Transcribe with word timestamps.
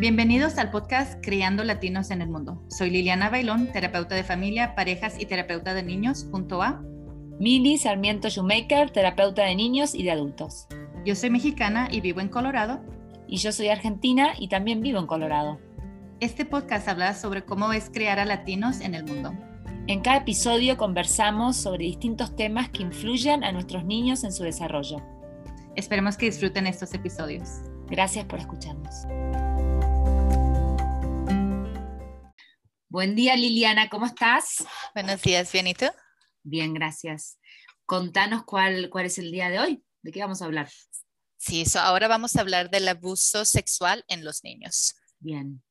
Bienvenidos 0.00 0.58
al 0.58 0.70
podcast 0.70 1.18
Criando 1.24 1.64
Latinos 1.64 2.12
en 2.12 2.22
el 2.22 2.28
Mundo. 2.28 2.62
Soy 2.68 2.88
Liliana 2.88 3.30
Bailón, 3.30 3.66
terapeuta 3.72 4.14
de 4.14 4.22
familia, 4.22 4.76
parejas 4.76 5.16
y 5.18 5.26
terapeuta 5.26 5.74
de 5.74 5.82
niños, 5.82 6.28
junto 6.30 6.62
a 6.62 6.80
Mili 7.40 7.78
Sarmiento 7.78 8.28
Shoemaker, 8.28 8.90
terapeuta 8.90 9.42
de 9.42 9.56
niños 9.56 9.96
y 9.96 10.04
de 10.04 10.12
adultos. 10.12 10.68
Yo 11.04 11.16
soy 11.16 11.30
mexicana 11.30 11.88
y 11.90 12.00
vivo 12.00 12.20
en 12.20 12.28
Colorado. 12.28 12.80
Y 13.26 13.38
yo 13.38 13.50
soy 13.50 13.70
argentina 13.70 14.34
y 14.38 14.46
también 14.46 14.82
vivo 14.82 15.00
en 15.00 15.08
Colorado. 15.08 15.58
Este 16.20 16.44
podcast 16.44 16.86
habla 16.86 17.12
sobre 17.14 17.44
cómo 17.44 17.72
es 17.72 17.90
criar 17.90 18.20
a 18.20 18.24
latinos 18.24 18.80
en 18.80 18.94
el 18.94 19.02
mundo. 19.04 19.34
En 19.88 20.00
cada 20.00 20.18
episodio 20.18 20.76
conversamos 20.76 21.56
sobre 21.56 21.86
distintos 21.86 22.36
temas 22.36 22.68
que 22.68 22.84
influyen 22.84 23.42
a 23.42 23.50
nuestros 23.50 23.84
niños 23.84 24.22
en 24.22 24.30
su 24.30 24.44
desarrollo. 24.44 25.02
Esperemos 25.74 26.16
que 26.16 26.26
disfruten 26.26 26.68
estos 26.68 26.94
episodios. 26.94 27.62
Gracias 27.88 28.26
por 28.26 28.38
escucharnos. 28.38 29.47
Buen 32.90 33.14
día 33.14 33.36
Liliana, 33.36 33.90
¿cómo 33.90 34.06
estás? 34.06 34.64
Buenos 34.94 35.20
días, 35.20 35.52
bien, 35.52 35.66
¿y 35.66 35.74
tú? 35.74 35.84
Bien, 36.42 36.72
gracias. 36.72 37.38
Contanos 37.84 38.44
cuál, 38.44 38.88
cuál 38.88 39.04
es 39.04 39.18
el 39.18 39.30
día 39.30 39.50
de 39.50 39.60
hoy, 39.60 39.84
¿de 40.00 40.10
qué 40.10 40.20
vamos 40.20 40.40
a 40.40 40.46
hablar? 40.46 40.70
Sí, 41.36 41.64
ahora 41.78 42.08
vamos 42.08 42.34
a 42.34 42.40
hablar 42.40 42.70
del 42.70 42.88
abuso 42.88 43.44
sexual 43.44 44.06
en 44.08 44.24
los 44.24 44.42
niños. 44.42 44.94
Bien, 45.18 45.62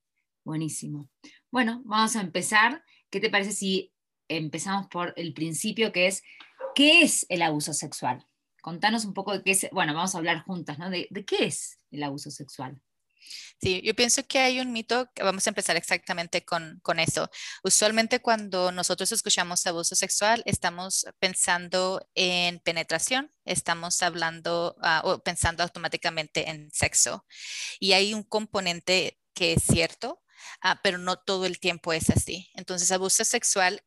buenísimo. 0.46 1.10
Bueno, 1.50 1.82
vamos 1.86 2.16
a 2.16 2.22
empezar. 2.22 2.84
¿Qué 3.10 3.20
te 3.20 3.32
parece 3.32 3.52
si 3.52 3.92
empezamos 4.28 4.86
por 4.86 5.16
el 5.18 5.34
principio 5.34 5.92
que 5.92 6.06
es, 6.06 6.22
¿qué 6.76 7.02
es 7.02 7.26
el 7.30 7.42
abuso 7.42 7.74
sexual? 7.74 8.28
Contanos 8.62 9.06
un 9.06 9.16
poco 9.16 9.34
de 9.34 9.42
qué 9.42 9.52
es, 9.52 9.68
bueno, 9.72 9.96
vamos 9.96 10.14
a 10.14 10.20
hablar 10.20 10.44
juntas, 10.44 10.78
¿no? 10.78 10.92
De, 10.92 11.08
de 11.10 11.26
qué 11.26 11.46
es 11.46 11.80
el 11.90 12.04
abuso 12.04 12.30
sexual. 12.30 12.80
Sí, 13.62 13.82
yo 13.84 13.96
pienso 13.96 14.26
que 14.28 14.40
hay 14.40 14.60
un 14.60 14.72
mito, 14.72 15.10
vamos 15.18 15.48
a 15.48 15.50
empezar 15.50 15.76
exactamente 15.78 16.46
con, 16.46 16.80
con 16.84 17.00
eso. 17.00 17.30
Usualmente 17.64 18.22
cuando 18.22 18.72
nosotros 18.72 19.12
escuchamos 19.12 19.66
abuso 19.66 19.96
sexual, 19.96 20.44
estamos 20.46 21.06
pensando 21.20 22.08
en 22.14 22.60
penetración, 22.60 23.32
estamos 23.46 24.02
hablando 24.04 24.76
ah, 24.82 25.02
o 25.06 25.20
pensando 25.24 25.64
automáticamente 25.64 26.50
en 26.50 26.70
sexo. 26.72 27.26
Y 27.80 27.94
hay 27.94 28.14
un 28.14 28.24
componente 28.24 29.20
que 29.34 29.54
es 29.54 29.64
cierto, 29.64 30.22
ah, 30.62 30.80
pero 30.84 30.98
no 30.98 31.18
todo 31.18 31.46
el 31.46 31.60
tiempo 31.60 31.94
es 31.94 32.10
así. 32.10 32.50
Entonces, 32.54 32.92
abuso 32.92 33.24
sexual 33.24 33.84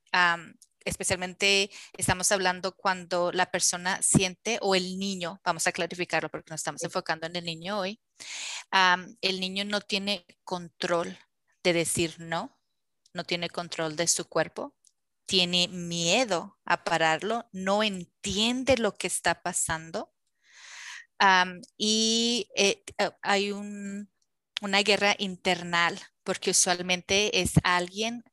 especialmente 0.84 1.70
estamos 1.96 2.30
hablando 2.32 2.76
cuando 2.76 3.32
la 3.32 3.50
persona 3.50 4.00
siente 4.02 4.58
o 4.62 4.74
el 4.74 4.98
niño, 4.98 5.40
vamos 5.44 5.66
a 5.66 5.72
clarificarlo 5.72 6.30
porque 6.30 6.50
nos 6.50 6.60
estamos 6.60 6.82
enfocando 6.82 7.26
en 7.26 7.36
el 7.36 7.44
niño 7.44 7.78
hoy, 7.78 8.00
el 9.20 9.40
niño 9.40 9.64
no 9.64 9.80
tiene 9.80 10.26
control 10.44 11.18
de 11.62 11.72
decir 11.72 12.16
no, 12.18 12.58
no 13.12 13.24
tiene 13.24 13.50
control 13.50 13.96
de 13.96 14.06
su 14.06 14.28
cuerpo, 14.28 14.74
tiene 15.26 15.68
miedo 15.68 16.58
a 16.64 16.82
pararlo, 16.84 17.48
no 17.52 17.82
entiende 17.82 18.76
lo 18.76 18.94
que 18.94 19.06
está 19.06 19.42
pasando 19.42 20.12
y 21.76 22.48
eh, 22.56 22.82
eh, 22.98 23.10
hay 23.22 23.52
una 23.52 24.82
guerra 24.82 25.14
internal 25.18 25.98
porque 26.24 26.50
usualmente 26.50 27.40
es 27.40 27.52
alguien 27.62 28.24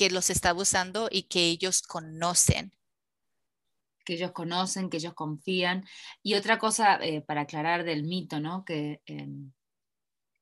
que 0.00 0.08
los 0.08 0.30
está 0.30 0.48
abusando 0.48 1.10
y 1.12 1.24
que 1.24 1.50
ellos 1.50 1.82
conocen. 1.82 2.72
Que 4.02 4.14
ellos 4.14 4.32
conocen, 4.32 4.88
que 4.88 4.96
ellos 4.96 5.12
confían. 5.12 5.84
Y 6.22 6.36
otra 6.36 6.58
cosa 6.58 6.96
eh, 7.02 7.20
para 7.20 7.42
aclarar 7.42 7.84
del 7.84 8.04
mito, 8.04 8.40
¿no? 8.40 8.64
Que 8.64 9.02
em, 9.04 9.52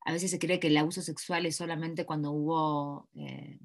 a 0.04 0.12
veces 0.12 0.30
se 0.30 0.38
cree 0.38 0.60
que 0.60 0.68
el 0.68 0.76
abuso 0.76 1.02
sexual 1.02 1.44
es 1.44 1.56
solamente 1.56 2.06
cuando 2.06 2.30
hubo... 2.30 3.08
Eh, 3.16 3.58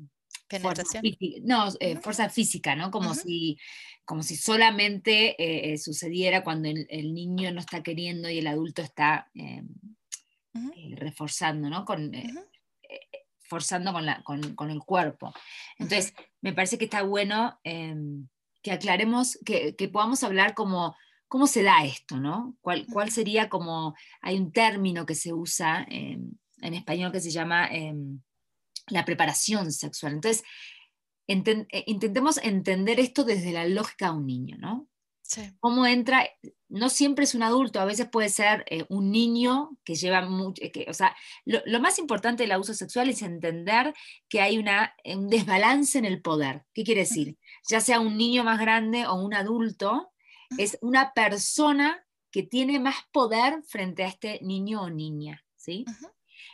Penetración. 0.47 1.03
no, 1.44 1.67
eh, 1.79 1.97
fuerza 1.97 2.28
física, 2.28 2.75
¿no? 2.75 2.90
Como, 2.90 3.13
si, 3.13 3.59
como 4.03 4.23
si 4.23 4.35
solamente 4.35 5.78
sucediera 5.78 6.44
cuando 6.44 6.69
el, 6.69 7.13
niño 7.13 7.51
no 7.51 7.59
está 7.59 7.84
queriendo 7.84 8.31
y 8.31 8.40
el 8.40 8.47
adulto 8.47 8.81
está 8.81 9.29
em, 9.35 9.67
reforzando, 10.96 11.69
¿no? 11.69 11.85
Con, 11.85 12.12
forzando 13.53 13.94
con, 14.24 14.69
el 14.72 14.80
cuerpo. 14.80 15.31
Entonces, 15.78 16.14
me 16.41 16.53
parece 16.53 16.80
que 16.80 16.86
está 16.86 17.03
bueno 17.03 17.59
em, 17.64 18.28
que 18.64 18.72
aclaremos, 18.72 19.38
que, 19.46 19.75
podamos 19.91 20.24
hablar 20.24 20.56
como 20.56 20.96
cómo 21.28 21.46
se 21.46 21.62
da 21.62 21.86
esto, 21.86 22.19
¿no? 22.19 22.56
¿Cuál, 22.62 22.88
cuál 22.91 23.12
sería 23.12 23.47
como, 23.50 23.96
hay 24.22 24.38
un 24.38 24.52
término 24.52 25.06
que 25.06 25.16
se 25.16 25.34
usa 25.34 25.86
en 25.88 26.74
español 26.74 27.12
que 27.12 27.22
se 27.22 27.30
llama 27.30 27.68
em, 27.68 28.19
la 28.88 29.06
preparación 29.06 29.72
sexual. 29.72 30.14
Entonces, 30.14 30.44
eh, 31.28 31.84
intentemos 31.88 32.38
entender 32.38 33.00
esto 33.00 33.24
desde 33.24 33.52
la 33.52 33.68
lógica 33.68 34.08
de 34.08 34.18
un 34.18 34.25
niño, 34.25 34.58
¿no? 34.58 34.88
¿Cómo 35.59 35.85
entra? 35.85 36.27
No 36.69 36.89
siempre 36.89 37.25
es 37.25 37.35
un 37.35 37.44
adulto, 37.44 37.79
a 37.79 37.85
veces 37.85 38.07
puede 38.09 38.29
ser 38.29 38.66
eh, 38.67 38.85
un 38.89 39.11
niño 39.11 39.77
que 39.83 39.95
lleva 39.95 40.21
mucho, 40.21 40.61
que, 40.71 40.85
o 40.89 40.94
sea, 40.94 41.16
lo, 41.45 41.79
más 41.79 41.99
importante 41.99 42.44
del 42.44 42.51
abuso 42.51 42.73
sexual 42.73 43.09
es 43.09 43.21
entender 43.21 43.93
que 44.27 44.41
hay 44.41 44.57
una, 44.57 44.95
un 45.05 45.29
desbalance 45.29 45.97
en 45.97 46.05
el 46.05 46.22
poder. 46.22 46.66
¿Qué 46.73 46.83
quiere 46.83 47.01
decir? 47.01 47.38
Ya 47.67 47.79
sea 47.79 47.99
un 47.99 48.17
niño 48.17 48.43
más 48.43 48.59
grande 48.59 49.05
o 49.05 49.16
un 49.16 49.33
adulto, 49.33 50.11
es 50.57 50.77
una 50.81 51.13
persona 51.13 52.05
que 52.31 52.43
tiene 52.43 52.79
más 52.79 52.95
poder 53.11 53.61
frente 53.63 54.03
a 54.03 54.07
este 54.07 54.39
niño 54.41 54.81
o 54.81 54.89
niña, 54.89 55.43
¿sí? 55.55 55.85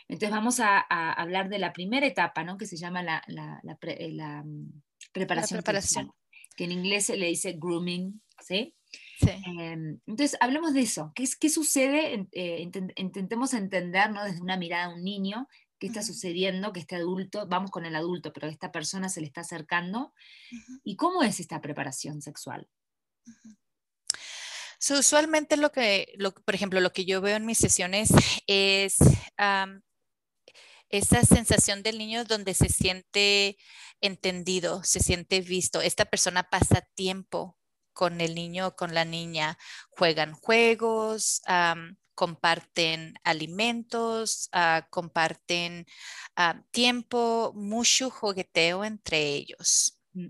Entonces 0.08 0.30
vamos 0.30 0.60
a, 0.60 0.80
hablar 1.12 1.48
de 1.48 1.58
la 1.58 1.72
primera 1.72 2.06
etapa, 2.06 2.44
¿no? 2.44 2.58
Que 2.58 2.66
se 2.66 2.76
llama 2.76 3.02
la, 3.02 3.22
eh, 3.28 4.42
mm, 4.44 4.82
preparación, 5.12 5.62
que 6.56 6.64
en 6.64 6.72
inglés 6.72 7.06
se 7.06 7.16
le 7.16 7.26
dice 7.26 7.56
grooming, 7.58 8.20
¿sí? 8.40 8.74
Em, 9.22 10.00
entonces, 10.06 10.36
hablemos 10.40 10.74
de 10.74 10.80
eso. 10.80 11.12
¿Qué, 11.14 11.28
qué 11.38 11.48
sucede? 11.48 12.26
Eh, 12.32 12.68
intentemos 12.96 13.54
entender 13.54 14.10
desde 14.24 14.40
una 14.40 14.56
mirada 14.56 14.88
de 14.88 14.94
un 14.94 15.04
niño 15.04 15.48
qué 15.78 15.86
está 15.86 16.02
sucediendo, 16.02 16.72
que 16.72 16.80
este 16.80 16.96
adulto, 16.96 17.46
vamos 17.48 17.70
con 17.70 17.86
el 17.86 17.96
adulto, 17.96 18.32
pero 18.32 18.48
esta 18.48 18.70
persona 18.70 19.08
se 19.08 19.20
le 19.20 19.26
está 19.26 19.40
acercando. 19.40 20.12
¿Y 20.84 20.96
cómo 20.96 21.22
es 21.22 21.40
esta 21.40 21.60
preparación 21.60 22.20
sexual? 22.22 22.68
usualmente 24.98 25.56
lo 25.56 25.70
que, 25.70 26.14
por 26.44 26.54
ejemplo, 26.54 26.80
lo 26.80 26.92
que 26.92 27.04
yo 27.04 27.20
veo 27.20 27.36
en 27.36 27.46
mis 27.46 27.58
sesiones 27.58 28.10
es 28.46 28.96
esa 30.88 31.22
sensación 31.22 31.82
del 31.82 31.98
niño 31.98 32.24
donde 32.24 32.54
se 32.54 32.68
siente 32.68 33.56
entendido, 34.00 34.82
se 34.82 35.00
siente 35.00 35.40
visto. 35.40 35.80
Esta 35.80 36.06
persona 36.06 36.50
pasa 36.50 36.88
tiempo 36.94 37.59
con 37.92 38.20
el 38.20 38.34
niño 38.34 38.68
o 38.68 38.76
con 38.76 38.94
la 38.94 39.04
niña, 39.04 39.58
juegan 39.90 40.32
juegos, 40.32 41.42
comparten 42.20 43.14
alimentos, 43.24 44.50
ah, 44.52 44.86
comparten 44.90 45.86
ah, 46.36 46.62
tiempo, 46.70 47.54
mucho 47.54 48.10
jugueteo 48.10 48.84
entre 48.84 49.26
ellos. 49.26 49.98
Mm. 50.12 50.26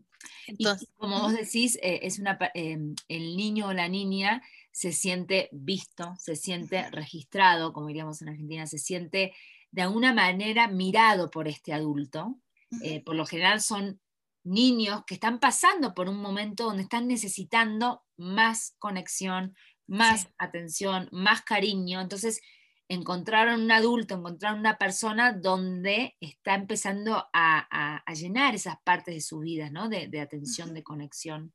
Entonces, 0.47 0.89
como 0.97 1.21
vos 1.21 1.33
decís, 1.33 1.77
eh, 1.83 1.99
es 2.03 2.21
una, 2.21 2.39
em, 2.55 2.95
el 3.09 3.37
niño 3.37 3.67
o 3.67 3.73
la 3.73 3.89
niña 3.89 4.41
se 4.71 4.93
siente 4.93 5.49
visto, 5.51 6.15
se 6.21 6.37
siente 6.37 6.89
registrado, 6.93 7.73
como 7.73 7.89
diríamos 7.89 8.23
en 8.23 8.29
Argentina, 8.29 8.69
se 8.69 8.79
siente 8.79 9.35
de 9.73 9.83
alguna 9.83 10.15
manera 10.15 10.69
mirado 10.69 11.29
por 11.29 11.49
este 11.49 11.73
adulto. 11.73 12.37
Eh, 12.85 13.03
por 13.03 13.17
lo 13.17 13.27
general 13.27 13.61
son 13.61 14.01
niños 14.45 15.03
que 15.07 15.15
están 15.15 15.39
pasando 15.39 15.95
por 15.95 16.09
un 16.09 16.21
momento 16.21 16.65
donde 16.65 16.83
están 16.83 17.07
necesitando 17.07 18.03
más 18.17 18.75
conexión, 18.79 19.55
más 19.87 20.29
atención, 20.39 21.09
más 21.13 21.43
cariño. 21.43 22.01
Entonces, 22.01 22.41
encontraron 22.89 23.63
un 23.63 23.73
adulto, 23.73 24.15
encontraron 24.15 24.61
una 24.61 24.79
persona 24.79 25.33
donde 25.33 26.17
está 26.21 26.55
empezando 26.55 27.29
a, 27.33 28.03
llenar 28.15 28.55
esas 28.55 28.77
partes 28.83 29.15
de 29.15 29.21
su 29.21 29.41
vida, 29.41 29.71
¿no? 29.71 29.89
De, 29.89 30.21
atención, 30.21 30.75
de 30.75 30.83
conexión. 30.83 31.53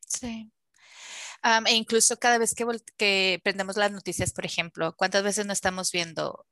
Sí 0.00 0.50
e 1.42 1.74
incluso 1.74 2.16
cada 2.18 2.38
vez 2.38 2.54
que, 2.54 3.40
prendemos 3.42 3.76
las 3.76 3.92
noticias, 3.92 4.32
por 4.32 4.44
ejemplo, 4.46 4.94
¿cuántas 4.96 5.22
veces 5.22 5.46
no 5.46 5.52
estamos 5.52 5.92
viendo 5.92 6.46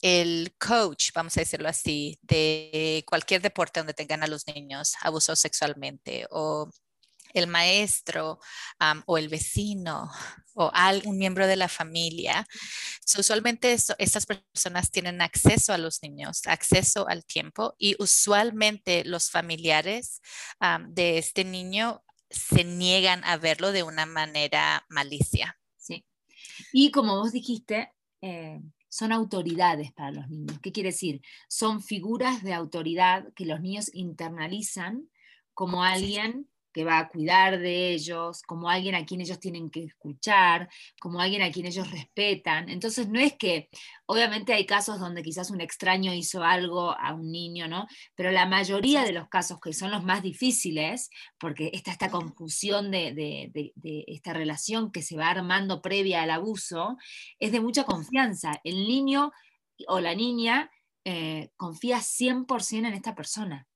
el 0.00 0.54
coach, 0.58 1.10
vamos 1.14 1.36
a 1.36 1.40
decirlo 1.40 1.68
así, 1.68 2.18
de 2.22 3.04
cualquier 3.06 3.42
deporte 3.42 3.80
donde 3.80 3.94
tengan 3.94 4.22
a 4.22 4.26
los 4.26 4.46
niños 4.46 4.94
abusados 5.02 5.40
sexualmente 5.40 6.26
o 6.30 6.70
el 7.34 7.46
maestro 7.46 8.38
o 9.06 9.18
el 9.18 9.28
vecino 9.28 10.10
o 10.54 10.70
algún 10.72 11.18
miembro 11.18 11.46
de 11.46 11.56
la 11.56 11.68
familia. 11.68 12.46
usualmente 13.18 13.72
estas 13.72 14.26
personas 14.26 14.90
tienen 14.90 15.22
acceso 15.22 15.72
a 15.72 15.78
los 15.78 16.02
niños, 16.02 16.42
acceso 16.46 17.08
al 17.08 17.24
tiempo 17.24 17.74
y 17.78 17.96
usualmente 18.02 19.04
los 19.04 19.30
familiares 19.30 20.20
de 20.88 21.18
este 21.18 21.44
niño 21.44 22.02
se 22.30 22.64
niegan 22.64 23.24
a 23.24 23.36
verlo 23.36 23.72
de 23.72 23.82
una 23.82 24.06
manera 24.06 24.84
malicia. 24.88 25.58
Sí. 25.76 26.04
Y 26.72 26.90
como 26.90 27.16
vos 27.16 27.32
dijiste, 27.32 27.92
eh, 28.20 28.60
son 28.88 29.12
autoridades 29.12 29.92
para 29.92 30.10
los 30.10 30.28
niños. 30.28 30.58
¿Qué 30.60 30.72
quiere 30.72 30.90
decir? 30.90 31.22
Son 31.48 31.82
figuras 31.82 32.42
de 32.42 32.54
autoridad 32.54 33.32
que 33.34 33.46
los 33.46 33.60
niños 33.60 33.90
internalizan 33.92 35.08
como 35.54 35.84
alguien 35.84 36.48
que 36.72 36.84
va 36.84 36.98
a 36.98 37.08
cuidar 37.08 37.58
de 37.58 37.90
ellos, 37.92 38.42
como 38.42 38.68
alguien 38.68 38.94
a 38.94 39.04
quien 39.04 39.20
ellos 39.20 39.40
tienen 39.40 39.70
que 39.70 39.84
escuchar, 39.84 40.68
como 41.00 41.20
alguien 41.20 41.42
a 41.42 41.50
quien 41.50 41.66
ellos 41.66 41.90
respetan. 41.90 42.68
Entonces 42.68 43.08
no 43.08 43.18
es 43.20 43.34
que, 43.36 43.68
obviamente 44.06 44.52
hay 44.52 44.66
casos 44.66 44.98
donde 44.98 45.22
quizás 45.22 45.50
un 45.50 45.60
extraño 45.60 46.12
hizo 46.14 46.42
algo 46.42 46.92
a 46.98 47.14
un 47.14 47.30
niño, 47.30 47.68
¿no? 47.68 47.86
Pero 48.14 48.30
la 48.30 48.46
mayoría 48.46 49.04
de 49.04 49.12
los 49.12 49.28
casos 49.28 49.60
que 49.60 49.72
son 49.72 49.90
los 49.90 50.04
más 50.04 50.22
difíciles, 50.22 51.10
porque 51.38 51.70
está 51.72 51.92
esta 51.92 52.10
confusión 52.10 52.90
de, 52.90 53.72
esta 54.06 54.32
relación 54.32 54.90
que 54.90 55.02
se 55.02 55.16
va 55.16 55.30
armando 55.30 55.82
previa 55.82 56.22
al 56.22 56.30
abuso, 56.30 56.96
es 57.38 57.52
de 57.52 57.60
mucha 57.60 57.84
confianza. 57.84 58.60
El 58.64 58.86
niño 58.86 59.32
o 59.86 60.00
la 60.00 60.14
niña 60.14 60.70
eh, 61.04 61.50
confía 61.56 61.98
100% 61.98 62.86
en 62.86 62.94
esta 62.94 63.14
persona. 63.14 63.67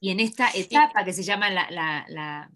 Y 0.00 0.10
en 0.10 0.20
esta 0.20 0.50
etapa 0.54 1.04
que 1.04 1.12
se 1.12 1.22
llama 1.22 1.50
la, 1.50 2.50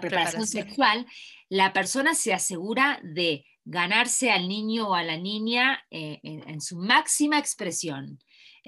preparación, 0.00 0.46
sexual, 0.46 1.06
la 1.48 1.72
persona 1.72 2.14
se 2.14 2.32
asegura 2.32 3.00
de 3.02 3.44
ganarse 3.64 4.30
al 4.30 4.48
niño 4.48 4.88
o 4.88 4.94
a 4.94 5.02
la 5.02 5.16
niña 5.16 5.84
eh, 5.90 6.20
en, 6.22 6.60
su 6.60 6.78
máxima 6.78 7.38
expresión. 7.38 8.18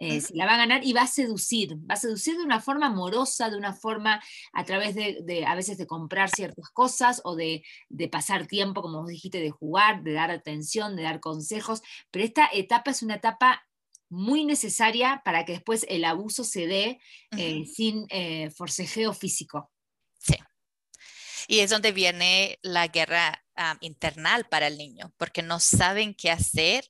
Eh, 0.01 0.21
se 0.21 0.37
la 0.37 0.47
va 0.47 0.55
a 0.55 0.59
ganar 0.59 0.85
y 0.85 0.93
va 0.93 1.03
a 1.03 1.07
seducir, 1.09 1.75
va 1.75 1.95
a 1.95 1.97
seducir 1.97 2.37
de 2.37 2.45
una 2.45 2.61
forma 2.61 2.87
amorosa, 2.87 3.51
de 3.51 3.57
una 3.57 3.73
forma 3.73 4.23
a 4.53 4.65
través 4.65 4.95
de, 4.95 5.45
a 5.45 5.57
veces 5.57 5.77
de 5.77 5.89
comprar 5.89 6.31
ciertas 6.31 6.71
cosas 6.71 7.21
o 7.25 7.35
de, 7.35 7.65
de, 7.89 8.09
pasar 8.09 8.47
tiempo, 8.47 8.81
como 8.81 9.01
vos 9.01 9.09
dijiste, 9.09 9.41
de 9.41 9.51
jugar, 9.51 10.05
de 10.05 10.13
dar 10.13 10.31
atención, 10.31 10.95
de 10.95 11.03
dar 11.03 11.19
consejos, 11.19 11.83
pero 12.13 12.25
esta 12.25 12.49
etapa 12.53 12.93
es 12.93 13.03
una 13.03 13.17
etapa 13.17 13.68
muy 14.09 14.45
necesaria 14.45 15.23
para 15.25 15.45
que 15.45 15.53
después 15.53 15.87
el 15.89 16.05
abuso 16.05 16.45
se 16.45 16.67
dé 16.67 17.01
eh, 17.37 17.65
sin 17.67 18.07
eh, 18.11 18.51
forcejeo 18.51 19.13
físico. 19.13 19.71
Sí. 20.19 20.37
Y 21.47 21.61
es 21.61 21.71
donde 21.71 21.93
viene 21.93 22.59
la 22.63 22.89
guerra 22.89 23.45
internal 23.81 24.47
para 24.49 24.69
el 24.69 24.79
niño, 24.79 25.13
porque 25.17 25.43
no 25.43 25.59
saben 25.59 26.15
qué 26.15 26.31
hacer, 26.31 26.85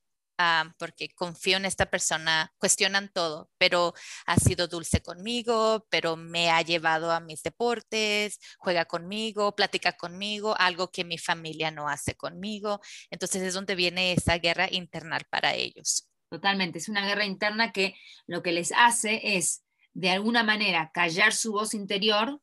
porque 0.79 1.09
confío 1.15 1.56
en 1.56 1.65
esta 1.65 1.87
persona, 1.87 2.53
cuestionan 2.59 3.11
todo, 3.12 3.50
pero 3.59 3.94
ha 4.26 4.37
sido 4.37 4.69
dulce 4.69 5.00
conmigo, 5.00 5.87
pero 5.91 6.17
me 6.17 6.50
ha 6.50 6.62
llevado 6.62 7.11
a 7.11 7.20
mis 7.20 7.43
deportes, 7.43 8.38
juega 8.59 8.85
conmigo, 8.85 9.55
platica 9.56 9.93
conmigo, 9.93 10.55
algo 10.59 10.91
que 10.91 11.05
mi 11.05 11.19
familia 11.19 11.70
no 11.70 11.88
hace 11.88 12.15
conmigo. 12.15 12.81
Entonces 13.11 13.43
es 13.43 13.55
donde 13.55 13.75
viene 13.75 14.12
esa 14.12 14.38
guerra 14.38 14.69
internal 14.70 15.25
para 15.29 15.55
ellos. 15.55 16.09
Totalmente, 16.28 16.78
es 16.78 16.88
una 16.88 17.06
guerra 17.06 17.25
interna 17.25 17.72
que 17.72 17.94
lo 18.26 18.42
que 18.42 18.52
les 18.52 18.72
hace 18.72 19.36
es, 19.36 19.64
de 19.94 20.10
alguna 20.10 20.42
manera, 20.42 20.90
callar 20.92 21.32
su 21.32 21.52
voz 21.52 21.75
interior 21.75 22.40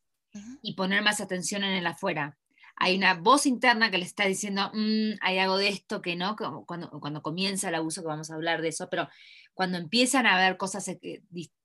y 0.61 0.73
poner 0.73 1.01
más 1.01 1.21
atención 1.21 1.63
en 1.63 1.73
el 1.73 1.87
afuera. 1.87 2.37
Hay 2.75 2.97
una 2.97 3.13
voz 3.13 3.45
interna 3.45 3.89
que 3.89 3.97
le 3.97 4.03
está 4.03 4.25
diciendo, 4.25 4.69
mm, 4.73 5.13
hay 5.21 5.37
algo 5.37 5.57
de 5.57 5.69
esto 5.69 6.01
que 6.01 6.17
no, 6.17 6.35
cuando, 6.65 6.89
cuando 6.99 7.21
comienza 7.21 7.69
el 7.69 7.75
abuso, 7.75 8.01
que 8.01 8.07
vamos 8.07 8.31
a 8.31 8.35
hablar 8.35 8.61
de 8.61 8.67
eso, 8.69 8.89
pero 8.89 9.07
cuando 9.55 9.77
empiezan 9.77 10.27
a 10.27 10.37
ver 10.37 10.57
cosas, 10.57 10.87
eh, 10.89 11.23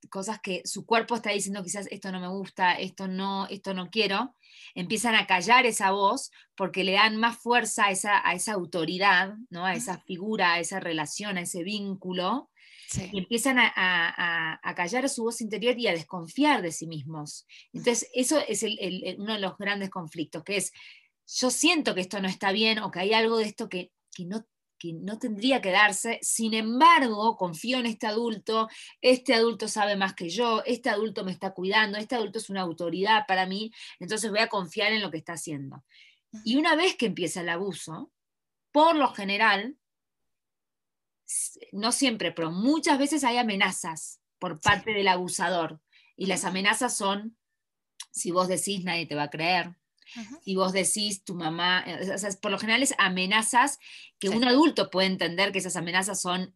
cosas 0.08 0.40
que 0.40 0.62
su 0.64 0.86
cuerpo 0.86 1.16
está 1.16 1.30
diciendo 1.30 1.62
quizás 1.64 1.88
esto 1.90 2.12
no 2.12 2.20
me 2.20 2.28
gusta, 2.28 2.74
esto 2.74 3.08
no, 3.08 3.48
esto 3.48 3.74
no 3.74 3.90
quiero, 3.90 4.36
empiezan 4.76 5.16
a 5.16 5.26
callar 5.26 5.66
esa 5.66 5.90
voz 5.90 6.30
porque 6.54 6.84
le 6.84 6.92
dan 6.92 7.16
más 7.16 7.36
fuerza 7.36 7.86
a 7.86 7.90
esa, 7.90 8.26
a 8.26 8.34
esa 8.34 8.52
autoridad, 8.52 9.34
¿no? 9.50 9.66
a 9.66 9.74
esa 9.74 9.98
figura, 9.98 10.54
a 10.54 10.60
esa 10.60 10.78
relación, 10.78 11.36
a 11.36 11.42
ese 11.42 11.64
vínculo, 11.64 12.50
y 13.12 13.18
empiezan 13.18 13.58
a, 13.58 13.72
a, 13.76 14.74
callar 14.74 15.08
su 15.08 15.22
voz 15.22 15.40
interior 15.40 15.78
y 15.78 15.86
a 15.86 15.92
desconfiar 15.92 16.60
de 16.60 16.72
sí 16.72 16.88
mismos. 16.88 17.46
Entonces, 17.72 18.08
eso 18.14 18.40
es 18.40 18.64
uno 19.16 19.34
de 19.34 19.38
los 19.38 19.56
grandes 19.58 19.90
conflictos, 19.90 20.42
que 20.42 20.56
es, 20.56 20.72
yo 21.26 21.50
siento 21.50 21.94
que 21.94 22.00
esto 22.00 22.20
no 22.20 22.26
está 22.26 22.50
bien 22.50 22.80
o 22.80 22.90
que 22.90 22.98
hay 22.98 23.12
algo 23.12 23.38
de 23.38 23.44
esto 23.44 23.68
que, 23.68 23.92
que 24.12 24.24
no 24.24 24.44
que 24.80 24.94
no 24.94 25.18
tendría 25.18 25.60
que 25.60 25.70
darse, 25.70 26.18
sin 26.22 26.54
embargo, 26.54 27.36
confío 27.36 27.78
en 27.78 27.86
este 27.86 28.06
adulto, 28.06 28.68
este 29.02 29.34
adulto 29.34 29.68
sabe 29.68 29.94
más 29.94 30.14
que 30.14 30.30
yo, 30.30 30.62
este 30.64 30.88
adulto 30.88 31.22
me 31.22 31.32
está 31.32 31.52
cuidando, 31.52 31.98
este 31.98 32.16
adulto 32.16 32.38
es 32.38 32.48
una 32.48 32.62
autoridad 32.62 33.26
para 33.28 33.46
mí, 33.46 33.70
entonces 34.00 34.30
voy 34.30 34.40
a 34.40 34.48
confiar 34.48 34.92
en 34.92 35.02
lo 35.02 35.10
que 35.10 35.18
está 35.18 35.34
haciendo. 35.34 35.84
Y 36.44 36.56
una 36.56 36.74
vez 36.76 36.96
que 36.96 37.06
empieza 37.06 37.42
el 37.42 37.50
abuso, 37.50 38.10
por 38.72 38.96
lo 38.96 39.12
general, 39.12 39.76
no 41.72 41.92
siempre, 41.92 42.32
pero 42.32 42.50
muchas 42.50 42.98
veces 42.98 43.22
hay 43.24 43.36
amenazas 43.36 44.20
por 44.38 44.60
parte 44.60 44.92
del 44.92 45.08
abusador. 45.08 45.80
Y 46.16 46.26
las 46.26 46.44
amenazas 46.44 46.96
son, 46.96 47.36
si 48.10 48.30
vos 48.30 48.48
decís, 48.48 48.82
nadie 48.84 49.06
te 49.06 49.14
va 49.14 49.24
a 49.24 49.30
creer, 49.30 49.76
y 50.44 50.56
vos 50.56 50.72
decís, 50.72 51.24
tu 51.24 51.34
mamá, 51.34 51.84
eh, 51.86 52.16
por 52.40 52.50
lo 52.50 52.58
general 52.58 52.82
es 52.82 52.94
amenazas 52.98 53.78
que 54.18 54.28
un 54.28 54.44
adulto 54.44 54.90
puede 54.90 55.08
entender 55.08 55.52
que 55.52 55.58
esas 55.58 55.76
amenazas 55.76 56.20
son 56.20 56.54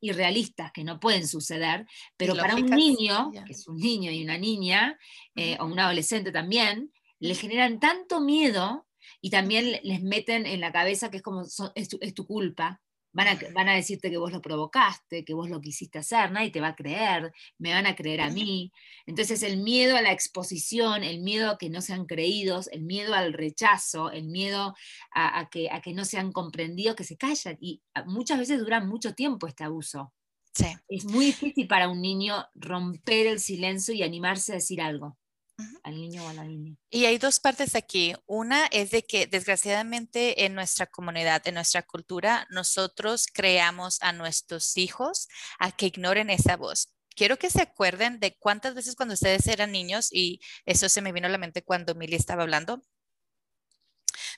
irrealistas, 0.00 0.72
que 0.72 0.84
no 0.84 1.00
pueden 1.00 1.26
suceder, 1.26 1.86
pero 2.16 2.36
para 2.36 2.54
un 2.54 2.66
niño, 2.66 3.32
que 3.46 3.52
es 3.52 3.66
un 3.66 3.76
niño 3.76 4.10
y 4.10 4.22
una 4.22 4.38
niña, 4.38 4.98
eh, 5.34 5.56
o 5.60 5.66
un 5.66 5.78
adolescente 5.78 6.30
también, 6.30 6.92
le 7.18 7.34
generan 7.34 7.80
tanto 7.80 8.20
miedo 8.20 8.86
y 9.20 9.30
también 9.30 9.80
les 9.82 10.02
meten 10.02 10.46
en 10.46 10.60
la 10.60 10.72
cabeza 10.72 11.10
que 11.10 11.16
es 11.16 11.22
como, 11.22 11.44
es 11.74 12.14
tu 12.14 12.26
culpa, 12.26 12.80
Van 13.12 13.68
a, 13.68 13.74
decirte 13.74 14.10
que 14.10 14.18
vos 14.18 14.32
lo 14.32 14.40
provocaste, 14.40 15.24
que 15.24 15.34
vos 15.34 15.48
lo 15.48 15.60
quisiste 15.60 15.98
hacer, 15.98 16.30
nadie 16.30 16.50
te 16.50 16.60
va 16.60 16.68
a 16.68 16.76
creer, 16.76 17.32
me 17.58 17.72
van 17.72 17.86
a 17.86 17.96
creer 17.96 18.20
a 18.20 18.30
mí. 18.30 18.70
Entonces 19.06 19.42
el 19.42 19.56
miedo 19.58 19.96
a 19.96 20.02
la 20.02 20.12
exposición, 20.12 21.02
el 21.02 21.20
miedo 21.20 21.50
a 21.50 21.58
que 21.58 21.70
no 21.70 21.80
sean 21.80 22.06
creídos, 22.06 22.68
el 22.68 22.82
miedo 22.82 23.14
al 23.14 23.32
rechazo, 23.32 24.10
el 24.10 24.28
miedo 24.28 24.74
a, 25.14 25.48
que, 25.50 25.70
a 25.70 25.80
que 25.80 25.94
no 25.94 26.04
sean 26.04 26.32
comprendidos, 26.32 26.96
que 26.96 27.04
se 27.04 27.16
callan. 27.16 27.56
Y 27.60 27.82
muchas 28.06 28.38
veces 28.38 28.58
dura 28.58 28.80
mucho 28.80 29.14
tiempo 29.14 29.46
este 29.46 29.64
abuso. 29.64 30.12
Es 30.88 31.04
muy 31.04 31.26
difícil 31.26 31.68
para 31.68 31.88
un 31.88 32.00
niño 32.00 32.46
romper 32.54 33.26
el 33.26 33.40
silencio 33.40 33.94
y 33.94 34.02
animarse 34.02 34.52
a 34.52 34.56
decir 34.56 34.80
algo 34.80 35.16
al 35.82 35.94
niño 35.94 36.24
o 36.24 36.28
a 36.28 36.34
la 36.34 36.44
niña. 36.44 36.76
Y 36.90 37.06
hay 37.06 37.18
dos 37.18 37.40
partes 37.40 37.74
aquí. 37.74 38.14
Una 38.26 38.66
es 38.66 38.90
de 38.90 39.04
que 39.04 39.26
desgraciadamente 39.26 40.44
en 40.44 40.54
nuestra 40.54 40.86
comunidad, 40.86 41.46
en 41.46 41.54
nuestra 41.54 41.82
cultura, 41.82 42.46
nosotros 42.50 43.26
creamos 43.32 43.98
a 44.02 44.12
nuestros 44.12 44.76
hijos 44.76 45.28
a 45.58 45.72
que 45.72 45.86
ignoren 45.86 46.30
esa 46.30 46.56
voz. 46.56 46.92
Quiero 47.16 47.36
que 47.36 47.50
se 47.50 47.62
acuerden 47.62 48.20
de 48.20 48.36
cuántas 48.38 48.74
veces 48.74 48.94
cuando 48.94 49.14
ustedes 49.14 49.46
eran 49.48 49.72
niños, 49.72 50.08
y 50.12 50.40
eso 50.66 50.88
se 50.88 51.02
me 51.02 51.12
vino 51.12 51.26
a 51.26 51.30
la 51.30 51.38
mente 51.38 51.64
cuando 51.64 51.96
Mili 51.96 52.14
estaba 52.14 52.44
hablando, 52.44 52.82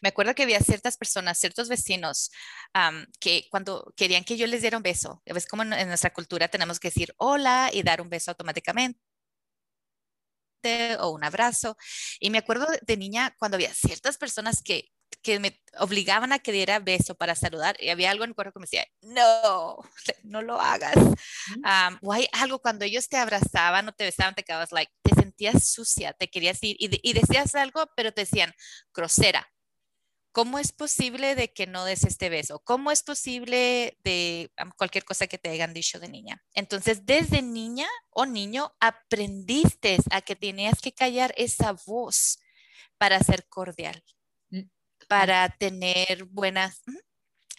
me 0.01 0.09
acuerdo 0.09 0.35
que 0.35 0.45
había 0.45 0.61
ciertas 0.61 0.97
personas, 0.97 1.39
ciertos 1.39 1.69
vecinos, 1.69 2.31
que 3.19 3.47
cuando 3.51 3.93
querían 3.97 4.25
que 4.25 4.39
yo 4.39 4.47
les 4.47 4.63
diera 4.63 4.79
un 4.79 4.83
beso, 4.83 5.23
ves 5.27 5.47
como 5.47 5.63
en, 5.63 5.89
nuestra 5.89 6.13
cultura 6.13 6.49
tenemos 6.49 6.81
que 6.81 6.89
decir 6.89 7.15
hola 7.19 7.71
y 7.73 7.83
dar 7.83 8.01
un 8.01 8.09
beso 8.09 8.31
automáticamente 8.31 9.10
o 11.01 11.11
un 11.11 11.25
abrazo. 11.25 11.77
Y 12.19 12.31
me 12.31 12.39
acuerdo 12.39 12.67
de 12.83 12.97
niña 12.97 13.35
cuando 13.39 13.57
había 13.57 13.73
ciertas 13.75 14.19
personas 14.19 14.63
que, 14.63 14.91
que 15.23 15.39
me 15.39 15.61
obligaban 15.79 16.33
a 16.33 16.39
que 16.39 16.53
diera 16.53 16.79
beso 16.79 17.15
para 17.15 17.35
saludar 17.35 17.77
y 17.81 17.91
había 17.91 18.11
algo 18.11 18.25
en 18.25 18.31
el 18.31 18.35
cuerpo 18.35 18.53
que 18.53 18.61
me 18.61 18.65
decía, 18.65 18.87
no, 19.03 19.79
no 20.25 20.43
lo 20.43 20.61
hagas. 20.61 20.97
o 22.03 22.13
hay 22.13 22.29
algo 22.33 22.61
cuando 22.61 22.85
ellos 22.85 23.09
te 23.09 23.17
abrazaban 23.17 23.89
o 23.89 23.93
te 23.93 24.05
besaban, 24.05 24.35
te 24.35 24.43
quedabas 24.43 24.73
like, 24.73 24.93
te 25.03 25.15
sentías 25.15 25.69
sucia, 25.69 26.13
te 26.13 26.29
querías 26.29 26.63
ir 26.63 26.77
y, 26.79 27.01
y 27.03 27.13
decías 27.13 27.55
algo, 27.55 27.87
pero 27.97 28.13
te 28.13 28.23
decían 28.23 28.53
grosera, 28.95 29.51
¿cómo 30.33 30.59
es 30.59 30.73
posible 30.73 31.35
de 31.35 31.53
que 31.53 31.67
no 31.67 31.85
des 31.85 32.05
este 32.05 32.29
beso? 32.29 32.61
¿Cómo 32.61 32.91
es 32.91 33.03
posible 33.03 33.99
de 34.05 34.51
cualquier 34.77 35.05
cosa 35.05 35.27
que 35.27 35.39
te 35.39 35.51
hayan 35.51 35.75
dicho 35.75 35.99
de 35.99 36.09
niña? 36.09 36.43
Entonces, 36.55 37.07
desde 37.07 37.43
niña 37.43 37.89
o 38.11 38.27
niño, 38.27 38.75
aprendiste 38.81 39.99
a 40.11 40.21
que 40.23 40.37
tenías 40.37 40.81
que 40.81 40.93
callar 40.93 41.35
esa 41.37 41.73
voz 41.87 42.39
para 42.99 43.21
ser 43.21 43.47
cordial, 43.49 44.03
mm, 44.51 44.63
para 45.09 45.49
tener 45.51 46.25
buenas... 46.25 46.83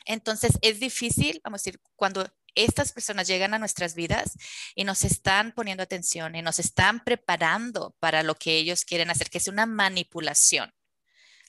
Entonces, 0.06 0.58
es 0.62 0.80
difícil, 0.80 1.42
vamos 1.44 1.62
a 1.62 1.64
decir, 1.64 1.82
cuando 1.96 2.28
estas 2.56 2.92
personas 2.92 3.28
llegan 3.28 3.54
a 3.54 3.60
nuestras 3.60 3.96
vidas 3.96 4.34
y 4.76 4.84
nos 4.84 5.06
están 5.06 5.54
poniendo 5.54 5.84
atención 5.84 6.36
y 6.36 6.42
nos 6.42 6.60
están 6.60 7.04
preparando 7.04 7.96
para 8.00 8.24
lo 8.24 8.36
que 8.36 8.58
ellos 8.58 8.84
quieren 8.84 9.10
hacer, 9.10 9.30
que 9.30 9.38
es 9.38 9.48
una 9.48 9.66
manipulación 9.66 10.74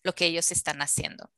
lo 0.03 0.15
que 0.15 0.27
ellos 0.27 0.51
están 0.53 0.83
haciendo. 0.83 1.31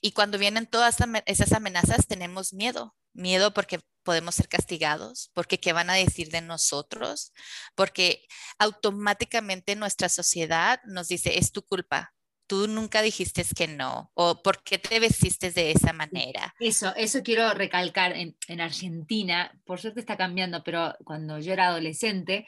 Y 0.00 0.12
cuando 0.12 0.38
vienen 0.38 0.66
todas 0.66 0.96
esas 1.26 1.52
amenazas, 1.52 2.06
tenemos 2.06 2.52
miedo. 2.52 2.94
Miedo 3.12 3.54
porque 3.54 3.80
podemos 4.02 4.34
ser 4.34 4.48
castigados, 4.48 5.30
porque 5.34 5.58
qué 5.58 5.72
van 5.72 5.88
a 5.88 5.94
decir 5.94 6.30
de 6.30 6.42
nosotros, 6.42 7.32
porque 7.74 8.26
automáticamente 8.58 9.76
nuestra 9.76 10.08
sociedad 10.08 10.80
nos 10.84 11.08
dice, 11.08 11.38
es 11.38 11.52
tu 11.52 11.62
culpa, 11.62 12.12
tú 12.46 12.68
nunca 12.68 13.02
dijiste 13.02 13.44
que 13.56 13.66
no, 13.66 14.10
o 14.14 14.42
por 14.42 14.62
qué 14.62 14.78
te 14.78 15.00
vestiste 15.00 15.50
de 15.50 15.72
esa 15.72 15.92
manera. 15.92 16.54
Eso, 16.60 16.94
eso 16.96 17.22
quiero 17.22 17.52
recalcar 17.54 18.12
en, 18.12 18.36
en 18.48 18.60
Argentina, 18.60 19.58
por 19.64 19.80
suerte 19.80 20.00
está 20.00 20.16
cambiando, 20.16 20.62
pero 20.62 20.94
cuando 21.04 21.38
yo 21.38 21.52
era 21.52 21.68
adolescente, 21.68 22.46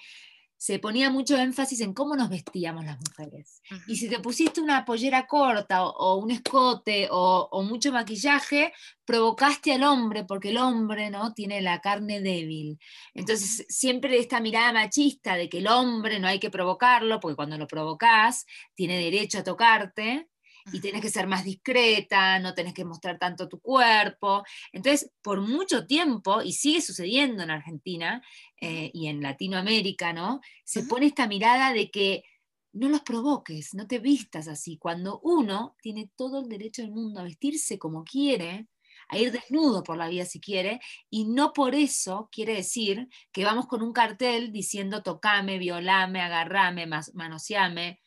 se 0.57 0.79
ponía 0.79 1.11
mucho 1.11 1.37
énfasis 1.37 1.81
en 1.81 1.93
cómo 1.93 2.17
nos 2.17 2.31
vestíamos 2.31 2.85
las 2.85 2.99
mujeres. 2.99 3.63
Y 3.87 3.97
si 3.97 4.09
te 4.09 4.21
pusiste 4.21 4.61
una 4.61 4.85
pollera 4.85 5.27
corta 5.27 5.85
o, 5.85 6.17
un 6.17 6.31
escote 6.31 7.09
o, 7.11 7.63
mucho 7.63 7.93
maquillaje, 7.93 8.73
provocaste 9.05 9.75
al 9.75 9.85
hombre, 9.85 10.25
porque 10.25 10.51
el 10.51 10.59
hombre 10.59 11.11
¿no? 11.11 11.35
tiene 11.35 11.61
la 11.61 11.81
carne 11.81 12.21
débil. 12.21 12.79
Entonces, 13.15 13.67
siempre 13.69 14.19
esta 14.19 14.41
mirada 14.41 14.73
machista 14.73 15.37
de 15.37 15.49
que 15.49 15.59
el 15.59 15.69
hombre 15.69 16.19
no 16.19 16.29
hay 16.29 16.39
que 16.39 16.51
provocarlo, 16.51 17.21
porque 17.21 17.37
cuando 17.37 17.59
lo 17.59 17.67
provocas, 17.67 18.47
tiene 18.75 18.99
derecho 18.99 19.39
a 19.39 19.45
tocarte, 19.45 20.29
y 20.73 20.81
tienes 20.81 21.01
que 21.01 21.11
ser 21.11 21.27
más 21.27 21.45
discreta, 21.45 22.39
no 22.39 22.55
tenés 22.55 22.75
que 22.75 22.85
mostrar 22.85 23.19
tanto 23.19 23.49
tu 23.49 23.61
cuerpo. 23.61 24.45
Entonces, 24.73 25.11
por 25.23 25.41
mucho 25.41 25.87
tiempo, 25.87 26.43
y 26.43 26.53
sigue 26.53 26.81
sucediendo 26.81 27.43
en 27.43 27.51
Argentina 27.51 28.23
eh, 28.61 28.91
y 28.93 29.09
en 29.09 29.23
Latinoamérica, 29.23 30.13
¿no? 30.13 30.41
Se 30.65 30.85
pone 30.85 31.07
esta 31.07 31.27
mirada 31.27 31.73
de 31.73 31.91
que 31.91 32.25
no 32.73 32.89
los 32.89 33.03
provoques, 33.03 33.75
no 33.75 33.87
te 33.87 33.99
vistas 33.99 34.49
así, 34.49 34.77
cuando 34.77 35.21
uno 35.21 35.77
tiene 35.81 36.11
todo 36.15 36.41
el 36.41 36.49
derecho 36.49 36.83
del 36.83 36.91
mundo 36.91 37.21
a 37.21 37.25
vestirse 37.25 37.79
como 37.79 38.05
quiere, 38.05 38.69
a 39.09 39.19
ir 39.19 39.33
desnudo 39.33 39.83
por 39.83 39.97
la 39.97 40.09
vida 40.09 40.25
si 40.25 40.41
quiere, 40.41 40.81
y 41.09 41.25
no 41.25 41.53
por 41.53 41.75
eso 41.75 42.29
quiere 42.31 42.55
decir 42.55 43.09
que 43.33 43.45
vamos 43.45 43.67
con 43.67 43.83
un 43.83 43.93
cartel 43.93 44.53
diciendo 44.53 45.03
tocame, 45.03 45.59
violame, 45.59 46.21
agarrame, 46.21 46.87
manoseame. 47.15 48.01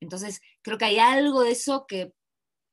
Entonces, 0.00 0.40
creo 0.62 0.78
que 0.78 0.86
hay 0.86 0.98
algo 0.98 1.42
de 1.42 1.52
eso 1.52 1.86
que 1.86 2.12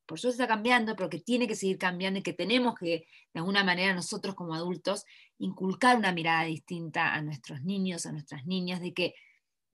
por 0.07 0.19
suerte 0.19 0.41
está 0.41 0.48
cambiando, 0.48 0.96
pero 0.96 1.10
que 1.10 1.19
tiene 1.19 1.48
que 1.48 1.55
seguir 1.55 1.77
cambiando 1.77 2.19
y 2.19 2.24
que 2.24 2.34
tenemos 2.34 2.75
que, 2.75 3.05
de 3.34 3.39
alguna 3.39 3.63
manera, 3.63 3.93
nosotros 3.93 4.36
como 4.36 4.55
adultos, 4.55 5.03
inculcar 5.39 5.98
una 5.98 6.12
mirada 6.12 6.44
distinta 6.44 7.13
a 7.13 7.22
nuestros 7.22 7.63
niños, 7.63 8.06
a 8.06 8.12
nuestras 8.12 8.46
niñas, 8.46 8.82
de 8.82 8.94
que 8.94 9.13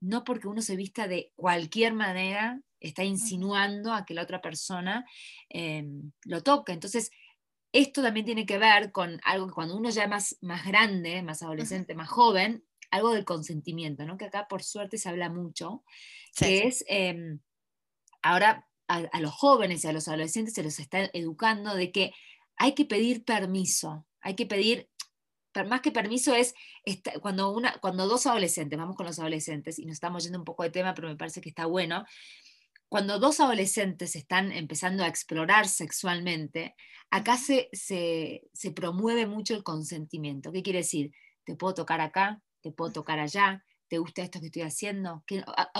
no 0.00 0.24
porque 0.24 0.48
uno 0.48 0.60
se 0.62 0.76
vista 0.76 1.08
de 1.08 1.32
cualquier 1.36 1.94
manera, 1.94 2.60
está 2.80 3.04
insinuando 3.04 3.92
a 3.92 4.04
que 4.04 4.14
la 4.14 4.22
otra 4.22 4.40
persona 4.42 5.06
em, 5.48 6.12
lo 6.24 6.42
toque. 6.42 6.72
Entonces, 6.72 7.10
esto 7.72 8.02
también 8.02 8.26
tiene 8.26 8.46
que 8.46 8.58
ver 8.58 8.92
con 8.92 9.20
algo 9.24 9.46
que 9.46 9.54
cuando 9.54 9.76
uno 9.76 9.90
ya 9.90 10.04
es 10.04 10.08
más, 10.08 10.38
más 10.42 10.66
grande, 10.66 11.22
más 11.22 11.42
adolescente, 11.42 11.94
más 11.94 12.08
joven, 12.08 12.64
algo 12.90 13.12
del 13.12 13.24
consentimiento, 13.24 14.04
¿no? 14.04 14.16
que 14.16 14.26
acá 14.26 14.46
por 14.48 14.62
suerte 14.62 14.98
se 14.98 15.08
habla 15.08 15.28
mucho, 15.28 15.82
que 16.36 16.66
es 16.66 16.84
em, 16.86 17.40
ahora 18.22 18.68
a, 18.86 19.20
los 19.20 19.32
jóvenes 19.32 19.84
y 19.84 19.88
a 19.88 19.92
los 19.92 20.06
adolescentes 20.06 20.54
se 20.54 20.62
los 20.62 20.78
está 20.78 21.10
educando 21.12 21.74
de 21.74 21.90
que 21.90 22.12
hay 22.56 22.74
que 22.74 22.84
pedir 22.84 23.24
permiso, 23.24 24.06
hay 24.20 24.36
que 24.36 24.46
pedir, 24.46 24.88
más 25.62 25.80
que 25.80 25.92
permiso 25.92 26.34
es 26.34 26.54
cuando, 27.20 27.50
una, 27.50 27.78
cuando 27.80 28.08
dos 28.08 28.26
adolescentes, 28.26 28.78
vamos 28.78 28.96
con 28.96 29.06
los 29.06 29.18
adolescentes, 29.18 29.78
y 29.78 29.86
nos 29.86 29.94
estamos 29.94 30.24
yendo 30.24 30.38
un 30.38 30.44
poco 30.44 30.64
de 30.64 30.70
tema, 30.70 30.94
pero 30.94 31.08
me 31.08 31.16
parece 31.16 31.40
que 31.40 31.50
está 31.50 31.66
bueno, 31.66 32.04
cuando 32.88 33.18
dos 33.18 33.40
adolescentes 33.40 34.14
están 34.16 34.52
empezando 34.52 35.04
a 35.04 35.08
explorar 35.08 35.68
sexualmente, 35.68 36.74
acá 37.10 37.36
se, 37.36 37.68
se, 37.72 38.42
se 38.52 38.70
promueve 38.72 39.26
mucho 39.26 39.54
el 39.54 39.62
consentimiento. 39.62 40.52
¿Qué 40.52 40.62
quiere 40.62 40.80
decir? 40.80 41.12
Te 41.44 41.56
puedo 41.56 41.74
tocar 41.74 42.00
acá, 42.00 42.40
te 42.60 42.70
puedo 42.70 42.92
tocar 42.92 43.18
allá, 43.18 43.64
¿te 43.88 43.98
gusta 43.98 44.22
esto 44.22 44.40
que 44.40 44.46
estoy 44.46 44.62
haciendo? 44.62 45.24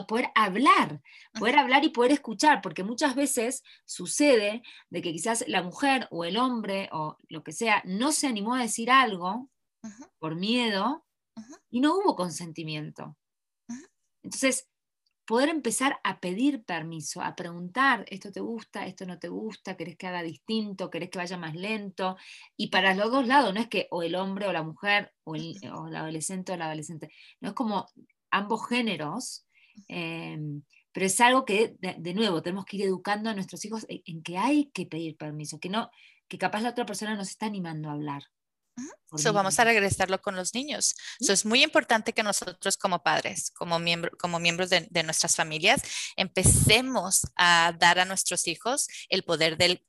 Poder 0.09 0.31
hablar, 0.35 1.01
poder 1.39 1.59
hablar 1.59 1.85
y 1.85 1.91
poder 1.91 2.13
escuchar, 2.13 2.61
porque 2.63 2.85
muchas 2.85 3.15
veces 3.15 3.63
sucede 3.85 4.63
de 4.91 5.03
que 5.03 5.13
quizás 5.13 5.45
la 5.49 5.63
mujer 5.63 6.09
o 6.11 6.25
el 6.25 6.37
hombre 6.37 6.89
o 6.93 7.17
lo 7.29 7.43
que 7.43 7.53
sea 7.53 7.83
no 7.85 8.13
se 8.13 8.27
animó 8.27 8.55
a 8.55 8.63
decir 8.63 8.91
algo 8.91 9.51
por 10.19 10.37
miedo 10.37 11.05
y 11.71 11.81
no 11.81 11.97
hubo 11.97 12.17
consentimiento. 12.17 13.17
Entonces, 14.23 14.69
poder 15.25 15.49
empezar 15.49 15.99
a 16.05 16.21
pedir 16.21 16.65
permiso, 16.65 17.23
a 17.23 17.35
preguntar, 17.35 18.05
esto 18.09 18.31
te 18.31 18.41
gusta, 18.41 18.87
esto 18.87 19.07
no 19.07 19.19
te 19.19 19.29
gusta, 19.29 19.77
querés 19.77 19.97
que 19.97 20.07
haga 20.07 20.23
distinto, 20.23 20.91
querés 20.91 21.11
que 21.11 21.19
vaya 21.19 21.39
más 21.39 21.55
lento, 21.55 22.17
y 22.57 22.69
para 22.69 22.95
los 22.95 23.11
dos 23.11 23.27
lados, 23.27 23.55
no 23.55 23.61
es 23.61 23.69
que 23.69 23.89
o 23.91 24.03
el 24.03 24.15
hombre 24.15 24.47
o 24.47 24.53
la 24.53 24.63
mujer, 24.63 25.13
o 25.25 25.35
el, 25.35 25.57
adolescente 25.65 26.53
o 26.53 26.57
la 26.57 26.67
adolescente, 26.67 27.11
no 27.41 27.51
es 27.51 27.55
como 27.55 27.87
ambos 28.31 28.69
géneros, 28.69 29.47
em, 29.89 30.63
pero 30.93 31.07
es 31.07 31.21
algo 31.21 31.45
que, 31.45 31.77
de, 31.81 32.15
nuevo, 32.15 32.43
tenemos 32.43 32.65
que 32.67 32.77
ir 32.77 32.85
educando 32.85 33.31
a 33.31 33.35
nuestros 33.35 33.65
hijos 33.65 33.87
en, 33.89 34.23
que 34.23 34.39
hay 34.39 34.67
que 34.67 34.87
pedir 34.87 35.17
permiso, 35.17 35.59
que 35.59 35.69
no, 35.69 35.91
que 36.29 36.39
capaz 36.39 36.61
la 36.61 36.71
otra 36.71 36.87
persona 36.87 37.17
nos 37.17 37.31
está 37.31 37.47
animando 37.47 37.89
a 37.89 37.93
hablar. 37.93 38.23
So, 39.17 39.33
vamos 39.33 39.59
a 39.59 39.65
regresarlo 39.65 40.21
con 40.21 40.35
los 40.35 40.55
niños. 40.55 40.97
So, 41.21 41.33
es 41.33 41.45
muy 41.45 41.63
importante 41.63 42.13
que 42.13 42.23
nosotros 42.23 42.77
como 42.77 43.03
padres, 43.03 43.51
como, 43.53 43.79
miembro, 43.79 44.11
como 44.19 44.41
miembros 44.41 44.71
de, 44.71 45.03
nuestras 45.05 45.37
familias, 45.37 45.83
empecemos 46.17 47.23
a 47.37 47.73
dar 47.79 47.99
a 47.99 48.05
nuestros 48.05 48.49
hijos 48.49 48.89
el 49.09 49.23
poder 49.23 49.57
del, 49.57 49.87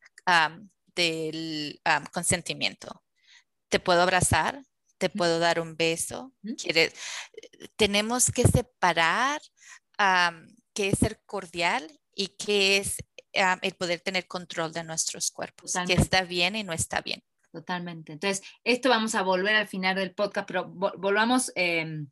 del 0.95 1.81
consentimiento. 2.13 3.03
Te 3.69 3.79
puedo 3.79 4.01
abrazar, 4.03 4.61
te 4.97 5.09
puedo 5.09 5.39
dar 5.39 5.59
un 5.59 5.75
beso. 5.75 6.33
¿Quieres? 6.57 6.93
Tenemos 7.75 8.31
que 8.31 8.43
separar 8.43 9.41
qué 10.73 10.89
es 10.89 10.99
ser 10.99 11.21
cordial 11.25 11.99
y 12.13 12.27
qué 12.27 12.77
es 12.77 12.97
el 13.33 13.73
poder 13.73 14.01
tener 14.01 14.27
control 14.27 14.71
de 14.71 14.83
nuestros 14.83 15.31
cuerpos, 15.31 15.73
qué 15.87 15.93
está 15.93 16.21
bien 16.21 16.55
y 16.55 16.63
no 16.63 16.73
está 16.73 17.01
bien. 17.01 17.23
Totalmente. 17.55 18.11
Entonces, 18.11 18.45
esto 18.65 18.89
vamos 18.89 19.15
a 19.15 19.21
volver 19.21 19.55
al 19.55 19.67
final 19.69 19.95
del 19.95 20.13
podcast, 20.13 20.45
pero 20.45 20.67
volvamos 20.67 21.53
em, 21.55 22.09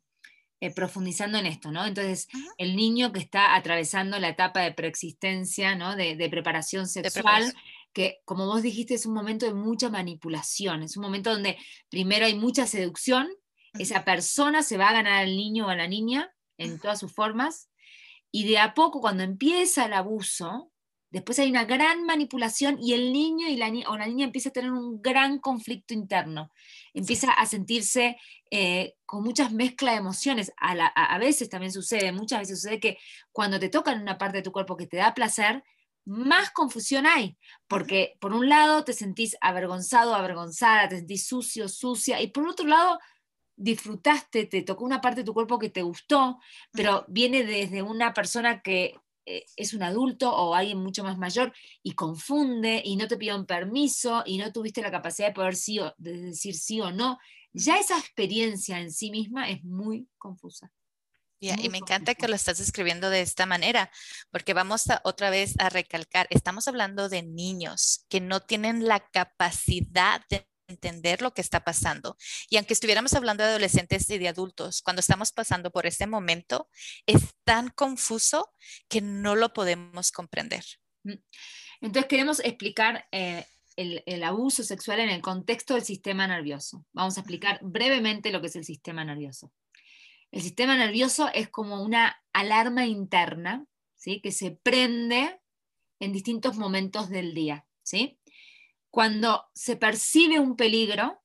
eh, 0.58 0.70
profundizando 0.74 1.36
en 1.36 1.44
esto, 1.44 1.70
¿no? 1.70 1.84
Entonces, 1.84 2.28
el 2.56 2.74
niño 2.74 3.12
que 3.12 3.20
está 3.20 3.54
atravesando 3.54 4.18
la 4.18 4.30
etapa 4.30 4.60
de 4.62 4.72
preexistencia, 4.72 5.74
¿no? 5.74 5.96
De, 5.96 6.28
preparación 6.30 6.88
sexual, 6.88 7.52
que 7.92 8.22
como 8.24 8.46
vos 8.46 8.62
dijiste, 8.62 8.94
es 8.94 9.04
un 9.04 9.12
momento 9.12 9.44
de 9.44 9.52
mucha 9.52 9.90
manipulación, 9.90 10.82
es 10.82 10.96
un 10.96 11.02
momento 11.02 11.30
donde 11.30 11.58
primero 11.90 12.24
hay 12.24 12.38
mucha 12.38 12.66
seducción, 12.66 13.28
esa 13.78 14.02
persona 14.02 14.62
se 14.62 14.78
va 14.78 14.88
a 14.88 14.94
ganar 14.94 15.24
al 15.24 15.36
niño 15.36 15.66
o 15.66 15.68
a 15.68 15.76
la 15.76 15.88
niña 15.88 16.32
en 16.56 16.78
todas 16.78 17.00
sus 17.00 17.12
formas, 17.12 17.68
y 18.30 18.48
de 18.48 18.56
a 18.60 18.72
poco, 18.72 19.02
cuando 19.02 19.22
empieza 19.24 19.84
el 19.84 19.92
abuso, 19.92 20.72
Después 21.14 21.38
hay 21.38 21.48
una 21.48 21.64
gran 21.64 22.06
manipulación 22.06 22.76
y 22.82 22.92
el 22.92 23.12
niño 23.12 23.46
y 23.46 23.54
la 23.54 23.70
o 23.86 23.96
la 23.96 24.08
niña 24.08 24.24
empieza 24.24 24.48
a 24.48 24.52
tener 24.52 24.72
un 24.72 25.00
gran 25.00 25.38
conflicto 25.38 25.94
interno, 25.94 26.50
empieza 26.92 27.30
a 27.30 27.46
sentirse 27.46 28.16
eh, 28.50 28.96
con 29.06 29.22
muchas 29.22 29.52
mezclas 29.52 29.94
de 29.94 30.00
emociones. 30.00 30.52
A, 30.56 31.16
veces 31.18 31.48
también 31.48 31.70
sucede, 31.70 32.10
muchas 32.10 32.40
veces 32.40 32.60
sucede 32.60 32.80
que 32.80 32.98
cuando 33.30 33.60
te 33.60 33.68
tocan 33.68 34.02
una 34.02 34.18
parte 34.18 34.38
de 34.38 34.42
tu 34.42 34.50
cuerpo 34.50 34.76
que 34.76 34.88
te 34.88 34.96
da 34.96 35.14
placer, 35.14 35.62
más 36.04 36.50
confusión 36.50 37.06
hay, 37.06 37.38
porque 37.68 38.16
por 38.18 38.32
un 38.32 38.48
lado 38.48 38.82
te 38.82 38.92
sentís 38.92 39.36
avergonzado, 39.40 40.16
avergonzada, 40.16 40.88
te 40.88 40.96
sentís 40.96 41.28
sucio, 41.28 41.68
sucia, 41.68 42.20
y 42.20 42.26
por 42.26 42.48
otro 42.48 42.66
lado 42.66 42.98
disfrutaste, 43.54 44.46
te 44.46 44.62
tocó 44.62 44.84
una 44.84 45.00
parte 45.00 45.20
de 45.20 45.26
tu 45.26 45.32
cuerpo 45.32 45.60
que 45.60 45.70
te 45.70 45.82
gustó, 45.82 46.40
pero 46.72 47.04
viene 47.06 47.44
desde 47.44 47.82
una 47.82 48.12
persona 48.12 48.62
que 48.62 48.96
es 49.24 49.74
un 49.74 49.82
adulto 49.82 50.34
o 50.34 50.54
alguien 50.54 50.78
mucho 50.78 51.02
más 51.02 51.18
mayor 51.18 51.52
y 51.82 51.92
confunde 51.92 52.82
y 52.84 52.96
no 52.96 53.08
te 53.08 53.16
un 53.34 53.46
permiso 53.46 54.22
y 54.26 54.38
no 54.38 54.52
tuviste 54.52 54.82
la 54.82 54.90
capacidad 54.90 55.28
de 55.28 55.34
poder 55.34 55.56
sí 55.56 55.78
o, 55.78 55.94
de 55.96 56.20
decir 56.20 56.54
sí 56.54 56.80
o 56.80 56.90
no, 56.90 57.18
ya 57.52 57.78
esa 57.78 57.98
experiencia 57.98 58.80
en 58.80 58.92
sí 58.92 59.10
misma 59.10 59.48
es 59.48 59.64
muy 59.64 60.08
confusa. 60.18 60.70
y 61.40 61.68
me 61.68 61.78
encanta 61.78 62.14
que 62.14 62.28
lo 62.28 62.34
estás 62.34 62.58
escribiendo 62.60 63.10
de 63.10 63.20
esta 63.20 63.46
manera, 63.46 63.90
porque 64.30 64.54
vamos 64.54 64.88
a, 64.90 65.00
otra 65.04 65.30
vez 65.30 65.54
a 65.58 65.68
recalcar, 65.68 66.26
estamos 66.30 66.68
hablando 66.68 67.08
de 67.08 67.22
niños 67.22 68.04
que 68.08 68.20
no 68.20 68.40
tienen 68.40 68.86
la 68.86 69.00
capacidad 69.00 70.22
de 70.28 70.46
entender 70.68 71.22
lo 71.22 71.32
que 71.32 71.40
está 71.40 71.64
pasando. 71.64 72.16
Y 72.48 72.56
aunque 72.56 72.74
estuviéramos 72.74 73.14
hablando 73.14 73.42
de 73.42 73.50
adolescentes 73.50 74.08
y 74.10 74.18
de 74.18 74.28
adultos, 74.28 74.82
cuando 74.82 75.00
estamos 75.00 75.32
pasando 75.32 75.70
por 75.70 75.86
ese 75.86 76.06
momento, 76.06 76.68
es 77.06 77.34
tan 77.44 77.70
confuso 77.70 78.52
que 78.88 79.00
no 79.00 79.34
lo 79.34 79.52
podemos 79.52 80.12
comprender. 80.12 80.64
Mm. 81.04 81.14
Entonces 81.80 82.08
queremos 82.08 82.40
explicar 82.40 83.06
eh, 83.12 83.44
el, 83.76 84.22
abuso 84.22 84.62
sexual 84.62 85.00
en 85.00 85.10
el 85.10 85.20
contexto 85.20 85.74
del 85.74 85.84
sistema 85.84 86.26
nervioso. 86.26 86.84
Vamos 86.92 87.16
a 87.16 87.20
explicar 87.20 87.58
brevemente 87.62 88.32
lo 88.32 88.40
que 88.40 88.46
es 88.46 88.56
el 88.56 88.64
sistema 88.64 89.04
nervioso. 89.04 89.52
El 90.30 90.42
sistema 90.42 90.76
nervioso 90.76 91.28
es 91.32 91.48
como 91.48 91.82
una 91.82 92.20
alarma 92.32 92.86
interna 92.86 93.66
¿sí? 93.96 94.20
que 94.20 94.32
se 94.32 94.52
prende 94.52 95.40
en 96.00 96.12
distintos 96.12 96.56
momentos 96.56 97.08
del 97.08 97.34
día. 97.34 97.66
¿sí? 97.82 98.18
Cuando 98.94 99.50
se 99.54 99.76
percibe 99.76 100.38
un 100.38 100.54
peligro, 100.54 101.20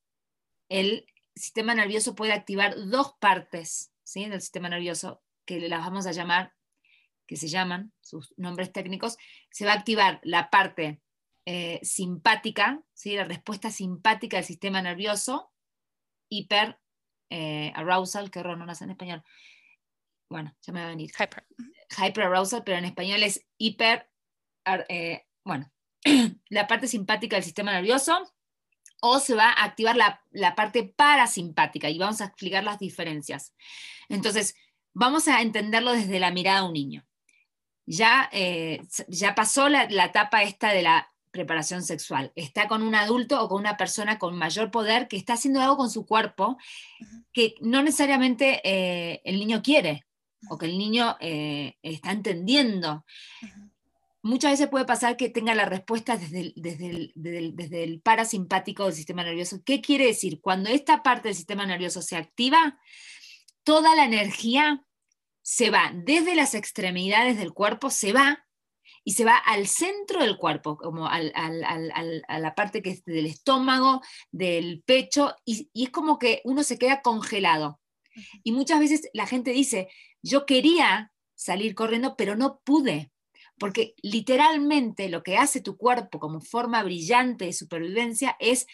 el 0.68 1.06
sistema 1.36 1.72
nervioso 1.72 2.16
puede 2.16 2.32
activar 2.32 2.74
dos 2.74 3.14
partes 3.20 3.92
¿sí? 4.02 4.28
del 4.28 4.40
sistema 4.40 4.68
nervioso, 4.68 5.22
que 5.46 5.60
las 5.68 5.78
vamos 5.78 6.04
a 6.08 6.10
llamar, 6.10 6.52
que 7.28 7.36
se 7.36 7.46
llaman, 7.46 7.92
sus 8.00 8.34
nombres 8.36 8.72
técnicos, 8.72 9.18
se 9.52 9.66
va 9.66 9.70
a 9.70 9.76
activar 9.76 10.18
la 10.24 10.50
parte 10.50 11.00
eh, 11.46 11.78
simpática, 11.84 12.82
¿sí? 12.92 13.14
la 13.14 13.22
respuesta 13.22 13.70
simpática 13.70 14.38
del 14.38 14.46
sistema 14.46 14.82
nervioso, 14.82 15.52
hiper 16.28 16.80
eh, 17.30 17.70
arousal, 17.76 18.32
que 18.32 18.40
horror 18.40 18.58
no 18.58 18.66
nace 18.66 18.82
en 18.82 18.90
español. 18.90 19.22
Bueno, 20.28 20.56
ya 20.62 20.72
me 20.72 20.80
va 20.80 20.86
a 20.86 20.90
venir. 20.90 21.12
Hyper. 21.12 21.46
Hyper 21.96 22.24
arousal, 22.24 22.64
pero 22.64 22.78
en 22.78 22.86
español 22.86 23.22
es 23.22 23.46
hiper, 23.58 24.10
eh, 24.88 25.24
bueno, 25.44 25.72
la 26.48 26.66
parte 26.66 26.86
simpática 26.86 27.36
del 27.36 27.44
sistema 27.44 27.72
nervioso, 27.72 28.18
o 29.00 29.18
se 29.18 29.34
va 29.34 29.50
a 29.50 29.64
activar 29.64 29.96
la, 29.96 30.22
la, 30.30 30.54
parte 30.54 30.84
parasimpática 30.84 31.88
y 31.88 31.98
vamos 31.98 32.20
a 32.20 32.26
explicar 32.26 32.64
las 32.64 32.78
diferencias. 32.78 33.54
Entonces, 34.08 34.54
vamos 34.92 35.26
a 35.28 35.40
entenderlo 35.40 35.92
desde 35.92 36.20
la 36.20 36.30
mirada 36.30 36.60
de 36.60 36.66
un 36.66 36.72
niño. 36.74 37.06
Ya, 37.86 38.28
eh, 38.32 38.82
ya 39.08 39.34
pasó 39.34 39.68
la, 39.68 39.88
la, 39.88 40.06
etapa 40.06 40.42
esta 40.42 40.68
de 40.68 40.82
la 40.82 41.10
preparación 41.30 41.82
sexual. 41.82 42.32
Está 42.34 42.68
con 42.68 42.82
un 42.82 42.94
adulto 42.94 43.42
o 43.42 43.48
con 43.48 43.60
una 43.60 43.76
persona 43.76 44.18
con 44.18 44.36
mayor 44.36 44.70
poder 44.70 45.08
que 45.08 45.16
está 45.16 45.34
haciendo 45.34 45.60
algo 45.60 45.76
con 45.76 45.90
su 45.90 46.06
cuerpo 46.06 46.58
que 47.32 47.54
no 47.60 47.82
necesariamente 47.82 48.60
eh, 48.64 49.22
el 49.24 49.38
niño 49.38 49.62
quiere 49.62 50.06
o 50.48 50.58
que 50.58 50.66
el 50.66 50.78
niño 50.78 51.16
eh, 51.20 51.76
está 51.82 52.12
entendiendo. 52.12 53.04
Muchas 54.22 54.52
veces 54.52 54.68
puede 54.68 54.84
pasar 54.84 55.16
que 55.16 55.30
tenga 55.30 55.54
la 55.54 55.64
respuesta 55.64 56.16
desde 56.16 56.40
el, 56.40 56.52
desde, 56.56 57.12
desde 57.14 57.84
el 57.84 58.00
parasimpático 58.02 58.84
del 58.84 58.94
sistema 58.94 59.24
nervioso. 59.24 59.62
¿Qué 59.64 59.80
quiere 59.80 60.06
decir? 60.06 60.40
Cuando 60.40 60.68
esta 60.68 61.02
parte 61.02 61.28
del 61.28 61.36
sistema 61.36 61.64
nervioso 61.64 62.02
se 62.02 62.16
activa, 62.16 62.78
toda 63.64 63.94
la 63.94 64.04
energía 64.04 64.84
se 65.42 65.70
va 65.70 65.92
desde 65.94 66.34
las 66.34 66.54
extremidades 66.54 67.38
del 67.38 67.52
cuerpo, 67.52 67.90
se 67.90 68.12
va 68.12 68.46
y 69.04 69.12
se 69.12 69.24
va 69.24 69.36
al 69.36 69.66
centro 69.66 70.20
del 70.20 70.36
cuerpo, 70.36 70.76
como 70.76 71.06
a 71.08 71.18
la 71.20 72.54
parte 72.54 72.82
que 72.82 72.90
es 72.90 73.04
del 73.04 73.26
estómago, 73.26 74.02
del 74.30 74.82
pecho, 74.84 75.34
y, 75.44 75.70
es 75.74 75.90
como 75.90 76.18
que 76.18 76.42
uno 76.44 76.62
se 76.62 76.78
queda 76.78 77.00
congelado. 77.00 77.80
Y 78.42 78.52
muchas 78.52 78.80
veces 78.80 79.08
la 79.14 79.26
gente 79.26 79.52
dice, 79.52 79.88
yo 80.22 80.44
quería 80.44 81.12
salir 81.34 81.74
corriendo, 81.74 82.16
pero 82.16 82.36
no 82.36 82.60
pude, 82.62 83.10
porque 83.60 83.94
literalmente 84.00 85.10
lo 85.10 85.22
que 85.22 85.36
hace 85.36 85.60
tu 85.60 85.76
cuerpo 85.76 86.18
como 86.18 86.40
forma 86.40 86.82
brillante 86.82 87.44
de 87.44 87.52
supervivencia 87.52 88.34
es 88.40 88.66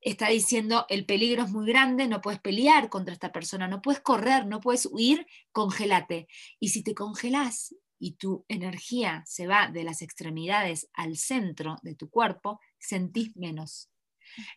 está 0.00 0.28
diciendo 0.28 0.86
el 0.88 1.04
peligro 1.04 1.42
es 1.42 1.50
muy 1.50 1.66
grande, 1.66 2.06
no 2.06 2.20
puedes 2.20 2.40
pelear 2.40 2.88
contra 2.88 3.12
esta 3.12 3.32
persona, 3.32 3.66
no 3.66 3.82
puedes 3.82 4.00
correr, 4.00 4.46
no 4.46 4.60
puedes 4.60 4.86
huir, 4.86 5.26
congélate. 5.50 6.28
Y 6.60 6.68
si 6.68 6.84
te 6.84 6.94
congelas 6.94 7.74
y 7.98 8.12
tu 8.12 8.46
energía 8.48 9.24
se 9.26 9.48
va 9.48 9.66
de 9.68 9.82
las 9.82 10.00
extremidades 10.00 10.88
al 10.94 11.16
centro 11.16 11.76
de 11.82 11.96
tu 11.96 12.08
cuerpo, 12.08 12.60
sentís 12.78 13.36
menos. 13.36 13.90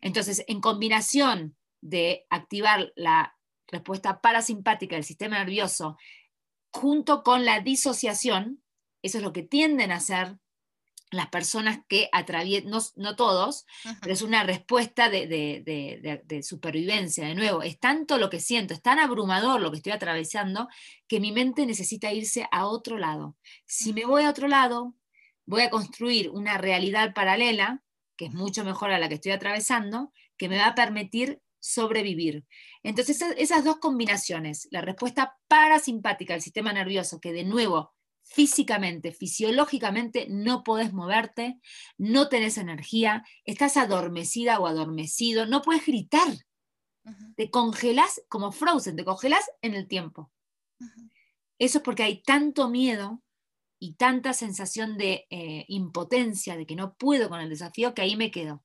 Entonces, 0.02 0.46
en 0.48 0.62
combinación 0.62 1.58
de 1.82 2.28
activar 2.30 2.94
la 2.96 3.36
respuesta 3.68 4.22
parasimpática 4.22 4.96
del 4.96 5.04
sistema 5.04 5.40
nervioso 5.40 5.98
junto 6.72 7.24
con 7.24 7.44
la 7.44 7.60
disociación, 7.60 8.63
eso 9.04 9.20
es 9.20 9.24
lo 9.24 9.34
que 9.34 9.44
tienden 9.44 9.92
a 9.92 9.98
hacer 9.98 10.38
las 11.14 11.28
personas 11.28 11.80
que 11.88 12.10
atraviesan, 12.12 12.72
no, 12.96 13.16
todos, 13.16 13.66
pero 14.02 14.14
es 14.14 14.22
una 14.22 14.44
respuesta 14.44 15.10
de, 15.10 16.42
supervivencia. 16.44 17.28
De 17.28 17.36
nuevo, 17.36 17.62
es 17.62 17.80
tanto 17.80 18.18
lo 18.18 18.30
que 18.30 18.40
siento, 18.40 18.74
es 18.74 18.82
tan 18.82 19.00
abrumador 19.00 19.62
lo 19.62 19.72
que 19.72 19.78
estoy 19.78 19.92
atravesando, 19.92 20.68
que 21.08 21.20
mi 21.20 21.32
mente 21.32 21.66
necesita 21.66 22.12
irse 22.12 22.48
a 22.52 22.66
otro 22.66 22.98
lado. 22.98 23.38
Si 23.66 23.94
me 23.94 24.06
voy 24.06 24.24
a 24.24 24.30
otro 24.30 24.48
lado, 24.48 24.96
voy 25.46 25.62
a 25.62 25.70
construir 25.70 26.30
una 26.30 26.58
realidad 26.58 27.14
paralela, 27.14 27.84
que 28.18 28.26
es 28.26 28.34
mucho 28.34 28.64
mejor 28.64 28.92
a 28.92 29.00
la 29.00 29.08
que 29.08 29.16
estoy 29.16 29.32
atravesando, 29.32 30.12
que 30.38 30.50
me 30.50 30.58
va 30.58 30.68
a 30.68 30.76
permitir 30.76 31.42
sobrevivir. 31.60 32.46
Entonces, 32.82 33.22
esas 33.38 33.64
dos 33.64 33.78
combinaciones, 33.78 34.68
la 34.72 34.82
respuesta 34.82 35.38
parasimpática 35.48 36.34
del 36.34 36.42
sistema 36.42 36.74
nervioso, 36.74 37.22
que 37.22 37.32
de 37.32 37.46
nuevo 37.46 37.94
físicamente, 38.24 39.12
fisiológicamente 39.12 40.28
no 40.30 40.64
podés 40.64 40.94
moverte, 40.94 41.60
no 41.98 42.30
tenés 42.30 42.58
energía, 42.58 43.24
estás 43.46 43.78
adormecida 43.78 44.60
o 44.60 44.68
adormecido, 44.68 45.46
no 45.46 45.62
puedes 45.62 45.86
gritar. 45.86 46.30
Te 47.36 47.52
congelas 47.52 48.22
como 48.30 48.52
frozen, 48.52 48.96
te 48.96 49.04
congelas 49.04 49.44
en 49.62 49.74
el 49.74 49.88
tiempo. 49.88 50.32
Eso 51.60 51.78
es 51.80 51.84
porque 51.84 52.04
hay 52.04 52.24
tanto 52.24 52.70
miedo 52.70 53.22
y 53.78 53.96
tanta 53.96 54.34
sensación 54.34 54.98
de 54.98 55.28
eh, 55.30 55.66
impotencia, 55.68 56.56
de 56.56 56.66
que 56.66 56.76
no 56.76 56.96
puedo 56.96 57.30
con 57.30 57.42
el 57.42 57.50
desafío, 57.50 57.94
que 57.94 58.02
ahí 58.02 58.16
me 58.16 58.32
quedo. 58.32 58.64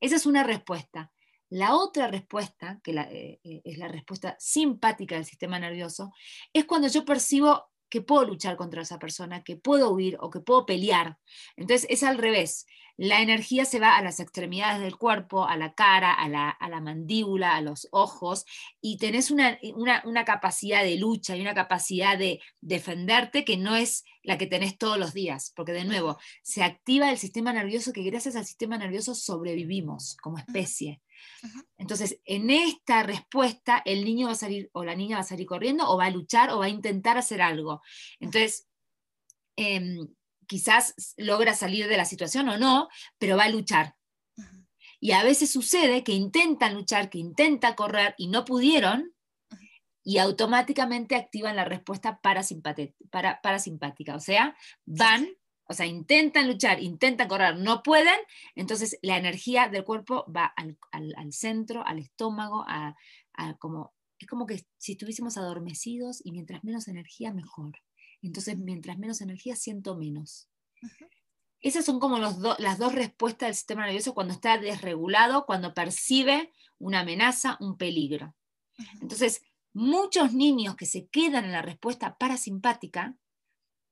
Esa 0.00 0.16
es 0.16 0.24
una 0.24 0.42
respuesta. 0.42 1.12
La 1.50 1.74
otra 1.74 2.08
respuesta, 2.08 2.80
que 2.82 2.92
eh, 2.92 3.40
eh, 3.42 3.62
es 3.64 3.78
la 3.78 3.88
respuesta 3.88 4.36
simpática 4.38 5.14
del 5.14 5.24
sistema 5.24 5.58
nervioso, 5.58 6.12
es 6.52 6.64
cuando 6.64 6.88
yo 6.88 7.04
percibo 7.04 7.70
que 7.88 8.02
puedo 8.02 8.24
luchar 8.24 8.56
contra 8.56 8.82
esa 8.82 8.98
persona, 8.98 9.42
que 9.42 9.56
puedo 9.56 9.90
huir 9.90 10.16
o 10.20 10.30
que 10.30 10.40
puedo 10.40 10.66
pelear. 10.66 11.18
Entonces 11.56 11.86
es 11.90 12.02
al 12.02 12.18
revés. 12.18 12.66
La 12.96 13.22
energía 13.22 13.64
se 13.64 13.78
va 13.78 13.96
a 13.96 14.02
las 14.02 14.18
extremidades 14.18 14.80
del 14.80 14.96
cuerpo, 14.96 15.46
a 15.46 15.56
la 15.56 15.72
cara, 15.72 16.12
a 16.12 16.28
la, 16.28 16.80
mandíbula, 16.80 17.54
a 17.54 17.60
los 17.60 17.86
ojos, 17.92 18.44
y 18.80 18.98
tenés 18.98 19.30
una, 19.30 19.56
una, 20.04 20.24
capacidad 20.24 20.82
de 20.82 20.96
lucha 20.96 21.36
y 21.36 21.40
una 21.40 21.54
capacidad 21.54 22.18
de 22.18 22.40
defenderte 22.60 23.44
que 23.44 23.56
no 23.56 23.76
es 23.76 24.04
la 24.24 24.36
que 24.36 24.48
tenés 24.48 24.78
todos 24.78 24.98
los 24.98 25.14
días, 25.14 25.52
porque 25.54 25.72
de 25.72 25.84
nuevo, 25.84 26.18
se 26.42 26.64
activa 26.64 27.12
el 27.12 27.18
sistema 27.18 27.52
nervioso 27.52 27.92
que 27.92 28.02
gracias 28.02 28.34
al 28.34 28.46
sistema 28.46 28.76
nervioso 28.78 29.14
sobrevivimos 29.14 30.16
como 30.16 30.38
especie. 30.38 31.00
Entonces, 31.76 32.20
en 32.24 32.50
esta 32.50 33.02
respuesta, 33.02 33.82
el 33.84 34.04
niño 34.04 34.26
va 34.26 34.32
a 34.32 34.36
salir 34.36 34.70
o 34.72 34.84
la 34.84 34.94
niña 34.94 35.16
va 35.16 35.22
a 35.22 35.26
salir 35.26 35.46
corriendo 35.46 35.88
o 35.88 35.96
va 35.96 36.06
a 36.06 36.10
luchar 36.10 36.50
o 36.50 36.58
va 36.58 36.66
a 36.66 36.70
intentar 36.70 37.18
hacer 37.18 37.42
algo. 37.42 37.82
Entonces, 38.20 38.66
em, 39.56 40.08
quizás 40.46 40.94
logra 41.16 41.54
salir 41.54 41.88
de 41.88 41.96
la 41.96 42.04
situación 42.04 42.48
o 42.48 42.58
no, 42.58 42.88
pero 43.18 43.36
va 43.36 43.44
a 43.44 43.50
luchar. 43.50 43.94
Y 45.00 45.12
a 45.12 45.22
veces 45.22 45.50
sucede 45.50 46.02
que 46.02 46.12
intentan 46.12 46.74
luchar, 46.74 47.08
que 47.08 47.18
intentan 47.18 47.74
correr 47.74 48.14
y 48.18 48.28
no 48.28 48.44
pudieron, 48.44 49.14
y 50.02 50.18
automáticamente 50.18 51.16
activan 51.16 51.54
la 51.54 51.66
respuesta 51.66 52.18
parasimpática. 52.20 54.16
O 54.16 54.20
sea, 54.20 54.56
van 54.86 55.28
o 55.68 55.74
sea, 55.74 55.86
intentan 55.86 56.48
luchar, 56.48 56.82
intentan 56.82 57.28
correr, 57.28 57.58
no 57.58 57.82
pueden, 57.82 58.16
entonces 58.54 58.98
la 59.02 59.18
energía 59.18 59.68
del 59.68 59.84
cuerpo 59.84 60.24
va 60.34 60.46
al, 60.46 60.78
centro, 61.32 61.86
al 61.86 61.98
estómago, 61.98 62.64
a, 62.66 62.96
como, 63.58 63.92
es 64.18 64.26
como 64.26 64.46
que 64.46 64.64
si 64.78 64.92
estuviésemos 64.92 65.36
adormecidos 65.36 66.24
y 66.24 66.32
mientras 66.32 66.64
menos 66.64 66.88
energía, 66.88 67.34
mejor. 67.34 67.78
Entonces, 68.22 68.58
mientras 68.58 68.98
menos 68.98 69.20
energía, 69.20 69.54
siento 69.56 69.96
menos. 69.96 70.48
Esas 71.60 71.84
son 71.84 72.00
como 72.00 72.18
los 72.18 72.38
las 72.58 72.78
dos 72.78 72.94
respuestas 72.94 73.48
del 73.48 73.54
sistema 73.54 73.84
nervioso 73.84 74.14
cuando 74.14 74.32
está 74.32 74.58
desregulado, 74.58 75.44
cuando 75.44 75.74
percibe 75.74 76.52
una 76.78 77.00
amenaza, 77.00 77.58
un 77.60 77.76
peligro. 77.76 78.34
Entonces, 79.00 79.42
muchos 79.72 80.32
niños 80.32 80.76
que 80.76 80.86
se 80.86 81.08
quedan 81.08 81.44
en 81.44 81.52
la 81.52 81.62
respuesta 81.62 82.16
parasimpática 82.16 83.16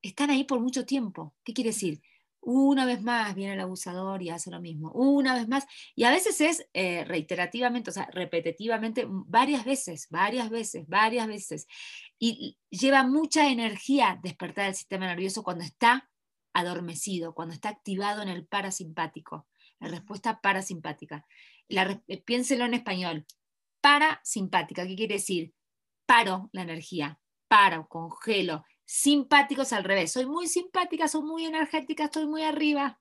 están 0.01 0.29
ahí 0.29 0.43
por 0.43 0.59
mucho 0.59 0.85
tiempo. 0.85 1.35
¿Qué 1.43 1.53
quiere 1.53 1.71
decir? 1.71 2.01
Una 2.39 2.85
vez 2.85 3.01
más 3.01 3.35
viene 3.35 3.53
el 3.53 3.59
abusador 3.59 4.21
y 4.21 4.29
hace 4.29 4.51
lo 4.51 4.61
mismo, 4.61 4.91
una 4.93 5.33
vez 5.33 5.49
más, 5.49 5.65
y 5.95 6.05
a 6.05 6.11
veces 6.11 6.39
es 6.39 6.65
eh, 6.73 7.03
reiterativamente, 7.03 7.89
o 7.89 7.93
sea, 7.93 8.07
repetitivamente, 8.13 9.05
varias 9.09 9.65
veces, 9.65 10.07
varias 10.09 10.49
veces, 10.49 10.87
varias 10.87 11.27
veces, 11.27 11.67
y 12.17 12.57
lleva 12.69 13.03
mucha 13.03 13.49
energía 13.49 14.17
despertar 14.23 14.69
el 14.69 14.75
sistema 14.75 15.07
nervioso 15.07 15.43
cuando 15.43 15.65
está 15.65 16.09
adormecido, 16.53 17.33
cuando 17.35 17.53
está 17.53 17.69
activado 17.69 18.21
en 18.21 18.29
el 18.29 18.47
parasimpático, 18.47 19.47
la 19.79 19.89
respuesta 19.89 20.39
parasimpática. 20.39 21.25
Eh, 21.69 22.23
piénselo 22.23 22.65
en 22.65 22.75
español, 22.75 23.25
parasimpática, 23.81 24.87
¿qué 24.87 24.95
quiere 24.95 25.15
decir? 25.15 25.53
Paro 26.05 26.49
la 26.53 26.61
energía, 26.61 27.19
paro, 27.47 27.87
congelo, 27.89 28.63
simpáticos 28.87 29.73
al 29.73 29.83
revés. 29.83 30.13
Soy 30.13 30.25
muy 30.25 30.47
simpática, 30.47 31.07
soy 31.07 31.21
muy 31.21 31.45
energética, 31.45 32.05
estoy 32.05 32.25
muy 32.25 32.41
arriba. 32.43 32.99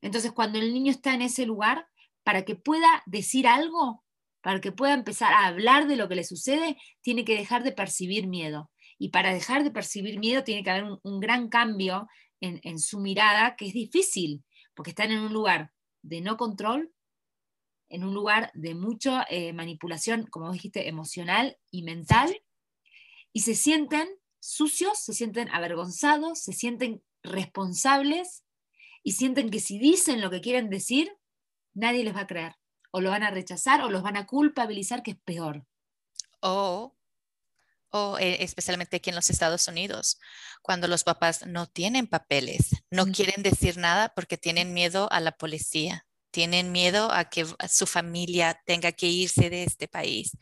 Entonces, 0.00 0.32
cuando 0.32 0.58
el 0.58 0.72
niño 0.72 0.90
está 0.90 1.14
en 1.14 1.22
ese 1.22 1.46
lugar, 1.46 1.86
para 2.24 2.44
que 2.44 2.56
pueda 2.56 3.02
decir 3.06 3.46
algo, 3.46 4.02
para 4.40 4.60
que 4.60 4.72
pueda 4.72 4.94
empezar 4.94 5.32
a 5.32 5.46
hablar 5.46 5.86
de 5.86 5.96
lo 5.96 6.08
que 6.08 6.16
le 6.16 6.24
sucede, 6.24 6.78
tiene 7.02 7.24
que 7.24 7.36
dejar 7.36 7.62
de 7.62 7.72
percibir 7.72 8.26
miedo. 8.26 8.70
Y 8.98 9.10
para 9.10 9.32
dejar 9.32 9.62
de 9.62 9.70
percibir 9.70 10.18
miedo 10.18 10.42
tiene 10.42 10.64
que 10.64 10.70
haber 10.70 10.84
un, 11.02 11.20
gran 11.20 11.48
cambio 11.48 12.08
en, 12.40 12.78
su 12.78 12.98
mirada, 12.98 13.56
que 13.56 13.66
es 13.66 13.74
difícil, 13.74 14.42
porque 14.74 14.90
están 14.90 15.10
en 15.10 15.20
un 15.20 15.32
lugar 15.32 15.72
de 16.02 16.22
no 16.22 16.36
control, 16.36 16.92
en 17.90 18.04
un 18.04 18.14
lugar 18.14 18.50
de 18.54 18.74
mucha 18.74 19.26
eh, 19.28 19.52
manipulación, 19.52 20.26
como 20.26 20.50
dijiste, 20.50 20.88
emocional 20.88 21.58
y 21.70 21.82
mental, 21.82 22.34
y 23.32 23.40
se 23.40 23.54
sienten 23.54 24.08
sucios, 24.44 24.98
se 24.98 25.14
sienten 25.14 25.48
avergonzados, 25.48 26.40
se 26.40 26.52
sienten 26.52 27.02
responsables 27.22 28.44
y 29.02 29.12
sienten 29.12 29.50
que 29.50 29.60
si 29.60 29.78
dicen 29.78 30.20
lo 30.20 30.30
que 30.30 30.40
quieren 30.40 30.70
decir, 30.70 31.10
nadie 31.72 32.04
les 32.04 32.14
va 32.14 32.20
a 32.20 32.26
creer. 32.26 32.54
O 32.90 33.00
lo 33.00 33.10
van 33.10 33.22
a 33.22 33.30
rechazar 33.30 33.82
o 33.82 33.90
los 33.90 34.02
van 34.02 34.16
a 34.16 34.26
culpabilizar, 34.26 35.02
que 35.02 35.12
es 35.12 35.16
peor. 35.24 35.66
O, 36.40 36.94
o 37.90 38.18
eh, 38.18 38.44
especialmente 38.44 38.96
aquí 38.96 39.10
en 39.10 39.16
los 39.16 39.30
Estados 39.30 39.66
Unidos, 39.66 40.18
cuando 40.62 40.88
los 40.88 41.04
papás 41.04 41.46
no 41.46 41.66
tienen 41.66 42.06
papeles, 42.06 42.82
no 42.90 43.06
quieren 43.06 43.42
decir 43.42 43.78
nada 43.78 44.10
porque 44.14 44.36
tienen 44.36 44.74
miedo 44.74 45.10
a 45.10 45.20
la 45.20 45.32
policía 45.32 46.06
tienen 46.34 46.72
miedo 46.72 47.12
a 47.12 47.26
que 47.26 47.46
su 47.68 47.86
familia 47.86 48.60
tenga 48.66 48.90
que 48.90 49.06
irse 49.06 49.50
de 49.50 49.62
este 49.62 49.86
país. 49.86 50.36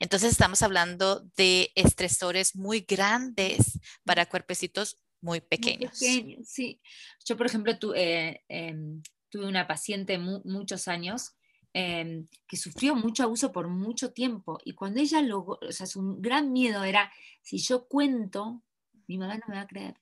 Entonces 0.00 0.32
estamos 0.32 0.60
hablando 0.62 1.20
de 1.36 1.70
estresores 1.76 2.56
muy 2.56 2.80
grandes 2.80 3.78
para 4.04 4.26
cuerpecitos 4.26 4.96
muy 5.20 5.40
pequeños. 5.40 5.96
sí. 5.96 6.80
Yo, 7.24 7.36
por 7.36 7.46
ejemplo, 7.46 7.72
eh, 7.94 8.42
em, 8.48 9.00
tuve 9.28 9.46
una 9.46 9.68
paciente 9.68 10.18
muchos 10.18 10.88
años 10.88 11.36
em, 11.72 12.26
que 12.48 12.56
sufrió 12.56 12.96
mucho 12.96 13.22
abuso 13.22 13.52
por 13.52 13.68
mucho 13.68 14.12
tiempo 14.12 14.58
y 14.64 14.72
cuando 14.72 14.98
ella 15.00 15.22
lo, 15.22 15.46
o 15.46 15.70
sea, 15.70 15.86
su 15.86 16.16
gran 16.18 16.52
miedo 16.52 16.82
era, 16.82 17.12
si 17.40 17.58
yo 17.58 17.86
cuento, 17.86 18.64
mi 19.06 19.16
mamá 19.16 19.36
no 19.36 19.44
me 19.46 19.54
va 19.54 19.60
a 19.60 19.68
creer. 19.68 19.94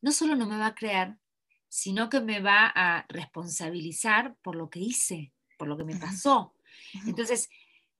No 0.00 0.12
solo 0.12 0.36
no 0.36 0.46
me 0.46 0.56
va 0.56 0.66
a 0.66 0.74
creer, 0.76 1.16
sino 1.76 2.08
que 2.08 2.20
me 2.20 2.40
va 2.40 2.72
a 2.74 3.04
responsabilizar 3.10 4.34
por 4.40 4.56
lo 4.56 4.70
que 4.70 4.80
hice, 4.80 5.34
por 5.58 5.68
lo 5.68 5.76
que 5.76 5.84
me 5.84 5.96
pasó. 5.96 6.54
Entonces, 7.06 7.50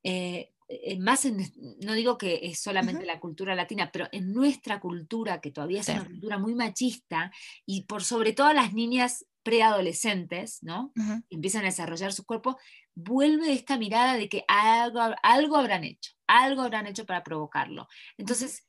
eh, 0.02 0.54
eh, 0.68 0.98
más 0.98 1.26
no 1.26 1.92
digo 1.92 2.16
que 2.16 2.40
es 2.44 2.58
solamente 2.58 3.04
la 3.04 3.20
cultura 3.20 3.54
latina, 3.54 3.90
pero 3.92 4.08
en 4.12 4.32
nuestra 4.32 4.80
cultura, 4.80 5.42
que 5.42 5.50
todavía 5.50 5.82
es 5.82 5.90
una 5.90 6.06
cultura 6.06 6.38
muy 6.38 6.54
machista, 6.54 7.30
y 7.66 7.82
por 7.82 8.02
sobre 8.02 8.32
todo 8.32 8.50
las 8.54 8.72
niñas 8.72 9.26
preadolescentes, 9.42 10.62
¿no? 10.62 10.94
Empiezan 11.28 11.60
a 11.62 11.66
desarrollar 11.66 12.14
su 12.14 12.24
cuerpo, 12.24 12.58
vuelve 12.94 13.52
esta 13.52 13.76
mirada 13.76 14.16
de 14.16 14.30
que 14.30 14.46
algo, 14.48 15.02
algo 15.22 15.56
habrán 15.56 15.84
hecho, 15.84 16.12
algo 16.26 16.62
habrán 16.62 16.86
hecho 16.86 17.04
para 17.04 17.22
provocarlo. 17.22 17.88
Entonces, 18.16 18.66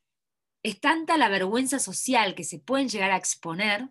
es 0.64 0.82
tanta 0.82 1.16
la 1.16 1.30
vergüenza 1.30 1.80
social 1.80 2.36
que 2.36 2.44
se 2.44 2.60
pueden 2.60 2.90
llegar 2.90 3.12
a 3.12 3.18
exponer 3.18 3.90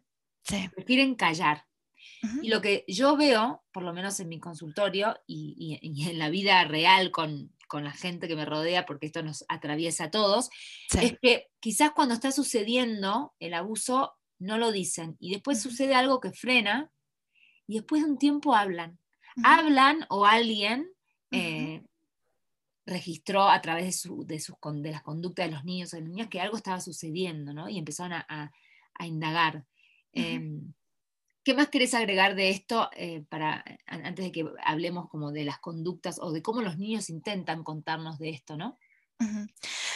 prefieren 0.75 1.15
callar. 1.15 1.65
Y 2.43 2.49
lo 2.49 2.61
que 2.61 2.85
yo 2.89 3.17
veo, 3.17 3.65
por 3.73 3.83
lo 3.83 3.93
menos 3.93 4.19
en 4.21 4.29
mi 4.29 4.41
consultorio 4.41 5.17
y, 5.27 5.79
en 6.09 6.19
la 6.19 6.29
vida 6.29 6.65
real 6.65 7.11
con, 7.11 7.53
la 7.73 7.93
gente 7.93 8.29
que 8.29 8.37
me 8.37 8.45
rodea, 8.45 8.87
porque 8.87 9.07
esto 9.07 9.23
nos 9.23 9.45
atraviesa 9.49 10.05
a 10.05 10.11
todos, 10.11 10.51
es 10.99 11.19
que 11.21 11.49
quizás 11.61 11.91
cuando 11.91 12.15
está 12.15 12.33
sucediendo 12.33 13.35
el 13.39 13.55
abuso 13.55 14.15
no 14.39 14.57
lo 14.57 14.71
dicen 14.71 15.17
y 15.19 15.33
después 15.33 15.61
sucede 15.61 15.95
algo 15.95 16.21
que 16.21 16.31
frena 16.31 16.91
y 17.67 17.75
después 17.75 18.03
de 18.03 18.11
un 18.11 18.19
tiempo 18.19 18.55
hablan. 18.55 18.99
Hablan 19.43 20.07
o 20.09 20.25
alguien 20.25 20.89
eh, 21.31 21.83
registró 22.87 23.49
a 23.49 23.61
través 23.61 23.85
de, 23.85 23.93
su, 23.93 24.25
de, 24.25 24.43
de, 24.81 24.91
las 24.91 25.03
conductas 25.03 25.47
de 25.47 25.53
los 25.53 25.65
niños 25.65 25.93
o 25.93 25.97
de 25.97 26.03
las 26.03 26.11
niñas 26.11 26.29
que 26.29 26.41
algo 26.41 26.57
estaba 26.57 26.81
sucediendo, 26.81 27.53
¿no? 27.53 27.69
Y 27.69 27.79
empezaron 27.79 28.23
a 28.29 28.53
indagar. 29.07 29.65
Em, 30.17 30.73
¿Qué 31.45 31.55
más 31.55 31.69
querés 31.69 31.95
agregar 31.95 32.35
de 32.35 32.51
esto 32.51 32.91
eh, 32.97 33.23
para, 33.29 33.65
antes 33.87 34.25
de 34.25 34.33
que 34.33 34.45
hablemos 34.65 35.09
como 35.09 35.31
de 35.31 35.45
las 35.45 35.59
conductas 35.61 36.19
o 36.21 36.33
de 36.33 36.43
cómo 36.43 36.61
los 36.61 36.77
niños 36.77 37.09
intentan 37.09 37.63
contarnos 37.63 38.19
de 38.19 38.31
esto, 38.31 38.57
no? 38.57 38.79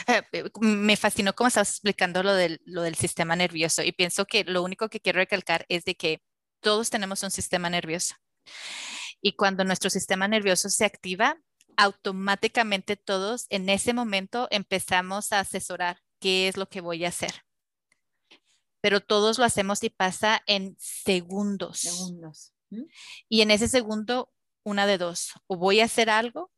Eh, 0.06 0.22
eh, 0.32 0.44
me 0.60 0.96
fascinó 0.96 1.34
cómo 1.34 1.48
estabas 1.48 1.70
explicando 1.70 2.22
lo 2.22 2.34
del, 2.34 2.60
lo 2.64 2.82
del 2.82 2.94
sistema 2.94 3.34
nervioso 3.34 3.82
y 3.82 3.92
pienso 3.92 4.26
que 4.26 4.44
lo 4.44 4.62
único 4.62 4.88
que 4.88 5.00
quiero 5.00 5.18
recalcar 5.18 5.66
es 5.68 5.84
de 5.84 5.96
que 5.96 6.22
todos 6.60 6.88
tenemos 6.88 7.22
un 7.22 7.30
sistema 7.30 7.68
nervioso 7.68 8.14
y 9.20 9.32
cuando 9.32 9.64
nuestro 9.64 9.90
sistema 9.90 10.28
nervioso 10.28 10.70
se 10.70 10.84
activa, 10.84 11.36
automáticamente 11.76 12.96
todos 12.96 13.46
en 13.50 13.68
ese 13.68 13.92
momento 13.92 14.48
empezamos 14.50 15.32
a 15.32 15.40
asesorar 15.40 15.98
qué 16.20 16.48
es 16.48 16.56
lo 16.56 16.68
que 16.68 16.80
voy 16.80 17.04
a 17.04 17.08
hacer 17.08 17.42
pero 18.80 19.00
todos 19.00 19.38
lo 19.38 19.44
hacemos 19.44 19.82
y 19.84 19.90
pasa 19.90 20.42
en 20.46 20.76
segundos. 20.78 21.80
Segundos. 21.80 22.54
Y 23.28 23.40
en 23.40 23.50
ese 23.50 23.68
segundo, 23.68 24.32
una 24.62 24.86
de 24.86 24.98
dos, 24.98 25.32
o 25.46 25.56
voy 25.56 25.80
a 25.80 25.86
hacer 25.86 26.10
algo 26.10 26.52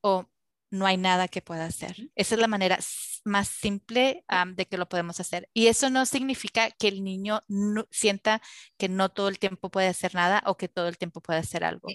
o 0.00 0.28
no 0.70 0.86
hay 0.86 0.96
nada 0.96 1.28
que 1.28 1.42
pueda 1.42 1.64
hacer. 1.64 2.10
Esa 2.14 2.34
es 2.34 2.40
la 2.40 2.48
manera 2.48 2.78
más 3.24 3.48
simple 3.48 4.24
de 4.54 4.66
que 4.66 4.78
lo 4.78 4.88
podemos 4.88 5.18
hacer. 5.20 5.48
Y 5.54 5.68
eso 5.68 5.90
no 5.90 6.06
significa 6.06 6.70
que 6.70 6.88
el 6.88 7.02
niño 7.02 7.42
sienta 7.90 8.42
que 8.76 8.88
no 8.88 9.08
todo 9.08 9.28
el 9.28 9.38
tiempo 9.38 9.70
puede 9.70 9.88
hacer 9.88 10.14
nada 10.14 10.42
o 10.46 10.56
que 10.56 10.68
todo 10.68 10.88
el 10.88 10.98
tiempo 10.98 11.20
puede 11.20 11.38
hacer 11.40 11.64
algo. 11.64 11.88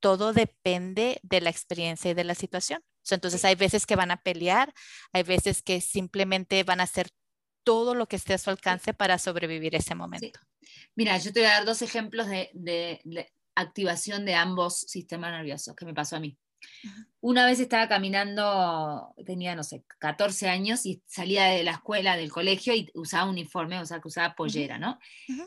Todo 0.00 0.32
depende 0.32 1.20
de 1.22 1.40
la 1.40 1.50
experiencia 1.50 2.10
y 2.10 2.14
de 2.14 2.24
la 2.24 2.34
situación. 2.34 2.82
Entonces 3.10 3.44
hay 3.44 3.54
veces 3.54 3.86
que 3.86 3.96
van 3.96 4.10
a 4.10 4.22
pelear, 4.22 4.74
hay 5.12 5.22
veces 5.22 5.62
que 5.62 5.80
simplemente 5.80 6.62
van 6.62 6.80
a 6.80 6.84
hacer 6.84 7.08
todo 7.68 7.94
lo 7.94 8.06
que 8.06 8.16
esté 8.16 8.32
a 8.32 8.38
su 8.38 8.48
alcance 8.48 8.94
para 8.94 9.18
sobrevivir 9.18 9.74
ese 9.74 9.94
momento. 9.94 10.40
Mira, 10.96 11.18
yo 11.18 11.34
te 11.34 11.40
voy 11.40 11.50
a 11.50 11.52
dar 11.52 11.66
dos 11.66 11.82
ejemplos 11.82 12.26
de, 12.26 13.30
activación 13.54 14.24
de 14.24 14.34
ambos 14.34 14.78
sistemas 14.88 15.32
nerviosos 15.32 15.76
que 15.76 15.84
me 15.84 15.92
pasó 15.92 16.16
a 16.16 16.20
mí. 16.20 16.38
Una 17.20 17.44
vez 17.44 17.60
estaba 17.60 17.86
caminando, 17.86 19.12
tenía, 19.26 19.54
no 19.54 19.64
sé, 19.64 19.84
14 19.98 20.48
años 20.48 20.86
y 20.86 21.02
salía 21.06 21.44
de 21.44 21.62
la 21.62 21.72
escuela, 21.72 22.16
del 22.16 22.32
colegio 22.32 22.72
y 22.74 22.90
usaba 22.94 23.28
uniforme, 23.28 23.78
o 23.78 23.84
sea, 23.84 24.00
que 24.00 24.08
usaba 24.08 24.34
pollera, 24.34 24.78
¿no? 24.78 24.98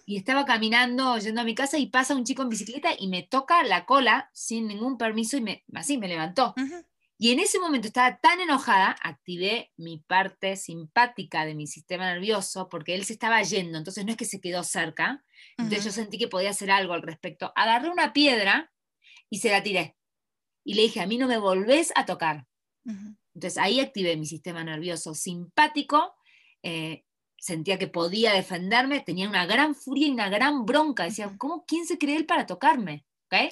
Y 0.05 0.17
estaba 0.17 0.45
caminando, 0.45 1.17
yendo 1.17 1.41
a 1.41 1.43
mi 1.43 1.55
casa 1.55 1.79
y 1.79 1.87
pasa 1.87 2.15
un 2.15 2.23
chico 2.23 2.43
en 2.43 2.49
bicicleta 2.49 2.91
y 2.95 3.07
me 3.07 3.23
toca 3.23 3.63
la 3.63 3.87
cola 3.87 4.29
sin 4.31 4.67
ningún 4.67 4.99
permiso 4.99 5.37
y 5.37 5.41
me, 5.41 5.63
así 5.73 5.97
me 5.97 6.07
levantó. 6.07 6.53
Y 7.21 7.29
en 7.29 7.39
ese 7.39 7.59
momento 7.59 7.85
estaba 7.85 8.17
tan 8.17 8.41
enojada, 8.41 8.95
activé 8.99 9.71
mi 9.77 9.99
parte 9.99 10.55
simpática 10.55 11.45
de 11.45 11.53
mi 11.53 11.67
sistema 11.67 12.11
nervioso, 12.11 12.67
porque 12.67 12.95
él 12.95 13.05
se 13.05 13.13
estaba 13.13 13.43
yendo, 13.43 13.77
entonces 13.77 14.03
no 14.03 14.09
es 14.09 14.17
que 14.17 14.25
se 14.25 14.41
quedó 14.41 14.63
cerca, 14.63 15.23
entonces 15.55 15.85
yo 15.85 15.91
sentí 15.91 16.17
que 16.17 16.27
podía 16.27 16.49
hacer 16.49 16.71
algo 16.71 16.93
al 16.93 17.03
respecto. 17.03 17.53
Agarré 17.55 17.91
una 17.91 18.11
piedra 18.11 18.73
y 19.29 19.37
se 19.37 19.51
la 19.51 19.61
tiré. 19.61 19.95
Y 20.63 20.73
le 20.73 20.81
dije, 20.81 20.99
a 20.99 21.05
mí 21.05 21.19
no 21.19 21.27
me 21.27 21.37
volvés 21.37 21.93
a 21.93 22.07
tocar. 22.07 22.47
Entonces 23.35 23.59
ahí 23.59 23.79
activé 23.81 24.17
mi 24.17 24.25
sistema 24.25 24.63
nervioso 24.63 25.13
simpático, 25.13 26.15
eh, 26.63 27.03
sentía 27.37 27.77
que 27.77 27.87
podía 27.87 28.33
defenderme, 28.33 28.99
tenía 28.99 29.29
una 29.29 29.45
gran 29.45 29.75
furia 29.75 30.07
y 30.07 30.11
una 30.11 30.29
gran 30.29 30.65
bronca. 30.65 31.03
Decía, 31.03 31.31
¿cómo 31.37 31.65
quién 31.67 31.85
se 31.85 31.99
cree 31.99 32.15
él 32.15 32.25
para 32.25 32.47
tocarme? 32.47 33.05
¿Okay? 33.27 33.49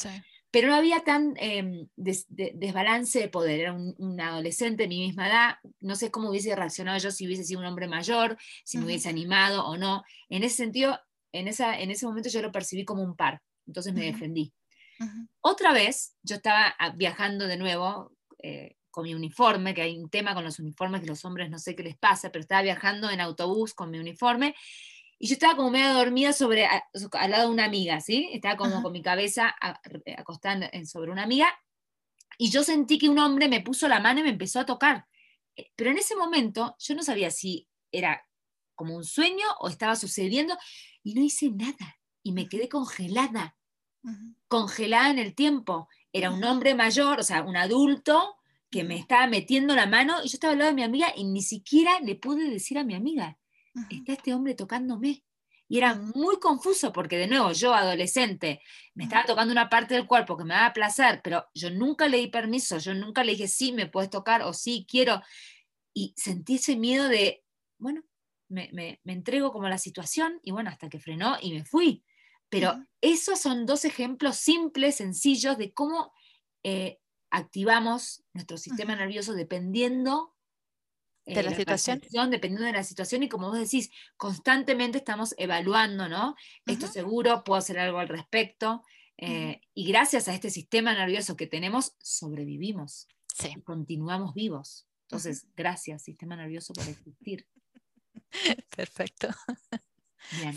Pero 0.51 0.67
no 0.67 0.75
había 0.75 1.01
tan 1.01 1.35
em, 1.37 1.87
desbalance 1.95 3.19
de 3.19 3.29
poder. 3.29 3.59
Era 3.59 3.73
un, 3.73 4.19
adolescente 4.19 4.83
de 4.83 4.89
mi 4.89 4.99
misma 4.99 5.27
edad, 5.27 5.55
no 5.79 5.95
sé 5.95 6.11
cómo 6.11 6.29
hubiese 6.29 6.55
reaccionado 6.55 6.97
yo 6.97 7.11
si 7.11 7.25
hubiese 7.25 7.43
sido 7.43 7.59
un 7.59 7.65
hombre 7.65 7.87
mayor, 7.87 8.37
si 8.63 8.77
me 8.77 8.85
hubiese 8.85 9.09
animado 9.09 9.65
o 9.65 9.77
no. 9.77 10.03
En 10.29 10.43
ese 10.43 10.57
sentido, 10.57 10.99
en, 11.31 11.47
esa, 11.47 11.79
en 11.79 11.91
ese 11.91 12.05
momento 12.05 12.29
yo 12.29 12.41
lo 12.41 12.51
percibí 12.51 12.83
como 12.83 13.03
un 13.03 13.15
par, 13.15 13.41
entonces 13.67 13.93
me 13.93 14.05
defendí. 14.05 14.53
Otra 15.39 15.71
vez, 15.71 16.15
yo 16.23 16.35
estaba 16.35 16.75
ah, 16.77 16.89
viajando 16.89 17.47
de 17.47 17.55
nuevo 17.55 18.11
eh, 18.43 18.75
con 18.91 19.03
mi 19.03 19.13
uniforme, 19.13 19.73
que 19.73 19.83
hay 19.83 19.97
un 19.97 20.09
tema 20.09 20.33
con 20.33 20.43
los 20.43 20.59
uniformes 20.59 21.01
que 21.01 21.07
los 21.07 21.23
hombres 21.23 21.49
no 21.49 21.59
sé 21.59 21.75
qué 21.75 21.83
les 21.83 21.97
pasa, 21.97 22.31
pero 22.31 22.41
estaba 22.41 22.63
viajando 22.63 23.09
en 23.09 23.21
autobús 23.21 23.73
con 23.73 23.91
mi 23.91 23.99
uniforme 23.99 24.55
y 25.21 25.27
yo 25.27 25.33
estaba 25.33 25.57
como 25.57 25.69
medio 25.69 25.93
dormida 25.93 26.31
sobre, 26.31 26.65
al 26.65 27.31
lado 27.31 27.47
de 27.47 27.53
una 27.53 27.65
amiga, 27.65 27.99
¿sí? 27.99 28.29
Estaba 28.31 28.55
como 28.55 28.81
con 28.81 28.93
mi 28.93 29.01
cabeza 29.01 29.53
acostada 30.17 30.71
sobre 30.85 31.11
una 31.11 31.23
amiga. 31.23 31.53
Y 32.37 32.49
yo 32.49 32.63
sentí 32.63 32.97
que 32.97 33.09
un 33.09 33.19
hombre 33.19 33.49
me 33.49 33.59
puso 33.59 33.89
la 33.89 33.99
mano 33.99 34.21
y 34.21 34.23
me 34.23 34.29
empezó 34.29 34.61
a 34.61 34.65
tocar. 34.65 35.05
Eh, 35.57 35.71
pero 35.75 35.91
en 35.91 35.97
ese 35.97 36.15
momento 36.15 36.77
yo 36.79 36.95
no 36.95 37.03
sabía 37.03 37.31
si 37.31 37.67
era 37.91 38.25
como 38.75 38.95
un 38.95 39.03
sueño 39.03 39.45
o 39.59 39.67
estaba 39.67 39.97
sucediendo. 39.97 40.57
Y 41.03 41.15
no 41.15 41.21
hice 41.21 41.51
nada. 41.51 41.99
Y 42.23 42.31
me 42.31 42.47
quedé 42.47 42.69
congelada. 42.69 43.57
Congelada 44.47 45.09
en 45.09 45.19
el 45.19 45.35
tiempo. 45.35 45.89
Era 46.13 46.31
un 46.31 46.41
hombre 46.45 46.75
mayor, 46.75 47.19
o 47.19 47.23
sea, 47.23 47.43
un 47.43 47.57
adulto 47.57 48.37
que 48.71 48.85
me 48.85 48.95
estaba 48.95 49.27
metiendo 49.27 49.75
la 49.75 49.85
mano 49.85 50.19
y 50.23 50.29
yo 50.29 50.35
estaba 50.35 50.53
al 50.53 50.59
lado 50.59 50.71
de 50.71 50.75
mi 50.75 50.83
amiga 50.83 51.11
y 51.13 51.25
ni 51.25 51.41
siquiera 51.41 51.99
le 51.99 52.15
pude 52.15 52.49
decir 52.49 52.77
a 52.77 52.85
mi 52.85 52.95
amiga 52.95 53.37
está 53.89 54.13
este 54.13 54.33
hombre 54.33 54.55
tocándome. 54.55 55.23
Y 55.71 55.77
era 55.77 55.93
muy 55.93 56.39
confuso 56.39 56.91
porque, 56.91 57.17
de 57.17 57.27
nuevo, 57.27 57.51
yo 57.51 57.75
adolescente, 57.75 58.59
me 58.95 59.03
estaba 59.03 59.25
tocando 59.25 59.51
una 59.51 59.69
parte 59.69 59.93
del 59.93 60.07
cuerpo 60.07 60.35
que 60.35 60.43
me 60.43 60.55
daba 60.55 60.73
placer, 60.73 61.21
pero 61.23 61.45
yo 61.53 61.69
nunca 61.69 62.07
le 62.07 62.17
di 62.17 62.27
permiso, 62.27 62.79
yo 62.79 62.95
nunca 62.95 63.23
le 63.23 63.33
dije, 63.33 63.47
sí, 63.47 63.71
me 63.71 63.85
puedes 63.85 64.09
tocar 64.09 64.41
o 64.41 64.51
sí, 64.53 64.87
quiero. 64.89 65.21
Y 65.93 66.15
sentí 66.17 66.55
ese 66.55 66.75
miedo 66.75 67.07
de, 67.07 67.43
bueno, 67.77 68.01
me, 68.47 68.69
me, 68.73 68.99
entrego 69.13 69.51
como 69.51 69.67
a 69.67 69.69
la 69.69 69.77
situación 69.77 70.39
y 70.43 70.51
bueno, 70.51 70.71
hasta 70.71 70.89
que 70.89 70.99
frenó 70.99 71.37
y 71.39 71.53
me 71.53 71.63
fui. 71.63 72.03
Pero 72.49 72.83
esos 72.99 73.39
son 73.39 73.67
dos 73.67 73.85
ejemplos 73.85 74.37
simples, 74.37 74.95
sencillos, 74.95 75.57
de 75.59 75.71
cómo 75.71 76.11
eh, 76.63 76.99
activamos 77.29 78.23
nuestro 78.33 78.57
sistema 78.57 78.95
nervioso 78.95 79.33
dependiendo 79.33 80.35
de 81.33 81.43
la, 81.43 81.55
situación. 81.55 82.01
Dependiendo 82.29 82.65
de 82.65 82.73
la 82.73 82.83
situación 82.83 83.23
y 83.23 83.29
como 83.29 83.49
vos 83.49 83.59
decís, 83.59 83.91
constantemente 84.17 84.97
estamos 84.97 85.35
evaluando, 85.37 86.09
¿no? 86.09 86.35
Esto 86.65 86.87
seguro, 86.87 87.43
puedo 87.43 87.57
hacer 87.57 87.79
algo 87.79 87.99
al 87.99 88.07
respecto. 88.07 88.83
Eh, 89.17 89.61
y 89.73 89.87
gracias 89.87 90.27
a 90.27 90.33
este 90.33 90.49
sistema 90.49 90.93
nervioso 90.93 91.35
que 91.35 91.47
tenemos, 91.47 91.93
sobrevivimos. 92.01 93.07
Sí. 93.33 93.53
Y 93.55 93.61
continuamos 93.61 94.33
vivos. 94.33 94.87
Entonces, 95.03 95.47
gracias, 95.55 96.03
sistema 96.03 96.35
nervioso, 96.35 96.73
por 96.73 96.87
existir. 96.87 97.47
Perfecto. 98.75 99.29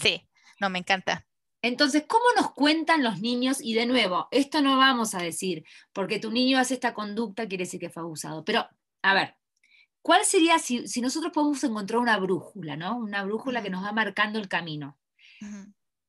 Sí, 0.00 0.28
no, 0.60 0.68
me 0.70 0.78
encanta. 0.78 1.26
Entonces, 1.62 2.04
¿cómo 2.06 2.24
nos 2.36 2.52
cuentan 2.52 3.02
los 3.02 3.20
niños? 3.20 3.60
Y 3.60 3.74
de 3.74 3.86
nuevo, 3.86 4.28
esto 4.30 4.60
no 4.62 4.76
vamos 4.76 5.14
a 5.14 5.22
decir, 5.22 5.64
porque 5.92 6.18
tu 6.18 6.30
niño 6.30 6.58
hace 6.58 6.74
esta 6.74 6.92
conducta, 6.92 7.46
quiere 7.48 7.64
decir 7.64 7.80
que 7.80 7.88
fue 7.88 8.02
abusado. 8.02 8.44
Pero, 8.44 8.68
a 9.02 9.14
ver, 9.14 9.36
¿cuál 10.02 10.24
sería 10.24 10.58
si, 10.58 10.84
nosotros 11.00 11.32
podemos 11.32 11.62
encontrar 11.64 12.00
una 12.00 12.18
brújula, 12.18 12.76
¿no? 12.76 12.98
Una 12.98 13.24
brújula 13.24 13.62
que 13.62 13.70
nos 13.70 13.84
va 13.84 13.92
marcando 13.92 14.38
el 14.38 14.48
camino. 14.48 14.98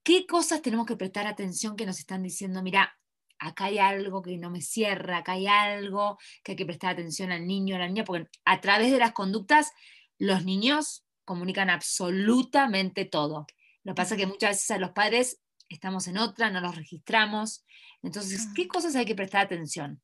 ¿Qué 0.04 0.28
cosas 0.28 0.62
tenemos 0.62 0.86
que 0.86 0.98
prestar 0.98 1.28
atención 1.28 1.76
que 1.76 1.86
nos 1.86 2.00
están 2.00 2.22
diciendo, 2.24 2.62
mira, 2.62 2.98
acá 3.40 3.66
hay 3.66 3.80
algo 3.80 4.22
que 4.22 4.38
no 4.38 4.50
me 4.50 4.62
cierra, 4.62 5.18
acá 5.18 5.34
hay 5.34 5.48
algo 5.48 6.18
que 6.44 6.54
hay 6.54 6.56
que 6.56 6.66
prestar 6.66 6.92
atención 6.92 7.32
al 7.32 7.48
niño, 7.48 7.76
a 7.76 7.80
la 7.80 7.88
niña, 7.88 8.04
porque 8.04 8.30
a 8.46 8.62
través 8.62 8.92
de 8.92 9.00
las 9.00 9.14
conductas 9.14 9.72
los 10.18 10.44
niños 10.44 11.06
comunican 11.26 11.70
absolutamente 11.70 13.06
todo. 13.06 13.48
Lo 13.84 13.94
que 13.94 13.96
pasa 13.96 14.16
es 14.16 14.22
que 14.22 14.28
muchas 14.28 14.52
veces 14.52 14.72
a 14.72 14.78
los 14.78 14.92
padres 14.92 15.40
estamos 15.70 16.08
en 16.08 16.18
otra, 16.18 16.50
no 16.50 16.62
los 16.62 16.76
registramos. 16.76 17.66
Entonces, 18.02 18.48
¿qué 18.56 18.68
cosas 18.68 18.96
hay 18.96 19.06
que 19.06 19.16
prestar 19.16 19.46
atención? 19.46 20.02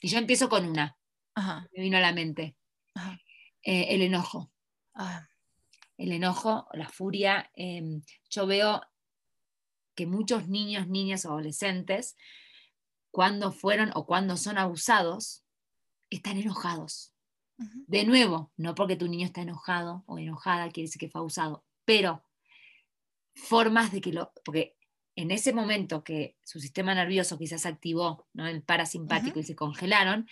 Y 0.00 0.08
yo 0.08 0.18
empiezo 0.18 0.48
con 0.48 0.64
una. 0.66 0.96
Me 1.72 1.82
vino 1.82 1.98
a 1.98 2.00
la 2.00 2.12
mente. 2.12 2.56
Eh, 3.62 3.94
el 3.94 4.02
enojo. 4.02 4.50
Ah. 4.94 5.28
El 5.96 6.12
enojo, 6.12 6.68
la 6.72 6.88
furia. 6.88 7.50
Em, 7.54 8.02
yo 8.30 8.46
veo 8.46 8.82
que 9.94 10.06
muchos 10.06 10.48
niños, 10.48 10.86
niñas 10.86 11.24
o 11.24 11.30
adolescentes, 11.30 12.16
cuando 13.10 13.50
fueron 13.50 13.90
o 13.94 14.06
cuando 14.06 14.36
son 14.36 14.58
abusados, 14.58 15.44
están 16.10 16.38
enojados. 16.38 17.12
De 17.88 18.04
nuevo, 18.04 18.52
no 18.56 18.76
porque 18.76 18.94
tu 18.94 19.08
niño 19.08 19.26
está 19.26 19.40
enojado 19.40 20.04
o 20.06 20.16
enojada 20.16 20.70
quiere 20.70 20.86
decir 20.86 21.00
que 21.00 21.08
fue 21.08 21.20
abusado, 21.20 21.64
pero 21.84 22.22
formas 23.34 23.90
de 23.90 24.00
que 24.00 24.12
lo, 24.12 24.32
porque 24.44 24.77
en 25.18 25.32
ese 25.32 25.52
momento 25.52 26.04
que 26.04 26.36
su 26.44 26.60
sistema 26.60 26.94
nervioso 26.94 27.38
quizás 27.38 27.66
activó 27.66 28.28
¿no? 28.34 28.46
el 28.46 28.62
parasimpático 28.62 29.40
y 29.40 29.42
se 29.42 29.56
congelaron, 29.56 30.28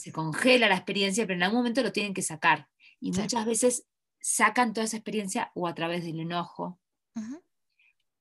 se 0.00 0.12
congela 0.12 0.68
la 0.68 0.76
experiencia, 0.76 1.26
pero 1.26 1.38
en 1.38 1.42
algún 1.42 1.58
momento 1.58 1.82
lo 1.82 1.90
tienen 1.90 2.14
que 2.14 2.22
sacar. 2.22 2.68
Y 3.00 3.10
muchas 3.10 3.44
veces 3.44 3.86
sacan 4.20 4.72
toda 4.72 4.84
esa 4.84 4.96
experiencia 4.96 5.50
o 5.56 5.66
a 5.66 5.74
través 5.74 6.04
del 6.04 6.20
enojo, 6.20 6.80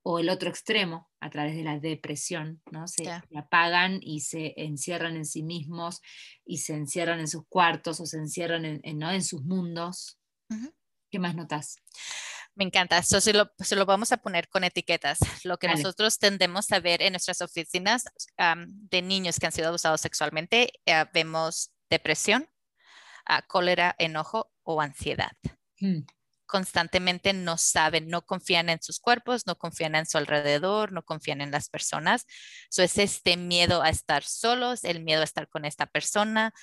o 0.01 0.17
el 0.17 0.29
otro 0.29 0.49
extremo, 0.49 1.07
a 1.19 1.29
través 1.29 1.55
de 1.55 1.63
la 1.63 1.79
depresión, 1.79 2.63
¿no? 2.71 2.87
Se 2.87 3.07
apagan 3.35 3.99
y 4.01 4.21
se 4.21 4.55
encierran 4.57 5.17
en 5.17 5.25
sí 5.25 5.43
mismos 5.43 6.01
y 6.45 6.57
se 6.59 6.73
encierran 6.73 7.19
en 7.19 7.27
sus 7.27 7.45
cuartos 7.47 7.99
o 7.99 8.07
se 8.07 8.17
encierran 8.17 8.65
en, 8.65 8.97
¿no? 8.97 9.11
en 9.11 9.21
sus 9.21 9.43
mundos. 9.43 10.17
¿Qué 11.11 11.19
más 11.19 11.35
notas? 11.35 11.75
Me 12.57 12.63
encanta. 12.63 12.97
Eso 12.97 13.21
se 13.21 13.33
lo, 13.33 13.51
se 13.59 13.75
lo, 13.75 13.85
vamos 13.85 14.11
a 14.11 14.17
poner 14.17 14.49
con 14.49 14.63
etiquetas. 14.63 15.19
Lo 15.43 15.57
que 15.57 15.67
nosotros 15.67 16.17
tendemos 16.17 16.71
a 16.71 16.79
ver 16.79 17.03
en 17.03 17.13
nuestras 17.13 17.41
oficinas 17.41 18.05
de 18.57 19.01
niños 19.03 19.39
que 19.39 19.45
han 19.45 19.51
sido 19.51 19.67
abusados 19.67 20.01
sexualmente, 20.01 20.73
eh, 20.87 21.05
vemos 21.13 21.71
depresión, 21.87 22.49
ah, 23.25 23.43
cólera, 23.43 23.95
enojo 23.99 24.51
o 24.63 24.81
ansiedad. 24.81 25.33
Mm 25.79 26.01
constantemente 26.47 27.33
no 27.33 27.57
saben, 27.57 28.07
no 28.07 28.25
confían 28.25 28.69
en 28.69 28.81
sus 28.81 28.99
cuerpos, 28.99 29.45
no 29.45 29.57
confían 29.57 29.95
en 29.95 30.05
su 30.05 30.17
alrededor, 30.17 30.91
no 30.91 31.03
confían 31.03 31.41
en 31.41 31.51
las 31.51 31.69
personas. 31.69 32.25
So 32.69 32.81
es 32.81 32.97
este 32.97 33.37
miedo 33.37 33.83
a 33.83 33.89
estar 33.89 34.23
solos, 34.23 34.83
el 34.83 35.03
miedo 35.03 35.21
a 35.21 35.25
estar 35.25 35.47
con 35.49 35.65
esta 35.65 35.85
persona, 35.85 36.53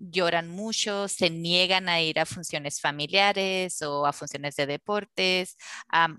lloran 0.00 0.48
mucho, 0.48 1.08
se 1.08 1.30
niegan 1.30 1.88
a 1.88 2.00
ir 2.00 2.20
a 2.20 2.26
funciones 2.26 2.80
familiares 2.80 3.82
o 3.82 4.06
a 4.06 4.12
funciones 4.12 4.54
de 4.56 4.66
deportes 4.66 5.56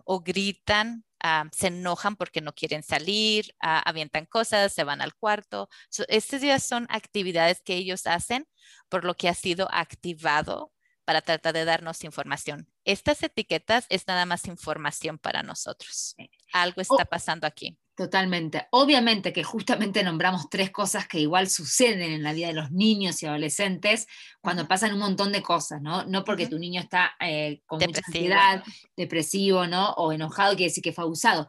o 0.06 0.20
gritan. 0.22 1.06
se 1.52 1.68
enojan 1.68 2.16
porque 2.16 2.42
no 2.42 2.54
quieren 2.54 2.84
salir, 2.84 3.54
avientan 3.60 4.26
cosas, 4.26 4.74
se 4.74 4.84
van 4.84 5.02
al 5.02 5.14
cuarto. 5.16 5.70
estas 6.08 6.42
días 6.42 6.64
son 6.64 6.88
actividades 6.90 7.62
que 7.62 7.76
ellos 7.76 8.08
hacen 8.08 8.48
por 8.90 9.06
lo 9.06 9.16
que 9.16 9.30
ha 9.30 9.34
sido 9.34 9.68
activado 9.72 10.72
para 11.06 11.22
tratar 11.22 11.54
de 11.54 11.66
darnos 11.66 12.04
información. 12.04 12.68
Estas 12.90 13.22
etiquetas 13.22 13.86
es 13.90 14.08
nada 14.08 14.26
más 14.26 14.48
información 14.48 15.20
para 15.20 15.44
nosotros. 15.44 16.16
Algo 16.52 16.82
está 16.82 17.06
pasando 17.06 17.46
aquí. 17.46 17.78
Totalmente. 17.94 18.66
Obviamente 18.72 19.32
que 19.32 19.44
justamente 19.44 20.04
nombramos 20.04 20.50
tres 20.50 20.72
cosas 20.72 21.08
que 21.08 21.20
igual 21.20 21.52
suceden 21.52 22.12
en 22.12 22.24
la 22.24 22.34
vida 22.34 22.48
de 22.48 22.54
los 22.54 22.72
niños 22.72 23.22
y 23.22 23.28
adolescentes 23.28 24.08
cuando 24.42 24.68
pasan 24.68 24.94
un 24.94 25.02
montón 25.02 25.32
de 25.32 25.44
cosas, 25.44 25.84
¿no? 25.84 26.04
No 26.06 26.24
porque 26.24 26.48
tu 26.48 26.58
niño 26.58 26.82
está 26.82 27.12
eh, 27.20 27.62
con 27.68 27.80
mucha 27.80 28.02
ansiedad, 28.08 28.64
depresivo, 28.98 29.68
¿no? 29.68 29.92
O 29.92 30.12
enojado, 30.12 30.56
quiere 30.56 30.72
decir 30.72 30.84
que 30.84 30.92
fue 30.92 31.04
abusado. 31.04 31.48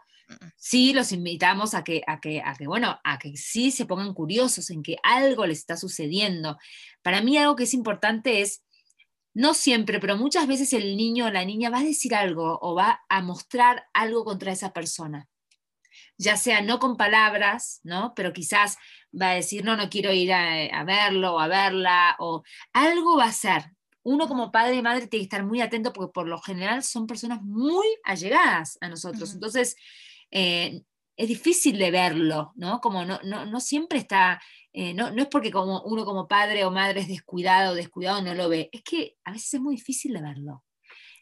Sí 0.59 0.93
los 0.93 1.11
invitamos 1.11 1.73
a 1.73 1.85
que, 1.85 2.03
a 2.07 2.21
que, 2.21 2.43
a 2.43 2.55
que, 2.55 2.67
bueno, 2.67 3.01
a 3.03 3.19
que 3.19 3.35
sí 3.39 3.71
se 3.71 3.87
pongan 3.87 4.13
curiosos 4.13 4.69
en 4.69 4.83
que 4.83 4.99
algo 5.03 5.47
les 5.47 5.61
está 5.61 5.79
sucediendo. 5.79 6.59
Para 7.01 7.23
mí 7.23 7.39
algo 7.39 7.57
que 7.57 7.65
es 7.65 7.73
importante 7.73 8.43
es 8.43 8.63
no 9.35 9.55
siempre, 9.55 10.01
pero 10.01 10.17
muchas 10.17 10.47
veces 10.47 10.73
el 10.73 10.97
niño 10.97 11.27
o 11.27 11.31
la 11.31 11.45
niña 11.45 11.71
va 11.71 11.79
a 11.79 11.85
decir 11.85 12.15
algo 12.15 12.59
o 12.61 12.75
va 12.75 13.03
a 13.09 13.23
mostrar 13.23 13.85
algo 13.93 14.25
contra 14.25 14.53
esa 14.53 14.73
persona. 14.73 15.29
Ya 16.19 16.37
sea 16.37 16.61
no 16.61 16.79
con 16.79 16.97
palabras, 16.97 17.81
¿no? 17.83 18.13
Pero 18.15 18.33
quizás 18.33 18.77
va 19.19 19.31
a 19.31 19.35
decir, 19.35 19.65
no, 19.65 19.77
no 19.77 19.89
quiero 19.89 20.13
ir 20.13 20.33
a, 20.33 20.85
verlo 20.85 21.35
o 21.35 21.41
a 21.41 21.49
verla, 21.49 22.17
o 22.19 22.43
algo 22.73 23.17
va 23.17 23.25
a 23.25 23.33
ser. 23.33 23.65
Uno 24.03 24.29
como 24.29 24.51
padre 24.51 24.77
y 24.77 24.83
madre 24.83 25.07
tiene 25.07 25.23
que 25.23 25.35
estar 25.35 25.45
muy 25.45 25.61
atento 25.61 25.93
porque 25.93 26.13
por 26.13 26.27
lo 26.27 26.41
general 26.41 26.83
son 26.83 27.07
personas 27.07 27.43
muy 27.43 27.87
allegadas 28.05 28.79
a 28.81 28.89
nosotros. 28.89 29.35
Entonces, 29.35 29.77
eh, 30.31 30.83
es 31.17 31.29
difícil 31.29 31.79
de 31.79 31.91
verlo, 31.91 32.53
¿no? 32.57 32.81
Como 32.81 33.05
no, 33.05 33.21
no, 33.23 33.47
no 33.47 33.61
siempre 33.61 33.99
está 33.99 34.41
eh, 34.73 34.95
no, 34.95 35.09
es 35.09 35.27
porque 35.27 35.51
como 35.51 35.83
uno 35.83 36.05
como 36.05 36.29
padre 36.29 36.65
o 36.65 36.71
madre 36.71 37.01
es 37.01 37.09
descuidado 37.09 37.73
o 37.73 37.75
descuidado 37.75 38.23
no 38.23 38.35
lo 38.35 38.49
ve, 38.49 38.69
es 38.73 38.83
que 38.83 39.17
a 39.25 39.33
veces 39.33 39.55
es 39.55 39.61
muy 39.61 39.77
difícil 39.77 40.13
de 40.15 40.23
verlo. 40.23 40.65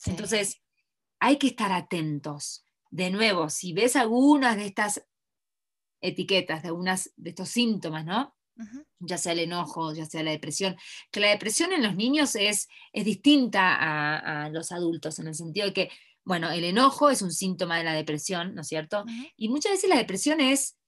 Entonces, 0.05 0.63
hay 1.19 1.37
que 1.39 1.49
estar 1.49 1.73
atentos. 1.73 2.65
De 2.91 3.11
nuevo, 3.11 3.49
si 3.51 3.73
ves 3.73 3.97
algunas 3.97 4.57
de 4.57 4.67
estas 4.67 5.05
etiquetas, 6.01 6.63
de 6.63 6.69
algunas 6.69 7.11
de 7.17 7.31
estos 7.31 7.49
síntomas, 7.49 8.05
¿no? 8.05 8.35
Ya 8.99 9.19
sea 9.19 9.33
el 9.33 9.39
enojo, 9.39 9.95
ya 9.95 10.05
sea 10.05 10.23
la 10.25 10.33
depresión, 10.33 10.77
que 11.13 11.21
la 11.21 11.29
depresión 11.29 11.73
en 11.73 11.83
los 11.83 11.95
niños 11.95 12.35
es, 12.35 12.67
es 12.93 13.05
distinta 13.05 13.77
a, 13.79 14.49
los 14.51 14.73
adultos, 14.73 15.19
en 15.21 15.29
el 15.29 15.35
sentido 15.35 15.67
de 15.67 15.73
que, 15.73 15.91
bueno, 16.25 16.51
el 16.51 16.65
enojo 16.65 17.11
es 17.11 17.23
un 17.23 17.33
síntoma 17.33 17.79
de 17.79 17.85
la 17.85 17.95
depresión, 17.95 18.55
¿no 18.55 18.61
es 18.61 18.69
cierto? 18.69 19.05
Y 19.37 19.49
muchas 19.49 19.73
veces 19.73 19.89
la 19.89 19.97
depresión 19.97 20.41
es 20.41 20.79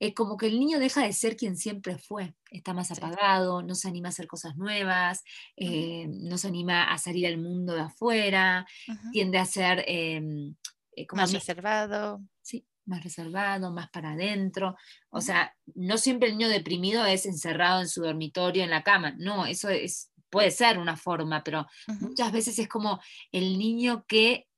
es 0.00 0.14
como 0.14 0.36
que 0.36 0.46
el 0.46 0.58
niño 0.58 0.78
deja 0.78 1.02
de 1.02 1.12
ser 1.12 1.36
quien 1.36 1.56
siempre 1.56 1.98
fue, 1.98 2.34
está 2.50 2.74
más 2.74 2.90
apagado, 2.90 3.62
no 3.62 3.74
se 3.74 3.88
anima 3.88 4.08
a 4.08 4.10
hacer 4.10 4.26
cosas 4.26 4.56
nuevas, 4.56 5.22
eh, 5.56 6.06
no 6.08 6.36
se 6.36 6.48
anima 6.48 6.84
a 6.92 6.98
salir 6.98 7.26
al 7.26 7.38
mundo 7.38 7.74
de 7.74 7.82
afuera, 7.82 8.66
tiende 9.12 9.38
a 9.38 9.46
ser 9.46 9.84
em, 9.86 10.54
eh, 10.96 11.06
más 11.12 11.32
reservado. 11.32 12.20
Sí, 12.42 12.66
más 12.86 13.02
reservado, 13.02 13.72
más 13.72 13.88
para 13.90 14.12
adentro. 14.12 14.76
O 15.10 15.20
sea, 15.20 15.56
no 15.74 15.96
siempre 15.96 16.28
el 16.28 16.36
niño 16.36 16.48
deprimido 16.48 17.06
es 17.06 17.24
encerrado 17.24 17.80
en 17.80 17.88
su 17.88 18.02
dormitorio, 18.02 18.62
en 18.62 18.70
la 18.70 18.82
cama. 18.82 19.14
No, 19.16 19.46
eso 19.46 19.70
es, 19.70 20.10
puede 20.28 20.50
ser 20.50 20.78
una 20.78 20.96
forma, 20.96 21.42
pero 21.44 21.66
muchas 22.00 22.32
veces 22.32 22.58
es 22.58 22.68
como 22.68 23.00
el 23.32 23.58
niño 23.58 24.04
que 24.06 24.48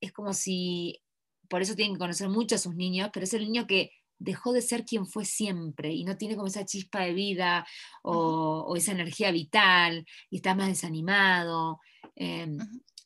es 0.00 0.12
como 0.12 0.32
si, 0.32 1.00
por 1.48 1.62
eso 1.62 1.74
tienen 1.74 1.94
que 1.94 2.00
conocer 2.00 2.28
mucho 2.28 2.54
a 2.54 2.58
sus 2.58 2.74
niños, 2.74 3.10
pero 3.12 3.24
es 3.24 3.34
el 3.34 3.42
niño 3.42 3.66
que 3.66 3.92
dejó 4.18 4.52
de 4.52 4.62
ser 4.62 4.84
quien 4.84 5.06
fue 5.06 5.24
siempre 5.24 5.92
y 5.92 6.04
no 6.04 6.16
tiene 6.16 6.36
como 6.36 6.46
esa 6.46 6.64
chispa 6.64 7.00
de 7.00 7.14
vida 7.14 7.66
o, 8.02 8.74
esa 8.76 8.92
energía 8.92 9.32
vital 9.32 10.06
y 10.28 10.36
está 10.36 10.54
más 10.54 10.68
desanimado. 10.68 11.80
Em, 12.14 12.58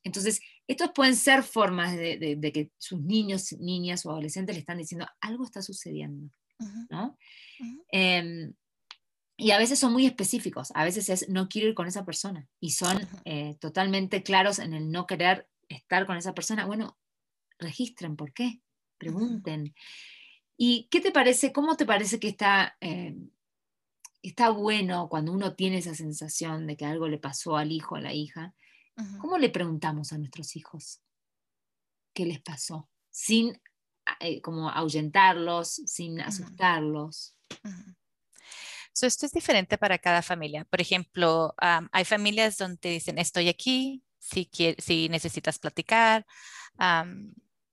entonces, 0.02 0.40
estos 0.66 0.90
pueden 0.94 1.16
ser 1.16 1.42
formas 1.42 1.96
de, 1.96 2.52
que 2.52 2.70
sus 2.78 3.00
niños, 3.00 3.52
niñas 3.58 4.04
o 4.04 4.10
adolescentes 4.10 4.54
le 4.54 4.60
están 4.60 4.78
diciendo 4.78 5.06
algo 5.20 5.44
está 5.44 5.62
sucediendo. 5.62 6.30
Em, 7.90 8.52
y 9.36 9.50
a 9.50 9.58
veces 9.58 9.78
son 9.78 9.92
muy 9.92 10.06
específicos, 10.06 10.70
a 10.74 10.84
veces 10.84 11.08
es 11.08 11.28
no 11.28 11.48
quiero 11.48 11.68
ir 11.68 11.74
con 11.74 11.86
esa 11.86 12.04
persona 12.04 12.48
y 12.60 12.70
son 12.70 13.00
eh, 13.24 13.56
totalmente 13.60 14.22
claros 14.22 14.58
en 14.58 14.74
el 14.74 14.90
no 14.90 15.06
querer 15.06 15.48
estar 15.68 16.06
con 16.06 16.16
esa 16.16 16.34
persona. 16.34 16.66
Bueno, 16.66 16.98
registren 17.58 18.16
por 18.16 18.32
qué, 18.32 18.60
pregunten. 18.98 19.74
¿Y 20.56 20.88
qué 20.90 21.00
te 21.00 21.10
parece, 21.10 21.52
cómo 21.52 21.76
te 21.76 21.86
parece 21.86 22.20
que 22.20 22.28
está, 22.28 22.76
eh, 22.80 23.16
está 24.22 24.50
bueno 24.50 25.08
cuando 25.08 25.32
uno 25.32 25.54
tiene 25.54 25.78
esa 25.78 25.94
sensación 25.94 26.66
de 26.66 26.76
que 26.76 26.86
algo 26.86 27.08
le 27.08 27.18
pasó 27.18 27.56
al 27.56 27.72
hijo 27.72 27.94
o 27.94 27.98
a 27.98 28.02
la 28.02 28.12
hija, 28.12 28.54
¿cómo 29.20 29.38
le 29.38 29.50
preguntamos 29.50 30.12
a 30.12 30.18
nuestros 30.18 30.54
hijos 30.56 31.02
qué 32.12 32.24
les 32.24 32.40
pasó? 32.40 32.88
Sin 33.10 33.60
eh, 34.20 34.40
como 34.40 34.70
ahuyentarlos, 34.70 35.82
sin 35.86 36.20
asustarlos. 36.20 37.36
esto 39.00 39.26
es 39.26 39.32
diferente 39.32 39.78
para 39.78 39.98
cada 39.98 40.22
familia. 40.22 40.64
Por 40.64 40.80
ejemplo, 40.80 41.54
hay 41.58 42.04
familias 42.04 42.56
donde 42.58 42.90
dicen, 42.90 43.18
estoy 43.18 43.48
aquí, 43.48 44.04
si, 44.24 44.48
si 44.78 45.08
necesitas 45.08 45.58
platicar. 45.58 46.26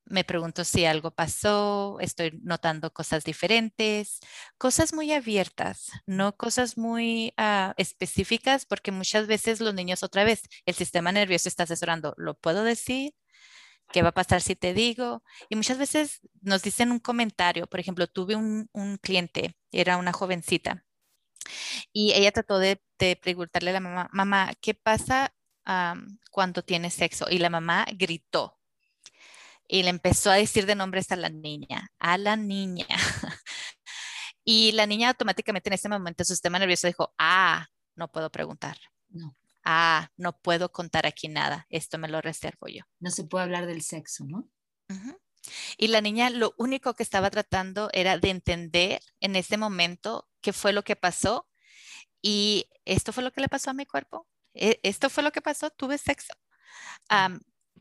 me 0.06 0.24
pregunto 0.26 0.64
si 0.66 0.86
algo 0.86 1.12
pasó, 1.12 1.98
estoy 2.02 2.40
notando 2.44 2.92
cosas 2.94 3.24
diferentes, 3.24 4.20
cosas 4.58 4.94
muy 4.94 5.14
abiertas, 5.14 5.92
no 6.06 6.36
cosas 6.36 6.78
muy 6.78 7.34
ah, 7.38 7.74
específicas, 7.78 8.66
porque 8.66 8.92
muchas 8.92 9.28
veces 9.28 9.62
los 9.62 9.74
niños 9.74 10.04
otra 10.04 10.24
vez, 10.26 10.44
el 10.66 10.76
sistema 10.76 11.12
nervioso 11.14 11.48
está 11.48 11.64
asesorando, 11.64 12.14
¿lo 12.18 12.38
puedo 12.38 12.64
decir? 12.64 13.14
¿Qué 13.92 14.02
va 14.02 14.10
a 14.10 14.14
pasar 14.14 14.42
si 14.42 14.56
te 14.56 14.74
digo? 14.74 15.24
Y 15.50 15.56
muchas 15.56 15.78
veces 15.78 16.22
nos 16.42 16.62
dicen 16.64 16.92
un 16.92 17.00
comentario, 17.00 17.68
por 17.68 17.80
ejemplo, 17.80 18.08
tuve 18.08 18.36
un, 18.36 18.70
cliente, 19.02 19.58
era 19.72 19.98
una 19.98 20.14
jovencita, 20.14 20.86
y 21.94 22.14
ella 22.14 22.32
trató 22.32 22.60
de, 22.60 22.82
preguntarle 23.22 23.72
a 23.72 23.74
la 23.74 23.80
mamá, 23.80 24.10
mamá, 24.12 24.54
¿qué 24.62 24.74
pasa 24.74 25.34
cuando 26.32 26.64
tienes 26.64 26.94
sexo? 26.94 27.28
Y 27.30 27.38
la 27.38 27.50
mamá 27.50 27.86
gritó 27.94 28.58
y 29.68 29.84
le 29.84 29.90
empezó 29.90 30.32
a 30.32 30.36
decir 30.36 30.66
de 30.66 30.76
nombres 30.76 31.12
a 31.12 31.16
la 31.16 31.30
niña, 31.30 31.92
a 32.00 32.18
la 32.18 32.36
niña. 32.36 32.88
y 34.44 34.72
la 34.74 34.86
niña 34.86 35.10
automáticamente 35.10 35.70
en 35.70 35.74
ese 35.74 35.90
momento 35.90 36.24
su 36.24 36.34
sistema 36.34 36.60
nervioso 36.60 36.88
dijo, 36.88 37.14
ah, 37.18 37.68
no 37.96 38.12
puedo 38.12 38.30
preguntar. 38.30 38.78
No 39.10 39.36
ah, 39.64 40.10
no 40.18 40.38
puedo 40.38 40.72
contar 40.72 41.06
aquí 41.06 41.28
nada, 41.28 41.66
esto 41.70 41.98
me 41.98 42.08
lo 42.08 42.22
reservo 42.22 42.68
yo. 42.68 42.84
No 43.00 43.12
se 43.12 43.24
puede 43.24 43.44
hablar 43.44 43.66
del 43.66 43.82
sexo, 43.82 44.26
¿no? 44.26 44.50
Y 45.78 45.88
la 45.88 46.02
niña 46.02 46.30
lo 46.30 46.54
único 46.58 46.94
que 46.94 47.04
estaba 47.04 47.30
tratando 47.32 47.90
era 47.94 48.18
de 48.18 48.30
entender 48.30 49.02
en 49.22 49.36
ese 49.36 49.58
momento 49.58 50.28
qué 50.42 50.54
fue 50.54 50.74
lo 50.74 50.84
que 50.84 50.96
pasó 50.96 51.48
y 52.22 52.70
esto 52.86 53.14
fue 53.14 53.24
lo 53.24 53.32
que 53.32 53.42
le 53.42 53.50
pasó 53.50 53.72
a 53.72 53.74
mi 53.74 53.86
cuerpo. 53.86 54.28
E, 54.54 54.80
esto 54.84 55.10
fue 55.10 55.24
lo 55.24 55.32
que 55.32 55.42
pasó, 55.42 55.70
tuve 55.70 55.98
sexo. 55.98 56.34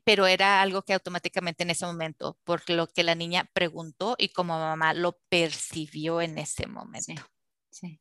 pero 0.05 0.27
era 0.27 0.63
algo 0.63 0.83
que 0.83 0.95
automáticamente 0.95 1.63
en 1.63 1.71
ese 1.71 1.87
momento, 1.87 2.39
por 2.45 2.69
lo 2.71 2.89
que 2.89 3.03
la 3.03 3.15
niña 3.15 3.49
preguntó 3.53 4.17
y 4.19 4.31
como 4.31 4.59
mamá 4.59 4.95
lo 4.95 5.21
percibió 5.29 6.21
en 6.21 6.39
ese 6.39 6.67
momento. 6.67 7.23
sí. 7.71 8.01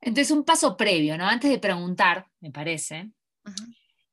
Entonces, 0.00 0.30
un 0.30 0.44
paso 0.44 0.76
previo, 0.76 1.18
¿no? 1.18 1.26
Antes 1.26 1.50
de 1.50 1.58
preguntar, 1.58 2.26
me 2.40 2.50
parece, 2.50 3.12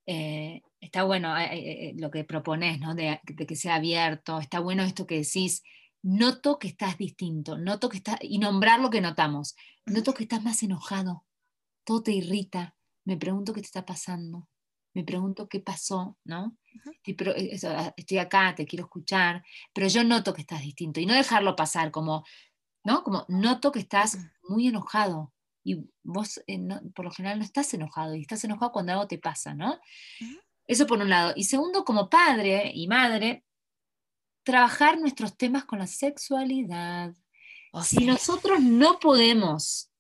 eh, 0.06 0.62
está 0.82 1.04
bueno 1.04 1.38
eh, 1.38 1.50
eh, 1.54 1.94
lo 1.98 2.12
que 2.12 2.24
propones, 2.24 2.80
¿no? 2.80 2.94
De, 2.94 3.22
que 3.26 3.56
sea 3.56 3.76
abierto, 3.76 4.40
está 4.40 4.60
bueno 4.60 4.84
esto 4.84 5.08
que 5.08 5.20
decís, 5.20 5.64
noto 6.02 6.60
que 6.60 6.68
estás 6.68 6.98
distinto, 6.98 7.58
noto 7.58 7.90
que 7.90 7.98
estás, 7.98 8.18
y 8.22 8.40
nombrar 8.40 8.80
lo 8.80 8.90
que 8.90 9.02
notamos, 9.02 9.56
noto 9.86 10.14
que 10.14 10.24
estás 10.24 10.44
más 10.44 10.62
enojado, 10.62 11.26
todo 11.86 12.04
te 12.04 12.12
irrita, 12.12 12.76
me 13.08 13.16
pregunto 13.16 13.54
qué 13.54 13.62
te 13.62 13.68
está 13.68 13.86
pasando, 13.86 14.50
me 14.94 15.04
pregunto 15.06 15.48
qué 15.48 15.62
pasó, 15.62 16.18
¿no? 16.26 16.58
Ah, 17.64 17.94
estoy, 17.96 18.18
acá, 18.18 18.54
te 18.54 18.66
quiero 18.66 18.84
escuchar, 18.84 19.46
pero 19.74 19.88
yo 19.88 20.04
noto 20.04 20.34
que 20.34 20.42
estás 20.42 20.62
distinto 20.62 21.00
y 21.00 21.06
no 21.06 21.14
dejarlo 21.14 21.56
pasar 21.56 21.90
como, 21.90 22.26
¿no? 22.84 23.04
Como 23.04 23.26
noto 23.30 23.72
que 23.72 23.80
estás 23.80 24.18
muy 24.44 24.68
enojado, 24.68 25.34
y 25.64 25.90
vos 26.04 26.42
eh, 26.48 26.60
por 26.94 27.06
lo 27.06 27.12
general 27.12 27.40
no 27.40 27.46
estás 27.46 27.74
enojado 27.74 28.14
y 28.14 28.22
estás 28.22 28.44
enojado 28.44 28.74
cuando 28.74 28.92
algo 28.92 29.08
te 29.08 29.18
pasa, 29.18 29.54
¿no? 29.54 29.80
Eso 30.68 30.86
por 30.86 31.00
un 31.00 31.10
lado. 31.10 31.32
Y 31.38 31.46
segundo, 31.46 31.86
como 31.86 32.10
padre 32.10 32.72
y 32.74 32.88
madre, 32.88 33.46
trabajar 34.44 35.00
nuestros 35.00 35.38
temas 35.38 35.64
con 35.64 35.80
la 35.80 35.88
sexualidad. 35.88 37.14
O 37.72 37.84
si 37.84 38.06
nosotros 38.06 38.62
no 38.62 39.00
podemos 39.00 39.92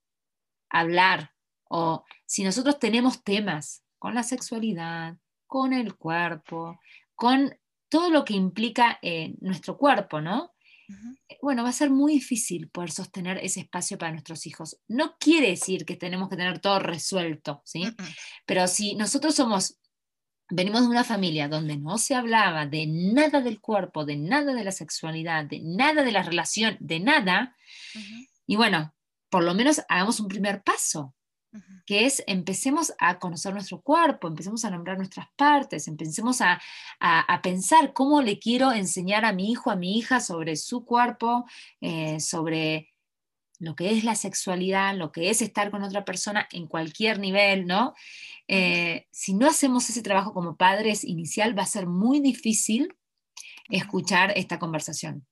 hablar 0.70 1.37
o 1.70 2.04
si 2.26 2.44
nosotros 2.44 2.80
tenemos 2.80 3.24
temas 3.24 3.84
con 4.00 4.16
la 4.16 4.24
sexualidad, 4.24 5.18
con 5.46 5.74
el 5.74 5.96
cuerpo, 5.96 6.80
con 7.16 7.56
todo 7.90 8.10
lo 8.10 8.26
que 8.26 8.34
implica 8.34 9.00
eh, 9.02 9.36
nuestro 9.40 9.78
cuerpo, 9.78 10.22
¿no? 10.22 10.54
Eh, 11.28 11.38
bueno, 11.42 11.64
va 11.64 11.70
a 11.70 11.74
ser 11.74 11.90
muy 11.90 12.14
difícil 12.14 12.70
poder 12.70 12.92
sostener 12.92 13.38
ese 13.40 13.62
espacio 13.62 13.98
para 13.98 14.12
nuestros 14.12 14.46
hijos. 14.46 14.80
No 14.88 15.18
quiere 15.20 15.50
decir 15.50 15.86
que 15.86 15.96
tenemos 15.96 16.30
que 16.30 16.38
tener 16.38 16.60
todo 16.60 16.80
resuelto, 16.80 17.62
¿sí? 17.66 17.84
Pero 18.46 18.68
si 18.68 18.96
nosotros 18.96 19.36
somos, 19.36 19.80
venimos 20.50 20.82
de 20.82 20.88
una 20.88 21.04
familia 21.04 21.50
donde 21.50 21.78
no 21.78 21.98
se 21.98 22.16
hablaba 22.16 22.66
de 22.66 22.88
nada 22.88 23.42
del 23.42 23.60
cuerpo, 23.60 24.06
de 24.06 24.18
nada 24.18 24.54
de 24.54 24.64
la 24.64 24.72
sexualidad, 24.72 25.46
de 25.46 25.62
nada 25.62 26.04
de 26.04 26.12
la 26.12 26.24
relación, 26.24 26.78
de 26.80 27.00
nada, 27.00 27.56
y 28.46 28.56
bueno, 28.56 28.94
por 29.30 29.44
lo 29.44 29.54
menos 29.54 29.82
hagamos 29.90 30.20
un 30.22 30.30
primer 30.30 30.64
paso, 30.64 31.14
que 31.86 32.06
es 32.06 32.24
empecemos 32.28 32.94
a 33.00 33.20
conocer 33.20 33.54
nuestro 33.54 33.82
cuerpo, 33.82 34.28
empecemos 34.28 34.66
a 34.66 34.70
nombrar 34.70 34.98
nuestras 34.98 35.28
partes, 35.36 35.88
empecemos 35.88 36.42
a, 36.42 36.60
pensar 37.42 37.94
cómo 37.94 38.22
le 38.22 38.40
quiero 38.40 38.72
enseñar 38.72 39.26
a 39.26 39.32
mi 39.32 39.52
hijo, 39.52 39.72
a 39.72 39.76
mi 39.76 39.98
hija 39.98 40.20
sobre 40.20 40.56
su 40.56 40.86
cuerpo, 40.86 41.46
eh, 41.82 42.20
sobre 42.20 42.94
lo 43.60 43.76
que 43.76 43.92
es 43.92 44.04
la 44.04 44.16
sexualidad, 44.16 44.96
lo 44.96 45.12
que 45.12 45.30
es 45.30 45.42
estar 45.42 45.72
con 45.72 45.84
otra 45.84 46.06
persona 46.06 46.48
en 46.52 46.68
cualquier 46.68 47.20
nivel, 47.20 47.66
¿no? 47.66 47.96
Eh, 48.48 49.08
si 49.12 49.34
no 49.34 49.48
hacemos 49.48 49.90
ese 49.90 50.04
trabajo 50.04 50.34
como 50.34 50.58
padres 50.58 51.04
inicial, 51.04 51.58
va 51.58 51.64
a 51.64 51.68
ser 51.68 51.88
muy 51.88 52.20
difícil 52.20 52.96
escuchar 53.70 54.34
esta 54.36 54.60
conversación. 54.60 55.26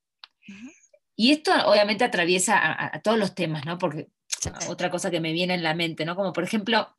Y 1.15 1.31
esto 1.31 1.51
obviamente 1.65 2.03
atraviesa 2.03 2.57
a, 2.57 2.95
a, 2.97 3.01
todos 3.01 3.17
los 3.17 3.35
temas, 3.35 3.65
¿no? 3.65 3.77
Porque 3.77 4.09
otra 4.67 4.89
cosa 4.89 5.11
que 5.11 5.19
me 5.19 5.33
viene 5.33 5.53
en 5.53 5.63
la 5.63 5.73
mente, 5.73 6.05
¿no? 6.05 6.15
Como 6.15 6.33
por 6.33 6.43
ejemplo, 6.43 6.95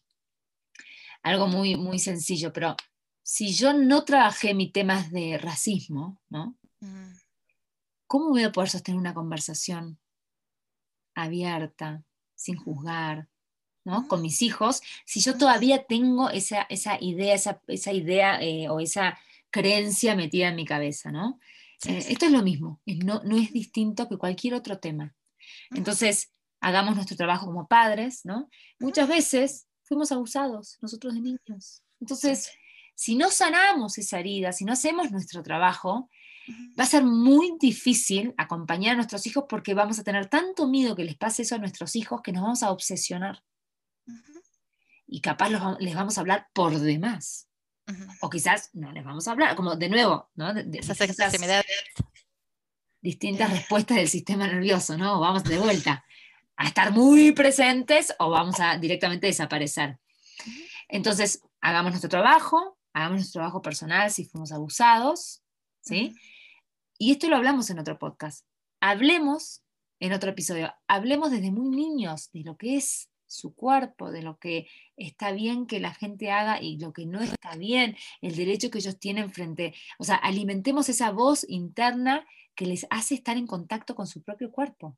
algo 1.22 1.46
muy, 1.48 1.76
muy 1.76 1.98
sencillo, 1.98 2.52
pero 2.52 2.76
si 3.22 3.52
yo 3.52 3.72
no 3.72 4.04
trabajé 4.04 4.54
mi 4.54 4.70
temas 4.70 5.10
de 5.10 5.38
racismo, 5.38 6.20
¿no? 6.28 6.56
¿Cómo 8.06 8.28
voy 8.28 8.44
a 8.44 8.52
poder 8.52 8.70
sostener 8.70 9.00
una 9.00 9.14
conversación 9.14 9.98
abierta, 11.14 12.04
sin 12.36 12.56
juzgar, 12.56 13.28
¿no? 13.84 14.06
Con 14.06 14.22
mis 14.22 14.42
hijos, 14.42 14.82
si 15.04 15.20
yo 15.20 15.36
todavía 15.36 15.84
tengo 15.84 16.30
esa, 16.30 16.66
idea, 17.00 17.34
esa, 17.34 17.92
idea 17.92 18.40
eh, 18.40 18.68
o 18.68 18.78
esa 18.78 19.18
creencia 19.50 20.14
metida 20.14 20.48
en 20.48 20.56
mi 20.56 20.64
cabeza, 20.64 21.10
¿no? 21.10 21.40
Eh, 21.86 22.04
esto 22.08 22.26
es 22.26 22.32
lo 22.32 22.42
mismo, 22.42 22.80
no, 22.86 23.22
no 23.24 23.36
es 23.36 23.52
distinto 23.52 24.08
que 24.08 24.16
cualquier 24.16 24.54
otro 24.54 24.78
tema. 24.78 25.14
Entonces, 25.70 26.30
hagamos 26.66 26.96
nuestro 26.96 27.16
trabajo 27.16 27.46
como 27.46 27.68
padres, 27.68 28.22
¿no? 28.24 28.50
Muchas 28.80 29.06
veces 29.06 29.68
fuimos 29.84 30.10
abusados 30.10 30.78
nosotros 30.82 31.14
de 31.14 31.20
niños. 31.20 31.84
Entonces, 32.00 32.50
si 32.96 33.14
no 33.14 33.30
sanamos 33.30 33.98
esa 33.98 34.18
herida, 34.18 34.52
si 34.52 34.64
no 34.64 34.72
hacemos 34.72 35.12
nuestro 35.12 35.44
trabajo, 35.44 36.10
va 36.78 36.82
a 36.82 36.88
ser 36.88 37.04
muy 37.04 37.56
difícil 37.60 38.34
acompañar 38.36 38.94
a 38.94 38.96
nuestros 38.96 39.24
hijos 39.28 39.44
porque 39.48 39.74
vamos 39.74 40.00
a 40.00 40.02
tener 40.02 40.26
tanto 40.26 40.66
miedo 40.66 40.96
que 40.96 41.04
les 41.04 41.16
pase 41.16 41.42
eso 41.42 41.54
a 41.54 41.58
nuestros 41.58 41.94
hijos 41.94 42.20
que 42.20 42.32
nos 42.32 42.42
vamos 42.42 42.64
a 42.64 42.72
obsesionar. 42.72 43.44
Y 45.06 45.20
capaz 45.20 45.50
les 45.78 45.94
vamos 45.94 46.18
a 46.18 46.20
hablar 46.20 46.48
por 46.52 46.76
demás. 46.80 47.48
O 48.20 48.28
quizás 48.28 48.70
no 48.72 48.90
les 48.90 49.04
vamos 49.04 49.28
a 49.28 49.30
hablar, 49.30 49.54
como 49.54 49.76
de 49.76 49.88
nuevo, 49.88 50.30
¿no? 50.34 50.52
De, 50.52 50.64
distintas 53.00 53.52
respuestas 53.52 53.98
del 53.98 54.08
sistema 54.08 54.48
nervioso, 54.48 54.98
¿no? 54.98 55.20
Vamos 55.20 55.44
de 55.44 55.60
vuelta 55.60 56.04
a 56.56 56.66
estar 56.66 56.92
muy 56.92 57.32
presentes 57.32 58.14
o 58.18 58.30
vamos 58.30 58.60
a 58.60 58.78
directamente 58.78 59.26
desaparecer. 59.26 59.98
Entonces, 60.88 61.42
hagamos 61.60 61.92
nuestro 61.92 62.08
trabajo, 62.08 62.78
hagamos 62.92 63.16
nuestro 63.16 63.40
trabajo 63.40 63.62
personal 63.62 64.10
si 64.10 64.24
fuimos 64.24 64.52
abusados, 64.52 65.42
¿sí? 65.80 66.14
Y 66.98 67.12
esto 67.12 67.28
lo 67.28 67.36
hablamos 67.36 67.68
en 67.70 67.78
otro 67.78 67.98
podcast. 67.98 68.46
Hablemos 68.80 69.62
en 70.00 70.12
otro 70.12 70.30
episodio, 70.30 70.72
hablemos 70.86 71.30
desde 71.30 71.50
muy 71.50 71.68
niños 71.68 72.30
de 72.32 72.40
lo 72.40 72.56
que 72.56 72.76
es 72.76 73.10
su 73.26 73.54
cuerpo, 73.54 74.10
de 74.10 74.22
lo 74.22 74.38
que 74.38 74.68
está 74.96 75.32
bien 75.32 75.66
que 75.66 75.80
la 75.80 75.92
gente 75.92 76.30
haga 76.30 76.62
y 76.62 76.78
lo 76.78 76.92
que 76.92 77.06
no 77.06 77.20
está 77.20 77.56
bien, 77.56 77.96
el 78.20 78.36
derecho 78.36 78.70
que 78.70 78.78
ellos 78.78 78.98
tienen 78.98 79.32
frente, 79.32 79.74
o 79.98 80.04
sea, 80.04 80.16
alimentemos 80.16 80.88
esa 80.88 81.10
voz 81.10 81.44
interna 81.48 82.26
que 82.54 82.66
les 82.66 82.86
hace 82.90 83.14
estar 83.14 83.36
en 83.36 83.46
contacto 83.46 83.94
con 83.94 84.06
su 84.06 84.22
propio 84.22 84.52
cuerpo 84.52 84.96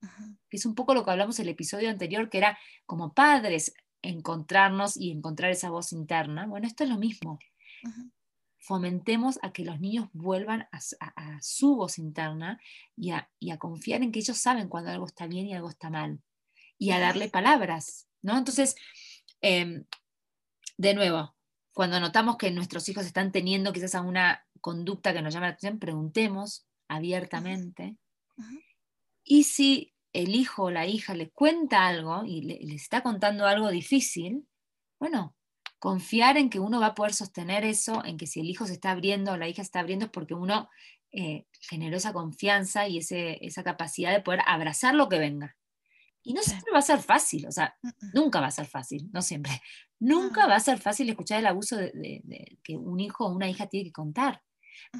que 0.00 0.56
es 0.56 0.66
un 0.66 0.74
poco 0.74 0.94
lo 0.94 1.04
que 1.04 1.10
hablamos 1.10 1.38
en 1.38 1.44
el 1.44 1.52
episodio 1.52 1.90
anterior, 1.90 2.28
que 2.28 2.38
era 2.38 2.58
como 2.84 3.12
padres 3.12 3.74
encontrarnos 4.02 4.96
y 4.96 5.10
encontrar 5.10 5.50
esa 5.50 5.70
voz 5.70 5.92
interna. 5.92 6.46
Bueno, 6.46 6.66
esto 6.66 6.84
es 6.84 6.90
lo 6.90 6.98
mismo. 6.98 7.38
Fomentemos 8.58 9.38
a 9.42 9.52
que 9.52 9.64
los 9.64 9.80
niños 9.80 10.08
vuelvan 10.12 10.68
a, 10.72 10.80
su 11.40 11.76
voz 11.76 11.98
interna 11.98 12.60
y 12.96 13.10
a, 13.10 13.28
confiar 13.58 14.02
en 14.02 14.12
que 14.12 14.20
ellos 14.20 14.38
saben 14.38 14.68
cuando 14.68 14.90
algo 14.90 15.06
está 15.06 15.26
bien 15.26 15.46
y 15.46 15.54
algo 15.54 15.70
está 15.70 15.90
mal. 15.90 16.20
y 16.78 16.90
a 16.90 17.00
darle 17.00 17.30
palabras, 17.30 18.06
¿no? 18.20 18.36
Entonces, 18.36 18.76
em, 19.40 19.86
de 20.76 20.92
nuevo, 20.92 21.34
cuando 21.72 21.98
notamos 22.00 22.36
que 22.36 22.50
nuestros 22.50 22.86
hijos 22.90 23.06
están 23.06 23.32
teniendo 23.32 23.72
quizás 23.72 23.94
alguna 23.94 24.46
conducta 24.60 25.14
que 25.14 25.22
nos 25.22 25.32
llama 25.32 25.46
la 25.46 25.52
atención, 25.52 25.78
preguntemos 25.78 26.66
abiertamente. 26.86 27.96
Y 29.28 29.42
si 29.42 29.92
el 30.12 30.34
hijo 30.34 30.64
o 30.64 30.70
la 30.70 30.86
hija 30.86 31.14
le 31.14 31.30
cuenta 31.30 31.86
algo 31.86 32.24
y 32.24 32.42
le, 32.42 32.74
está 32.74 33.02
contando 33.02 33.44
algo 33.44 33.70
difícil, 33.70 34.46
bueno, 35.00 35.34
confiar 35.80 36.38
en 36.38 36.48
que 36.48 36.60
uno 36.60 36.80
va 36.80 36.86
a 36.86 36.94
poder 36.94 37.12
sostener 37.12 37.64
eso, 37.64 38.04
en 38.04 38.16
que 38.16 38.28
si 38.28 38.40
el 38.40 38.48
hijo 38.48 38.66
se 38.66 38.74
está 38.74 38.92
abriendo 38.92 39.32
o 39.32 39.36
la 39.36 39.48
hija 39.48 39.56
se 39.56 39.66
está 39.66 39.80
abriendo 39.80 40.06
es 40.06 40.12
porque 40.12 40.34
uno 40.34 40.70
eh, 41.10 41.44
generó 41.60 41.96
esa 41.96 42.12
confianza 42.12 42.86
y 42.86 42.98
ese, 42.98 43.44
esa 43.44 43.64
capacidad 43.64 44.12
de 44.12 44.22
poder 44.22 44.40
abrazar 44.46 44.94
lo 44.94 45.08
que 45.08 45.18
venga. 45.18 45.56
Y 46.22 46.32
no 46.32 46.42
siempre 46.42 46.72
va 46.72 46.78
a 46.78 46.82
ser 46.82 47.00
fácil, 47.00 47.46
o 47.46 47.52
sea, 47.52 47.76
nunca 48.14 48.40
va 48.40 48.46
a 48.46 48.52
ser 48.52 48.66
fácil, 48.66 49.08
no 49.12 49.22
siempre. 49.22 49.52
Nunca 49.98 50.46
va 50.46 50.56
a 50.56 50.60
ser 50.60 50.78
fácil 50.78 51.08
escuchar 51.08 51.38
el 51.38 51.46
abuso 51.46 51.74
de, 51.76 52.58
que 52.62 52.76
un 52.76 53.00
hijo 53.00 53.24
o 53.24 53.32
una 53.32 53.48
hija 53.48 53.66
tiene 53.66 53.86
que 53.86 53.92
contar. 53.92 54.42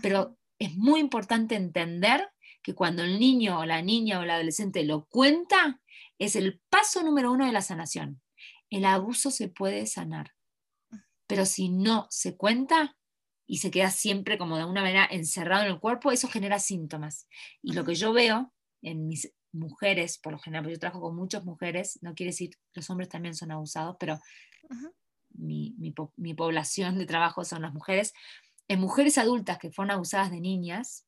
Pero 0.00 0.38
es 0.58 0.74
muy 0.74 1.00
importante 1.00 1.54
entender 1.54 2.26
que 2.66 2.74
cuando 2.74 3.04
el 3.04 3.20
niño 3.20 3.60
o 3.60 3.64
la 3.64 3.80
niña 3.80 4.18
o 4.18 4.24
el 4.24 4.30
adolescente 4.30 4.82
lo 4.82 5.04
cuenta, 5.04 5.80
es 6.18 6.34
el 6.34 6.60
paso 6.68 7.04
número 7.04 7.30
uno 7.30 7.46
de 7.46 7.52
la 7.52 7.62
sanación. 7.62 8.20
El 8.70 8.86
abuso 8.86 9.30
se 9.30 9.46
puede 9.46 9.86
sanar. 9.86 10.34
Pero 11.28 11.46
si 11.46 11.68
no 11.68 12.08
se 12.10 12.36
cuenta 12.36 12.96
y 13.46 13.58
se 13.58 13.70
queda 13.70 13.90
siempre 13.90 14.36
como 14.36 14.56
de 14.56 14.64
una 14.64 14.82
manera 14.82 15.06
encerrado 15.08 15.62
en 15.62 15.70
el 15.70 15.78
cuerpo, 15.78 16.10
eso 16.10 16.26
genera 16.26 16.58
síntomas. 16.58 17.28
Y 17.62 17.74
lo 17.74 17.84
que 17.84 17.94
yo 17.94 18.12
veo 18.12 18.52
en 18.82 19.06
mis 19.06 19.32
mujeres, 19.52 20.18
por 20.18 20.32
lo 20.32 20.40
general, 20.40 20.68
yo 20.68 20.76
trabajo 20.76 21.00
con 21.00 21.14
muchas 21.14 21.44
mujeres, 21.44 22.00
no 22.02 22.16
quiere 22.16 22.32
decir 22.32 22.50
que 22.50 22.80
los 22.80 22.90
hombres 22.90 23.08
también 23.08 23.36
son 23.36 23.52
abusados, 23.52 23.94
pero 24.00 24.18
mi, 25.30 25.76
mi, 26.16 26.34
población 26.34 26.98
de 26.98 27.06
trabajo 27.06 27.44
son 27.44 27.62
las 27.62 27.72
mujeres. 27.72 28.12
En 28.66 28.80
mujeres 28.80 29.18
adultas 29.18 29.58
que 29.58 29.70
fueron 29.70 29.92
abusadas 29.92 30.32
de 30.32 30.40
niñas, 30.40 31.05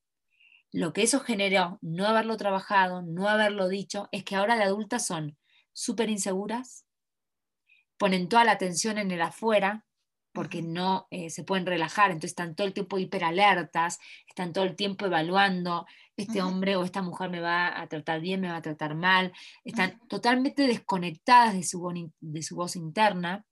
lo 0.71 0.93
que 0.93 1.03
eso 1.03 1.19
generó, 1.19 1.79
no 1.81 2.05
haberlo 2.05 2.37
trabajado, 2.37 3.01
no 3.01 3.27
haberlo 3.27 3.67
dicho, 3.67 4.07
es 4.11 4.23
que 4.23 4.35
ahora 4.35 4.55
de 4.55 4.63
adultas 4.63 5.05
son 5.05 5.37
súper 5.73 6.09
inseguras, 6.09 6.85
ponen 7.97 8.29
toda 8.29 8.43
la 8.43 8.51
atención 8.51 8.97
en 8.97 9.11
el 9.11 9.21
afuera, 9.21 9.85
porque 10.31 10.61
no 10.61 11.07
eh, 11.09 11.29
se 11.29 11.43
pueden 11.43 11.65
relajar, 11.65 12.11
entonces 12.11 12.31
están 12.31 12.55
todo 12.55 12.67
el 12.67 12.73
tiempo 12.73 12.99
hiperalertas, 12.99 13.99
están 14.27 14.53
todo 14.53 14.63
el 14.63 14.75
tiempo 14.75 15.05
evaluando, 15.05 15.85
este 16.15 16.41
hombre 16.41 16.75
o 16.75 16.83
esta 16.83 17.01
mujer 17.01 17.29
me 17.29 17.39
va 17.39 17.79
a 17.79 17.87
tratar 17.87 18.19
bien, 18.19 18.41
me 18.41 18.49
va 18.49 18.57
a 18.57 18.61
tratar 18.61 18.93
mal, 18.93 19.31
están 19.63 19.99
totalmente 20.07 20.67
desconectadas 20.67 21.53
de 21.53 21.63
su, 21.63 22.11
de 22.19 22.43
su 22.43 22.55
voz 22.55 22.75
interna. 22.75 23.45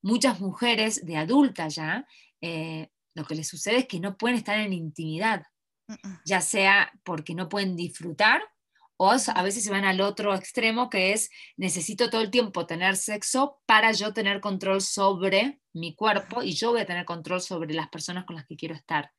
Muchas 0.00 0.40
mujeres 0.40 1.04
de 1.04 1.16
adulta 1.16 1.68
ya, 1.68 2.06
eh, 2.40 2.88
lo 3.14 3.24
que 3.24 3.34
les 3.34 3.48
sucede 3.48 3.78
es 3.78 3.86
que 3.86 4.00
no 4.00 4.16
pueden 4.16 4.38
estar 4.38 4.58
en 4.58 4.72
intimidad, 4.72 5.42
ya 6.24 6.40
sea 6.40 6.92
porque 7.04 7.34
no 7.34 7.48
pueden 7.48 7.76
disfrutar 7.76 8.42
o 9.00 9.12
a 9.12 9.42
veces 9.42 9.62
se 9.62 9.70
van 9.70 9.84
al 9.84 10.00
otro 10.00 10.34
extremo 10.34 10.90
que 10.90 11.12
es 11.12 11.30
necesito 11.56 12.10
todo 12.10 12.20
el 12.20 12.32
tiempo 12.32 12.66
tener 12.66 12.96
sexo 12.96 13.60
para 13.64 13.92
yo 13.92 14.12
tener 14.12 14.40
control 14.40 14.80
sobre 14.80 15.60
mi 15.72 15.94
cuerpo 15.94 16.42
y 16.42 16.52
yo 16.52 16.72
voy 16.72 16.80
a 16.80 16.86
tener 16.86 17.04
control 17.04 17.40
sobre 17.40 17.72
las 17.74 17.88
personas 17.88 18.24
con 18.24 18.34
las 18.34 18.44
que 18.46 18.56
quiero 18.56 18.74
estar. 18.74 19.12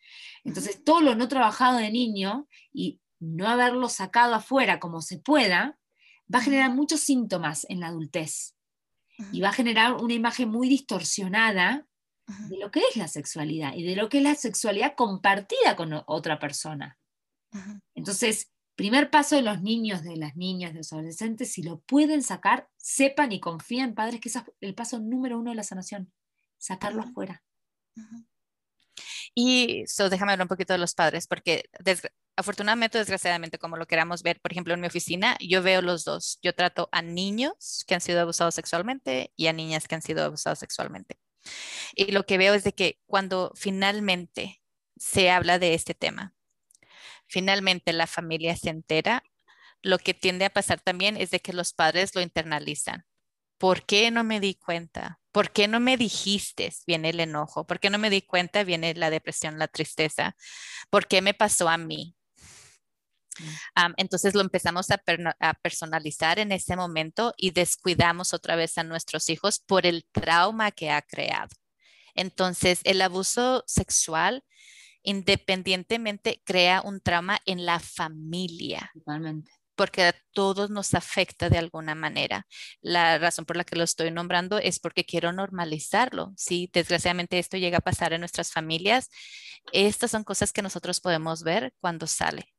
Entonces, 0.44 0.84
todo 0.84 1.00
lo 1.00 1.16
no 1.16 1.30
trabajado 1.30 1.78
de 1.78 1.92
niño 1.92 2.50
y 2.74 3.00
no 3.20 3.48
haberlo 3.48 3.88
sacado 3.88 4.36
afuera 4.36 4.80
como 4.80 5.02
se 5.02 5.18
pueda, 5.18 5.80
va 6.34 6.40
a 6.40 6.44
generar 6.44 6.72
muchos 6.72 7.00
síntomas 7.00 7.66
en 7.70 7.80
la 7.80 7.88
adultez 7.88 8.56
y 9.32 9.40
va 9.40 9.50
a 9.50 9.54
generar 9.54 9.94
una 9.96 10.14
imagen 10.14 10.50
muy 10.50 10.68
distorsionada 10.68 11.86
de 12.50 12.58
lo 12.58 12.72
que 12.72 12.82
es 12.90 12.96
la 12.96 13.08
sexualidad 13.08 13.74
y 13.76 13.84
de 13.84 13.96
lo 13.96 14.10
que 14.10 14.18
es 14.18 14.24
la 14.24 14.36
sexualidad 14.36 14.96
compartida 14.96 15.76
con 15.76 16.02
otra 16.06 16.40
persona. 16.40 16.98
Entonces, 17.96 18.52
Primer 18.80 19.10
paso 19.10 19.36
de 19.36 19.42
los 19.42 19.62
niños, 19.62 20.04
de 20.04 20.16
las 20.16 20.38
niñas, 20.38 20.72
de 20.72 20.78
los 20.78 20.94
adolescentes, 20.94 21.52
si 21.52 21.64
lo 21.64 21.82
pueden 21.82 22.24
sacar, 22.24 22.70
sepan 22.78 23.34
y 23.34 23.42
confíen, 23.42 23.94
padres, 23.94 24.22
que 24.22 24.30
es 24.30 24.40
el 24.62 24.74
paso 24.74 25.00
número 25.00 25.38
uno 25.38 25.50
de 25.50 25.58
la 25.58 25.64
sanación, 25.64 26.14
sacarlo 26.58 27.02
afuera. 27.02 27.44
Y 29.36 29.84
so, 29.86 30.10
déjame 30.10 30.32
hablar 30.32 30.46
un 30.46 30.48
poquito 30.48 30.72
de 30.72 30.80
los 30.80 30.94
padres, 30.94 31.28
porque 31.28 31.66
afortunadamente, 32.38 32.98
desgraciadamente, 32.98 33.58
como 33.58 33.76
lo 33.76 33.86
queramos 33.86 34.24
ver, 34.24 34.40
por 34.40 34.54
ejemplo, 34.54 34.74
en 34.74 34.80
mi 34.80 34.88
oficina, 34.88 35.36
yo 35.42 35.62
veo 35.62 35.82
los 35.82 36.06
dos. 36.06 36.40
Yo 36.42 36.56
trato 36.56 36.88
a 36.94 37.02
niños 37.02 37.84
que 37.86 37.96
han 37.96 38.02
sido 38.02 38.22
abusados 38.22 38.56
sexualmente 38.56 39.34
y 39.36 39.48
a 39.48 39.52
niñas 39.52 39.90
que 39.90 39.96
han 39.96 40.02
sido 40.02 40.24
abusados 40.24 40.60
sexualmente. 40.60 41.20
Y 41.96 42.12
lo 42.12 42.26
que 42.26 42.38
veo 42.38 42.54
es 42.54 42.64
de 42.64 42.74
que 42.74 43.00
cuando 43.06 43.52
finalmente 43.56 44.62
se 44.98 45.32
habla 45.32 45.60
de 45.60 45.74
este 45.74 45.94
tema, 45.94 46.34
finalmente 47.28 47.94
la 47.94 48.08
familia 48.08 48.56
se 48.56 48.70
entera, 48.70 49.24
lo 49.82 49.98
que 50.00 50.14
tiende 50.14 50.46
a 50.46 50.50
pasar 50.50 50.82
también 50.82 51.18
es 51.18 51.32
de 51.32 51.40
que 51.40 51.54
los 51.54 51.74
padres 51.74 52.16
lo 52.16 52.22
internalizan. 52.22 53.06
¿Por 53.58 53.86
qué 53.86 54.12
no 54.12 54.24
me 54.24 54.40
di 54.40 54.56
cuenta? 54.56 55.20
¿Por 55.32 55.52
qué 55.52 55.68
no 55.68 55.80
me 55.80 55.98
dijiste? 55.98 56.74
Viene 56.88 57.10
el 57.10 57.20
enojo. 57.20 57.68
¿Por 57.68 57.80
qué 57.80 57.90
no 57.90 57.98
me 57.98 58.10
di 58.10 58.22
cuenta? 58.22 58.64
Viene 58.64 58.94
la 58.96 59.10
depresión, 59.10 59.60
la 59.60 59.68
tristeza. 59.68 60.36
¿Por 60.90 61.08
qué 61.08 61.22
me 61.22 61.34
pasó 61.34 61.70
a 61.70 61.78
mí? 61.78 62.16
Entonces 63.98 64.34
lo 64.36 64.42
empezamos 64.42 64.88
a, 64.92 65.00
personalizar 65.62 66.40
en 66.40 66.52
ese 66.52 66.76
momento 66.76 67.34
y 67.38 67.52
descuidamos 67.52 68.34
otra 68.34 68.56
vez 68.56 68.78
a 68.78 68.84
nuestros 68.84 69.30
hijos 69.30 69.60
por 69.60 69.86
el 69.86 70.06
trauma 70.12 70.72
que 70.72 70.92
ha 70.92 71.02
creado. 71.02 71.50
Entonces, 72.16 72.82
el 72.84 73.02
abuso 73.02 73.64
sexual 73.68 74.44
independientemente 75.04 76.42
crea 76.46 76.82
un 76.84 77.02
trauma 77.02 77.40
en 77.46 77.66
la 77.66 77.80
familia. 77.80 78.92
Totalmente. 78.94 79.52
Porque 79.76 80.04
a 80.04 80.16
todos 80.34 80.70
nos 80.70 80.94
afecta 80.94 81.50
de 81.50 81.58
alguna 81.58 81.96
manera. 81.96 82.46
La 82.82 83.18
razón 83.18 83.46
por 83.46 83.56
la 83.56 83.64
que 83.64 83.78
lo 83.78 83.86
estoy 83.86 84.12
nombrando 84.12 84.58
es 84.58 84.80
porque 84.80 85.06
quiero 85.06 85.32
normalizarlo. 85.32 86.34
Si 86.36 86.70
desgraciadamente 86.74 87.40
esto 87.40 87.56
llega 87.56 87.78
a 87.78 87.82
pasar 87.82 88.12
en 88.12 88.20
nuestras 88.20 88.52
familias, 88.52 89.10
estas 89.72 90.12
son 90.12 90.26
cosas 90.26 90.52
que 90.52 90.62
nosotros 90.62 91.00
podemos 91.00 91.44
ver 91.44 91.74
cuando 91.80 92.08
sale. 92.08 92.54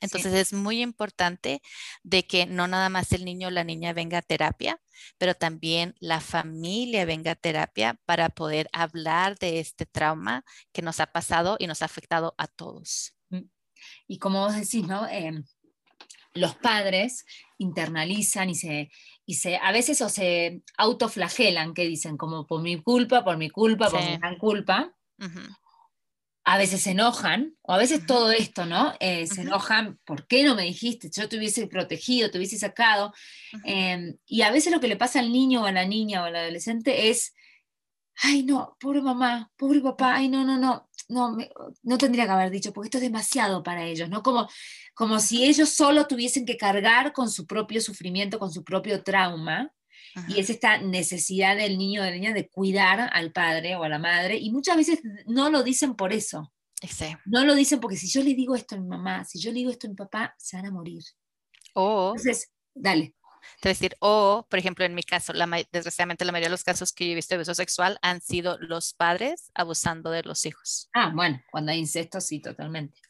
Entonces 0.00 0.32
es 0.34 0.52
muy 0.52 0.82
importante 0.82 1.60
de 2.02 2.26
que 2.26 2.46
no 2.46 2.68
nada 2.68 2.88
más 2.88 3.12
el 3.12 3.24
niño 3.24 3.48
o 3.48 3.50
la 3.50 3.64
niña 3.64 3.92
venga 3.92 4.18
a 4.18 4.22
terapia, 4.22 4.80
pero 5.18 5.34
también 5.34 5.94
la 6.00 6.20
familia 6.20 7.04
venga 7.04 7.32
a 7.32 7.36
terapia 7.36 7.98
para 8.04 8.28
poder 8.28 8.68
hablar 8.72 9.38
de 9.38 9.60
este 9.60 9.86
trauma 9.86 10.44
que 10.72 10.82
nos 10.82 11.00
ha 11.00 11.06
pasado 11.06 11.56
y 11.58 11.66
nos 11.66 11.82
ha 11.82 11.86
afectado 11.86 12.34
a 12.38 12.46
todos. 12.46 13.14
Mm. 13.30 13.48
Y 14.06 14.18
como 14.18 14.40
vos 14.40 14.54
decís, 14.54 14.86
¿no? 14.86 15.06
Em, 15.08 15.44
los 16.34 16.54
padres 16.56 17.24
internalizan 17.58 18.50
y 18.50 18.54
se, 18.54 18.90
y 19.26 19.34
se, 19.34 19.56
a 19.56 19.72
veces 19.72 20.00
o 20.02 20.08
se 20.08 20.62
autoflagelan, 20.76 21.74
que 21.74 21.84
dicen, 21.84 22.16
como 22.16 22.46
por 22.46 22.62
mi 22.62 22.80
culpa, 22.80 23.24
por 23.24 23.36
mi 23.36 23.50
culpa, 23.50 23.90
por 23.90 24.00
mi 24.00 24.16
gran 24.16 24.38
culpa 24.38 24.94
a 26.50 26.56
veces 26.56 26.80
se 26.80 26.92
enojan, 26.92 27.54
o 27.60 27.74
a 27.74 27.76
veces 27.76 28.06
todo 28.06 28.32
esto, 28.32 28.64
¿no? 28.64 28.94
Eh, 29.00 29.26
se 29.26 29.42
enojan, 29.42 29.98
¿por 30.06 30.26
qué 30.26 30.44
no 30.44 30.54
me 30.54 30.62
dijiste? 30.62 31.10
Yo 31.14 31.28
te 31.28 31.36
hubiese 31.36 31.66
protegido, 31.66 32.30
te 32.30 32.38
hubiese 32.38 32.58
sacado. 32.58 33.12
Em, 33.64 34.16
y 34.24 34.40
a 34.40 34.50
veces 34.50 34.72
lo 34.72 34.80
que 34.80 34.88
le 34.88 34.96
pasa 34.96 35.20
al 35.20 35.30
niño 35.30 35.60
o 35.60 35.66
a 35.66 35.72
la 35.72 35.84
niña 35.84 36.22
o 36.22 36.24
al 36.24 36.36
adolescente 36.36 37.10
es, 37.10 37.34
ay, 38.22 38.44
no, 38.44 38.78
pobre 38.80 39.02
mamá, 39.02 39.50
pobre 39.58 39.82
papá, 39.82 40.14
ay, 40.14 40.30
no, 40.30 40.42
no, 40.42 40.56
no, 40.56 40.88
no, 41.10 41.36
no 41.82 41.98
tendría 41.98 42.24
que 42.24 42.32
haber 42.32 42.50
dicho, 42.50 42.72
porque 42.72 42.86
esto 42.86 42.96
es 42.96 43.02
demasiado 43.02 43.62
para 43.62 43.84
ellos, 43.84 44.08
¿no? 44.08 44.22
Como, 44.22 44.48
como 44.94 45.20
si 45.20 45.44
ellos 45.44 45.68
solo 45.68 46.06
tuviesen 46.06 46.46
que 46.46 46.56
cargar 46.56 47.12
con 47.12 47.30
su 47.30 47.46
propio 47.46 47.82
sufrimiento, 47.82 48.38
con 48.38 48.50
su 48.50 48.64
propio 48.64 49.02
trauma. 49.02 49.70
Y 50.28 50.40
es 50.40 50.50
esta 50.50 50.78
necesidad 50.78 51.56
del 51.56 51.78
niño 51.78 52.00
o 52.00 52.04
de 52.04 52.10
la 52.10 52.16
niña 52.16 52.32
de 52.32 52.48
cuidar 52.48 53.10
al 53.12 53.32
padre 53.32 53.76
o 53.76 53.84
a 53.84 53.88
la 53.88 53.98
madre, 53.98 54.36
y 54.36 54.50
muchas 54.50 54.76
veces 54.76 55.00
no 55.26 55.50
lo 55.50 55.62
dicen 55.62 55.94
por 55.94 56.12
eso. 56.12 56.52
No 57.26 57.44
lo 57.44 57.54
dicen 57.54 57.80
porque 57.80 57.96
si 57.96 58.08
yo 58.08 58.22
le 58.22 58.34
digo 58.34 58.54
esto 58.54 58.76
a 58.76 58.78
mi 58.78 58.86
mamá, 58.86 59.24
si 59.24 59.40
yo 59.40 59.50
le 59.50 59.58
digo 59.58 59.70
esto 59.70 59.86
a 59.86 59.90
mi 59.90 59.96
papá, 59.96 60.34
se 60.38 60.56
van 60.56 60.66
a 60.66 60.70
morir. 60.70 61.02
O, 61.74 62.12
Entonces, 62.16 62.50
dale. 62.74 63.14
Te 63.60 63.70
decir, 63.70 63.96
o, 64.00 64.46
por 64.48 64.58
ejemplo, 64.58 64.84
en 64.84 64.94
mi 64.94 65.02
caso, 65.02 65.32
la, 65.32 65.46
desgraciadamente 65.72 66.24
la 66.24 66.32
mayoría 66.32 66.48
de 66.48 66.52
los 66.52 66.64
casos 66.64 66.92
que 66.92 67.06
yo 67.06 67.12
he 67.12 67.14
visto 67.14 67.34
de 67.34 67.38
abuso 67.38 67.54
sexual 67.54 67.98
han 68.02 68.20
sido 68.20 68.58
los 68.60 68.94
padres 68.94 69.50
abusando 69.54 70.10
de 70.10 70.22
los 70.22 70.44
hijos. 70.46 70.88
Ah, 70.92 71.10
bueno, 71.14 71.40
cuando 71.50 71.72
hay 71.72 71.78
incesto, 71.78 72.20
sí, 72.20 72.40
totalmente. 72.40 73.00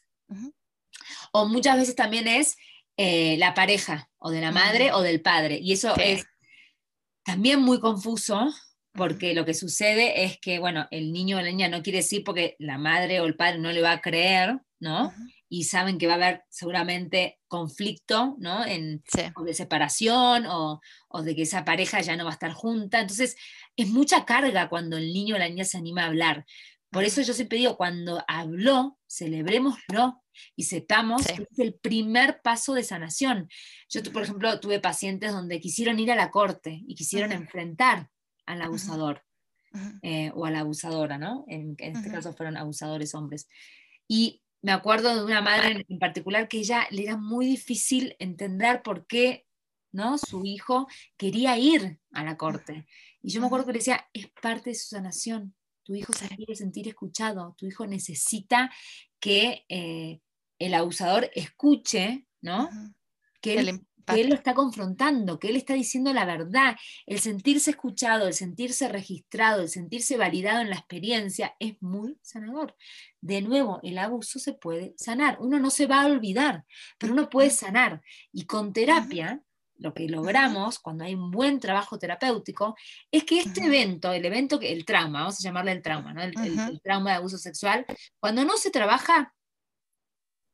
O 1.31 1.47
muchas 1.47 1.77
veces 1.77 1.95
también 1.95 2.27
es 2.27 2.55
eh, 2.97 3.37
la 3.37 3.53
pareja, 3.53 4.09
o 4.17 4.31
de 4.31 4.41
la 4.41 4.51
madre 4.51 4.91
o 4.93 5.01
del 5.01 5.21
padre. 5.21 5.59
Y 5.61 5.73
eso 5.73 5.95
es 5.97 6.25
también 7.29 7.61
muy 7.61 7.79
confuso, 7.79 8.51
porque 8.93 9.35
lo 9.35 9.45
que 9.45 9.53
sucede 9.53 10.23
es 10.23 10.39
que, 10.39 10.57
bueno, 10.57 10.87
el 10.89 11.11
niño 11.13 11.37
o 11.37 11.41
la 11.41 11.47
niña 11.47 11.69
no 11.69 11.83
quiere 11.83 11.99
decir 11.99 12.23
porque 12.23 12.55
la 12.57 12.77
madre 12.79 13.21
o 13.21 13.25
el 13.25 13.35
padre 13.35 13.59
no 13.59 13.71
le 13.71 13.81
va 13.81 13.91
a 13.91 14.01
creer, 14.01 14.59
¿no? 14.79 15.13
y 15.49 15.63
saben 15.63 15.97
que 15.97 16.05
va 16.05 16.13
a 16.13 16.15
haber 16.17 16.43
seguramente 16.49 17.39
conflicto, 17.47 18.35
¿no? 18.39 18.63
En, 18.65 19.03
o 19.35 19.43
de 19.43 19.55
separación 19.55 20.45
o, 20.47 20.79
de 21.23 21.35
que 21.35 21.41
esa 21.41 21.65
pareja 21.65 22.01
ya 22.01 22.15
no 22.15 22.23
va 22.23 22.29
a 22.29 22.33
estar 22.33 22.53
junta. 22.53 23.01
Entonces, 23.01 23.35
es 23.75 23.89
mucha 23.89 24.25
carga 24.25 24.69
cuando 24.69 24.97
el 24.97 25.11
niño 25.11 25.35
o 25.35 25.39
la 25.39 25.49
niña 25.49 25.65
se 25.65 25.79
anima 25.79 26.03
a 26.03 26.07
hablar. 26.07 26.45
Por 26.91 27.03
eso 27.03 27.21
yo 27.21 27.33
siempre 27.33 27.57
digo, 27.57 27.77
cuando 27.77 28.23
habló, 28.27 28.99
celebrémoslo 29.07 30.21
y 30.55 30.63
sepamos 30.63 31.25
que 31.25 31.47
es 31.49 31.59
el 31.59 31.73
primer 31.73 32.41
paso 32.41 32.73
de 32.73 32.83
sanación. 32.83 33.49
Yo, 33.89 34.01
por 34.11 34.23
ejemplo, 34.23 34.59
tuve 34.59 34.79
pacientes 34.79 35.31
donde 35.31 35.59
quisieron 35.59 35.99
ir 35.99 36.11
a 36.11 36.15
la 36.15 36.31
corte 36.31 36.81
y 36.87 36.95
quisieron 36.95 37.31
enfrentar 37.31 38.09
al 38.45 38.61
abusador 38.61 39.23
eh, 40.01 40.31
o 40.33 40.45
a 40.45 40.51
la 40.51 40.61
abusadora, 40.61 41.17
¿no? 41.17 41.45
En, 41.47 41.75
este 41.77 42.09
caso 42.09 42.33
fueron 42.33 42.57
abusadores 42.57 43.13
hombres. 43.13 43.47
Y 44.07 44.41
me 44.61 44.71
acuerdo 44.71 45.15
de 45.15 45.23
una 45.23 45.41
madre 45.41 45.85
en 45.87 45.99
particular 45.99 46.47
que 46.47 46.59
ella 46.59 46.87
le 46.89 47.03
era 47.03 47.17
muy 47.17 47.45
difícil 47.45 48.15
entender 48.19 48.81
por 48.81 49.05
qué 49.05 49.45
¿no? 49.91 50.17
su 50.17 50.45
hijo 50.45 50.87
quería 51.17 51.57
ir 51.57 51.99
a 52.11 52.23
la 52.23 52.37
corte. 52.37 52.87
Y 53.21 53.31
yo 53.31 53.41
me 53.41 53.47
acuerdo 53.47 53.67
que 53.67 53.73
le 53.73 53.79
decía, 53.79 54.07
es 54.13 54.27
parte 54.41 54.71
de 54.71 54.75
su 54.75 54.87
sanación. 54.89 55.55
Tu 55.83 55.95
hijo 55.95 56.13
se 56.13 56.27
quiere 56.29 56.55
sentir 56.55 56.87
escuchado, 56.87 57.55
tu 57.57 57.65
hijo 57.65 57.87
necesita 57.87 58.71
que 59.19 59.65
eh, 59.69 60.19
el 60.59 60.73
abusador 60.73 61.31
escuche, 61.33 62.27
¿no? 62.41 62.69
Que 63.41 63.57
él, 63.57 63.81
que 64.05 64.21
él, 64.21 64.29
lo 64.29 64.35
está 64.35 64.53
confrontando, 64.53 65.39
que 65.39 65.49
él 65.49 65.55
está 65.55 65.73
diciendo 65.73 66.13
la 66.13 66.25
verdad. 66.25 66.75
El 67.05 67.19
sentirse 67.19 67.71
escuchado, 67.71 68.27
el 68.27 68.33
sentirse 68.33 68.89
registrado, 68.89 69.61
el 69.61 69.69
sentirse 69.69 70.17
validado 70.17 70.61
en 70.61 70.69
la 70.69 70.75
experiencia 70.75 71.55
es 71.59 71.81
muy 71.81 72.17
sanador. 72.21 72.75
De 73.21 73.41
nuevo, 73.41 73.79
el 73.83 73.97
abuso 73.97 74.39
se 74.39 74.53
puede 74.53 74.93
sanar. 74.97 75.37
Uno 75.39 75.59
no 75.59 75.69
se 75.69 75.87
va 75.87 76.01
a 76.01 76.07
olvidar, 76.07 76.65
pero 76.97 77.13
uno 77.13 77.29
puede 77.29 77.49
sanar. 77.49 78.01
Y 78.33 78.45
con 78.45 78.73
terapia, 78.73 79.41
lo 79.79 79.93
que 79.93 80.07
logramos 80.07 80.79
cuando 80.79 81.05
hay 81.05 81.15
un 81.15 81.31
buen 81.31 81.59
trabajo 81.59 81.97
terapéutico 81.97 82.75
es 83.11 83.23
que 83.23 83.39
este 83.39 83.65
evento, 83.65 84.11
el 84.11 84.25
evento, 84.25 84.59
el 84.61 84.85
trauma, 84.85 85.21
vamos 85.21 85.39
a 85.39 85.43
llamarle 85.43 85.71
el 85.71 85.81
trauma, 85.81 86.13
¿no? 86.13 86.21
el, 86.21 86.33
trauma 86.83 87.11
de 87.11 87.15
abuso 87.15 87.37
sexual, 87.37 87.85
cuando 88.19 88.43
no 88.43 88.57
se 88.57 88.71
trabaja, 88.71 89.33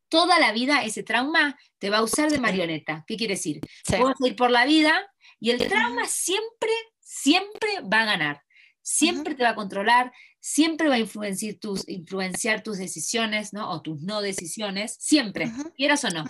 toda 0.10 0.40
la 0.40 0.52
vida 0.52 0.84
ese 0.84 1.04
trauma 1.04 1.58
te 1.80 1.90
va 1.90 1.98
a 1.98 2.04
usar 2.04 2.32
de 2.32 2.40
marioneta. 2.40 3.04
¿Qué 3.08 3.18
quiere 3.18 3.36
decir? 3.36 3.62
Vas 3.90 4.16
a 4.22 4.28
ir 4.28 4.36
por 4.36 4.52
la 4.52 4.66
vida 4.66 5.12
y 5.40 5.52
el 5.52 5.68
trauma 5.68 6.06
siempre, 6.06 6.72
siempre 7.00 7.82
va 7.82 8.02
a 8.02 8.06
ganar. 8.06 8.42
Siempre 8.82 9.34
te 9.34 9.44
va 9.44 9.50
a 9.50 9.56
controlar, 9.56 10.14
siempre 10.40 10.90
va 10.90 10.96
a 10.96 11.00
influenciar 11.00 11.56
tus, 11.56 11.90
influenciar 11.90 12.62
tus 12.62 12.78
decisiones, 12.78 13.52
¿no? 13.52 13.72
O 13.72 13.82
tus 13.82 14.04
no 14.04 14.22
decisiones, 14.22 14.96
siempre, 15.00 15.52
quieras 15.76 16.04
o 16.06 16.10
no. 16.12 16.24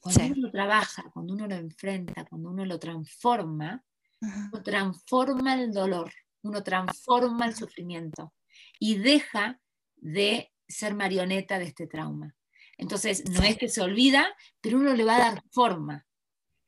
Cuando 0.00 0.24
uno 0.26 0.46
lo 0.46 0.50
trabaja, 0.52 1.10
cuando 1.12 1.34
uno 1.34 1.48
lo 1.48 1.56
enfrenta, 1.56 2.24
cuando 2.24 2.50
uno 2.50 2.64
lo 2.64 2.78
transforma, 2.78 3.84
uno 4.20 4.62
transforma 4.62 5.54
el 5.54 5.72
dolor, 5.72 6.12
uno 6.42 6.62
transforma 6.62 7.46
el 7.46 7.56
sufrimiento 7.56 8.32
y 8.78 8.98
deja 8.98 9.60
de 9.96 10.52
ser 10.68 10.94
marioneta 10.94 11.58
de 11.58 11.64
este 11.64 11.88
trauma. 11.88 12.34
Entonces, 12.78 13.28
no 13.28 13.42
es 13.42 13.56
que 13.56 13.68
se 13.68 13.80
olvida, 13.80 14.34
pero 14.60 14.78
uno 14.78 14.94
le 14.94 15.04
va 15.04 15.16
a 15.16 15.30
dar 15.30 15.42
forma. 15.50 16.06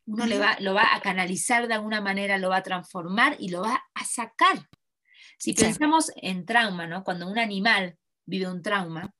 Uno 0.06 0.26
le 0.26 0.38
va, 0.38 0.56
lo 0.60 0.74
va 0.74 0.94
a 0.94 1.00
canalizar 1.00 1.66
de 1.66 1.74
alguna 1.74 2.00
manera, 2.00 2.36
lo 2.38 2.50
va 2.50 2.58
a 2.58 2.62
transformar 2.62 3.36
y 3.38 3.48
lo 3.48 3.62
va 3.62 3.82
a 3.94 4.04
sacar. 4.04 4.68
Si 5.38 5.54
pensamos 5.54 6.12
en 6.16 6.44
trauma, 6.44 6.86
¿no? 6.86 7.04
cuando 7.04 7.26
un 7.26 7.38
animal 7.38 7.98
vive 8.26 8.48
un 8.48 8.62
trauma, 8.62 9.12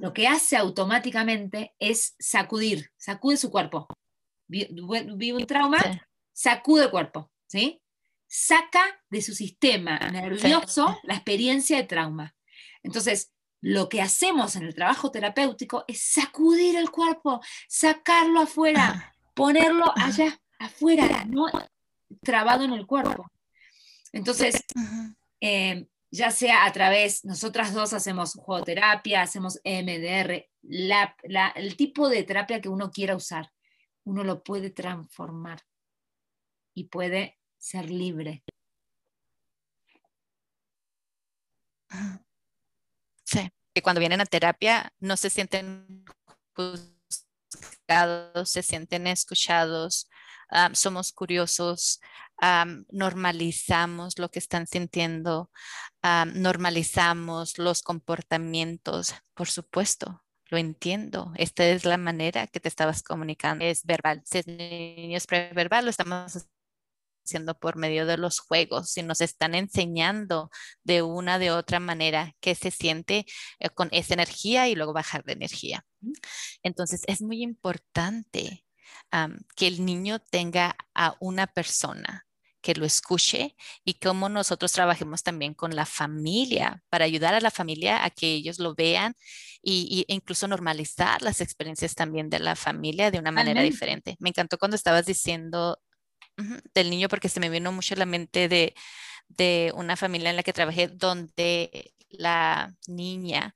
lo 0.00 0.12
que 0.12 0.26
hace 0.26 0.56
automáticamente 0.56 1.74
es 1.78 2.16
sacudir, 2.18 2.90
sacude 2.96 3.36
su 3.36 3.50
cuerpo. 3.50 3.86
Vive 4.48 5.32
un 5.34 5.46
trauma, 5.46 5.78
sacude 6.32 6.84
el 6.84 6.90
cuerpo, 6.90 7.30
¿sí? 7.46 7.80
Saca 8.26 8.82
de 9.08 9.22
su 9.22 9.32
sistema 9.32 9.98
nervioso 10.10 10.98
la 11.04 11.14
experiencia 11.14 11.76
de 11.76 11.84
trauma. 11.84 12.34
Entonces, 12.82 13.32
lo 13.60 13.88
que 13.88 14.00
hacemos 14.00 14.56
en 14.56 14.64
el 14.64 14.74
trabajo 14.74 15.10
terapéutico 15.10 15.84
es 15.86 16.02
sacudir 16.02 16.76
el 16.76 16.90
cuerpo, 16.90 17.40
sacarlo 17.68 18.40
afuera, 18.40 19.14
ponerlo 19.34 19.92
allá, 19.96 20.40
afuera, 20.58 21.24
no 21.26 21.46
trabado 22.22 22.64
en 22.64 22.72
el 22.72 22.86
cuerpo. 22.86 23.30
Entonces, 24.12 24.64
ya 26.10 26.30
sea 26.30 26.64
a 26.64 26.72
través, 26.72 27.24
nosotras 27.24 27.72
dos 27.72 27.92
hacemos 27.92 28.34
juegoterapia, 28.34 29.22
hacemos 29.22 29.60
EMDR, 29.62 30.48
el 30.62 31.76
tipo 31.76 32.08
de 32.08 32.22
terapia 32.24 32.60
que 32.60 32.68
uno 32.68 32.90
quiera 32.90 33.14
usar, 33.14 33.52
uno 34.04 34.24
lo 34.24 34.42
puede 34.42 34.70
transformar 34.70 35.62
y 36.74 36.84
puede 36.84 37.38
ser 37.58 37.90
libre. 37.90 38.42
Que 43.72 43.82
cuando 43.82 44.00
vienen 44.00 44.20
a 44.20 44.26
terapia 44.26 44.92
no 44.98 45.16
se 45.16 45.30
sienten 45.30 46.04
juzgados, 46.54 48.50
se 48.50 48.62
sienten 48.62 49.06
escuchados, 49.06 50.08
ah, 50.50 50.70
somos 50.72 51.12
curiosos, 51.12 52.00
normalizamos 52.90 54.18
lo 54.18 54.30
que 54.30 54.38
están 54.38 54.66
sintiendo, 54.66 55.50
normalizamos 56.02 57.58
los 57.58 57.82
comportamientos, 57.82 59.14
por 59.34 59.48
supuesto. 59.48 60.24
Lo 60.46 60.58
entiendo. 60.58 61.32
Esta 61.36 61.64
es 61.64 61.84
la 61.84 61.96
manera 61.96 62.48
que 62.48 62.58
te 62.58 62.68
estabas 62.68 63.04
comunicando. 63.04 63.64
Es 63.64 63.84
verbal. 63.84 64.22
Si 64.24 64.40
es 65.14 65.26
preverbal, 65.28 65.84
lo 65.84 65.90
estamos 65.90 66.48
haciendo 67.30 67.56
por 67.56 67.76
medio 67.76 68.06
de 68.06 68.16
los 68.16 68.40
juegos 68.40 68.96
y 68.96 69.02
nos 69.02 69.20
están 69.20 69.54
enseñando 69.54 70.50
de 70.82 71.02
una 71.02 71.38
de 71.38 71.52
otra 71.52 71.78
manera 71.78 72.34
que 72.40 72.54
se 72.54 72.70
siente 72.70 73.24
eh, 73.60 73.70
con 73.70 73.88
esa 73.92 74.14
energía 74.14 74.68
y 74.68 74.74
luego 74.74 74.92
bajar 74.92 75.22
de 75.24 75.34
energía. 75.34 75.86
Entonces 76.62 77.02
es 77.06 77.22
muy 77.22 77.42
importante 77.42 78.64
que 79.56 79.66
el 79.66 79.84
niño 79.84 80.18
tenga 80.20 80.76
a 80.94 81.16
una 81.20 81.46
persona 81.46 82.26
que 82.60 82.74
lo 82.74 82.84
escuche 82.84 83.56
y 83.84 83.94
cómo 83.94 84.28
nosotros 84.28 84.72
trabajemos 84.72 85.22
también 85.22 85.54
con 85.54 85.74
la 85.74 85.86
familia 85.86 86.82
para 86.90 87.04
ayudar 87.04 87.34
a 87.34 87.40
la 87.40 87.50
familia 87.50 88.04
a 88.04 88.10
que 88.10 88.34
ellos 88.34 88.58
lo 88.58 88.74
vean 88.74 89.14
y, 89.62 90.04
e 90.08 90.14
incluso 90.14 90.46
normalizar 90.46 91.22
las 91.22 91.40
experiencias 91.40 91.94
también 91.94 92.30
de 92.30 92.38
la 92.38 92.56
familia 92.56 93.10
de 93.10 93.18
una 93.18 93.32
manera 93.32 93.62
diferente. 93.62 94.16
Me 94.20 94.30
encantó 94.30 94.58
cuando 94.58 94.76
estabas 94.76 95.06
diciendo 95.06 95.78
del 96.74 96.90
niño 96.90 97.08
porque 97.08 97.28
se 97.28 97.40
me 97.40 97.50
vino 97.50 97.72
mucho 97.72 97.94
la 97.96 98.06
mente 98.06 98.48
de, 98.48 98.74
de 99.28 99.72
una 99.74 99.96
familia 99.96 100.30
en 100.30 100.36
la 100.36 100.42
que 100.42 100.52
trabajé 100.52 100.88
donde 100.88 101.94
la 102.08 102.74
niña 102.86 103.54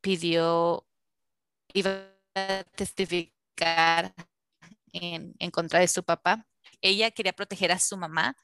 pidió, 0.00 0.86
iba 1.72 2.08
a 2.34 2.64
testificar 2.76 4.14
en, 4.92 5.34
en 5.38 5.50
contra 5.50 5.80
de 5.80 5.88
su 5.88 6.04
papá 6.04 6.46
ella 6.84 7.10
quería 7.10 7.32
proteger 7.32 7.72
a 7.72 7.78
su 7.78 7.96
mamá, 7.96 8.36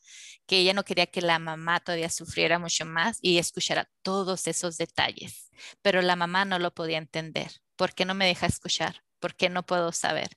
que 0.47 0.59
ella 0.59 0.73
no 0.73 0.85
quería 0.85 1.07
que 1.07 1.21
la 1.21 1.39
mamá 1.39 1.81
todavía 1.81 2.09
sufriera 2.09 2.59
mucho 2.59 2.87
más 2.87 3.19
y 3.21 3.39
escuchara 3.39 3.91
todos 4.03 4.47
esos 4.47 4.79
detalles, 4.79 5.51
pero 5.83 6.01
la 6.01 6.17
mamá 6.17 6.47
no 6.47 6.59
lo 6.59 6.73
podía 6.73 6.99
entender. 6.99 7.61
¿Por 7.77 7.95
qué 7.95 8.07
no 8.07 8.15
me 8.15 8.27
deja 8.27 8.47
escuchar? 8.47 9.03
¿Por 9.21 9.37
qué 9.37 9.49
no 9.49 9.65
puedo 9.65 9.93
saber? 9.93 10.31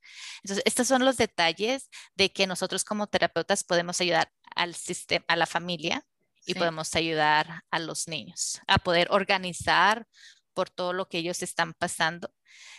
Entonces, 0.44 0.64
estos 0.66 0.88
son 0.88 1.06
los 1.06 1.18
detalles 1.18 1.90
de 2.16 2.32
que 2.32 2.48
nosotros 2.48 2.84
como 2.84 3.08
terapeutas 3.08 3.64
podemos 3.64 4.00
ayudar 4.02 4.32
al 4.56 4.76
sistema, 4.76 5.26
a 5.28 5.36
la 5.36 5.46
familia 5.46 6.06
y 6.46 6.54
podemos 6.54 6.94
ayudar 6.96 7.64
a 7.72 7.80
los 7.80 8.08
niños 8.08 8.62
a 8.68 8.78
poder 8.78 9.08
organizar 9.12 10.06
por 10.54 10.70
todo 10.70 10.94
lo 10.94 11.08
que 11.08 11.18
ellos 11.20 11.42
están 11.42 11.74
pasando, 11.74 12.32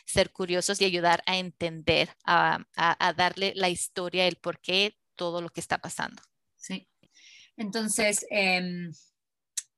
ser 0.04 0.30
curiosos 0.30 0.80
y 0.80 0.84
ayudar 0.84 1.22
a 1.26 1.38
entender, 1.38 2.14
a, 2.24 2.58
a 2.76 3.12
darle 3.14 3.52
la 3.56 3.70
historia, 3.70 4.28
el 4.28 4.36
por 4.36 4.60
qué 4.60 4.96
todo 5.16 5.40
lo 5.40 5.48
que 5.48 5.60
está 5.60 5.78
pasando. 5.78 6.22
Sí. 6.56 6.88
Entonces, 7.56 8.26
em, 8.30 8.92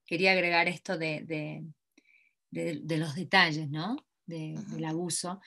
quería 0.04 0.32
agregar 0.32 0.68
esto 0.68 0.96
de, 0.96 1.64
los 2.50 3.14
detalles, 3.14 3.68
¿no? 3.70 3.96
Del 4.24 4.84
abuso. 4.84 5.40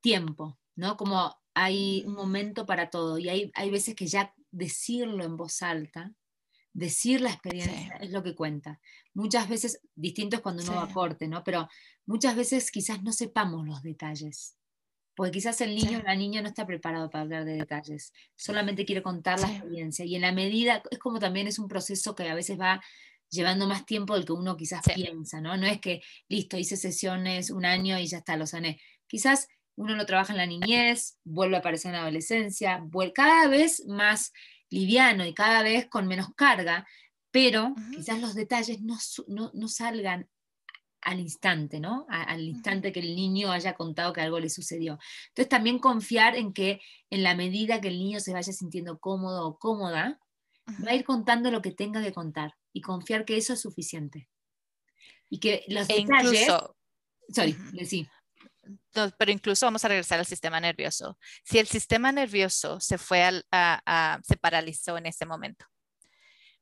Tiempo, 0.00 0.58
¿no? 0.76 0.96
Como 0.96 1.36
hay 1.54 2.04
un 2.06 2.14
momento 2.14 2.66
para 2.66 2.90
todo 2.90 3.18
y 3.18 3.28
hay, 3.28 3.50
hay 3.54 3.70
veces 3.70 3.94
que 3.94 4.06
ya 4.06 4.34
decirlo 4.50 5.24
en 5.24 5.36
voz 5.36 5.62
alta, 5.62 6.14
decir 6.72 7.20
la 7.20 7.30
experiencia 7.30 7.96
es 8.00 8.10
lo 8.10 8.22
que 8.22 8.34
cuenta. 8.34 8.80
Muchas 9.14 9.48
veces, 9.48 9.80
distinto 9.94 10.36
es 10.36 10.42
cuando 10.42 10.62
uno 10.62 10.76
va 10.76 10.84
a 10.84 10.92
corte, 10.92 11.26
¿no? 11.26 11.42
Pero 11.42 11.68
muchas 12.06 12.36
veces 12.36 12.70
quizás 12.70 13.02
no 13.02 13.12
sepamos 13.12 13.66
los 13.66 13.82
detalles 13.82 14.58
porque 15.18 15.32
quizás 15.32 15.60
el 15.62 15.74
niño 15.74 15.98
o 15.98 16.02
la 16.04 16.14
niña 16.14 16.42
no 16.42 16.48
está 16.48 16.64
preparado 16.64 17.10
para 17.10 17.22
hablar 17.22 17.44
de 17.44 17.56
detalles, 17.56 18.12
solamente 18.36 18.84
quiere 18.84 19.02
contar 19.02 19.40
la 19.40 19.50
experiencia 19.50 20.04
y 20.04 20.14
en 20.14 20.22
la 20.22 20.30
medida, 20.30 20.80
es 20.92 20.98
como 21.00 21.18
también 21.18 21.48
es 21.48 21.58
un 21.58 21.66
proceso 21.66 22.14
que 22.14 22.28
a 22.28 22.36
veces 22.36 22.56
va 22.56 22.80
llevando 23.28 23.66
más 23.66 23.84
tiempo 23.84 24.14
del 24.14 24.24
que 24.24 24.30
uno 24.30 24.56
quizás 24.56 24.80
piensa, 24.94 25.40
¿no? 25.40 25.56
No 25.56 25.66
es 25.66 25.80
que, 25.80 26.02
listo, 26.28 26.56
hice 26.56 26.76
sesiones 26.76 27.50
un 27.50 27.64
año 27.64 27.98
y 27.98 28.06
ya 28.06 28.18
está, 28.18 28.36
lo 28.36 28.46
sané. 28.46 28.80
Quizás 29.08 29.48
uno 29.78 29.94
lo 29.94 30.06
trabaja 30.06 30.32
en 30.32 30.38
la 30.38 30.46
niñez, 30.46 31.18
vuelve 31.24 31.56
a 31.56 31.60
aparecer 31.60 31.90
en 31.90 31.96
la 31.96 32.02
adolescencia, 32.02 32.84
cada 33.14 33.46
vez 33.46 33.86
más 33.86 34.32
liviano 34.70 35.24
y 35.24 35.32
cada 35.32 35.62
vez 35.62 35.86
con 35.86 36.08
menos 36.08 36.34
carga, 36.34 36.86
pero 37.30 37.74
quizás 37.94 38.20
los 38.20 38.34
detalles 38.34 38.80
no, 38.82 38.98
no, 39.28 39.68
salgan 39.68 40.28
al 41.00 41.20
instante, 41.20 41.78
¿no? 41.78 42.06
al 42.08 42.40
instante 42.40 42.92
que 42.92 42.98
el 42.98 43.14
niño 43.14 43.52
haya 43.52 43.74
contado 43.74 44.12
que 44.12 44.20
algo 44.20 44.40
le 44.40 44.50
sucedió. 44.50 44.98
Entonces 45.28 45.48
también 45.48 45.78
confiar 45.78 46.34
en 46.34 46.52
que 46.52 46.80
en 47.08 47.22
la 47.22 47.36
medida 47.36 47.80
que 47.80 47.88
el 47.88 48.00
niño 48.00 48.18
se 48.18 48.32
vaya 48.32 48.52
sintiendo 48.52 48.98
cómodo 48.98 49.46
o 49.46 49.58
cómoda, 49.58 50.18
va 50.84 50.90
a 50.90 50.94
ir 50.94 51.04
contando 51.04 51.52
lo 51.52 51.62
que 51.62 51.70
tenga 51.70 52.02
que 52.02 52.12
contar 52.12 52.54
y 52.72 52.80
confiar 52.80 53.24
que 53.24 53.36
eso 53.36 53.52
es 53.52 53.60
suficiente. 53.60 54.28
Y 55.30 55.38
que 55.38 55.64
los 55.68 55.88
e 55.88 55.94
detalles... 55.94 56.42
Incluso, 56.42 56.76
sorry, 57.32 57.56
sí. 57.84 58.08
Pero 59.18 59.30
incluso 59.30 59.66
vamos 59.66 59.84
a 59.84 59.88
regresar 59.88 60.18
al 60.18 60.26
sistema 60.26 60.60
nervioso. 60.60 61.18
Si 61.44 61.58
el 61.58 61.66
sistema 61.66 62.12
nervioso 62.12 62.80
se 62.80 62.98
fue 62.98 63.42
a, 63.52 64.20
se 64.24 64.36
paralizó 64.36 64.98
en 64.98 65.06
ese 65.06 65.26
momento, 65.26 65.66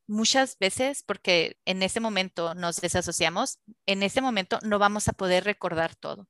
muchas 0.07 0.59
veces, 0.59 1.03
porque 1.03 1.59
en 1.65 1.83
ese 1.83 2.01
momento 2.01 2.55
nos 2.55 2.81
desasociamos, 2.81 3.59
en 3.87 4.03
ese 4.03 4.21
momento 4.21 4.59
no 4.63 4.79
vamos 4.79 5.09
a 5.09 5.13
poder 5.13 5.45
recordar 5.45 5.95
todo. 5.95 6.29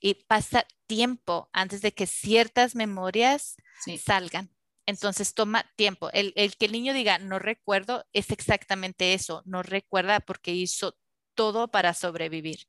Y 0.00 0.14
pasa 0.14 0.66
tiempo 0.86 1.48
antes 1.52 1.80
de 1.80 1.92
que 1.92 2.06
ciertas 2.06 2.74
memorias 2.74 3.56
salgan. 4.02 4.50
Entonces 4.86 5.34
toma 5.34 5.64
tiempo. 5.76 6.10
El, 6.12 6.32
que 6.56 6.66
el 6.66 6.72
niño 6.72 6.92
diga, 6.92 7.18
no 7.18 7.38
recuerdo, 7.38 8.04
es 8.12 8.30
exactamente 8.30 9.14
eso. 9.14 9.42
No 9.44 9.62
recuerda 9.62 10.20
porque 10.20 10.52
hizo 10.52 10.96
todo 11.34 11.68
para 11.68 11.92
sobrevivir. 11.92 12.68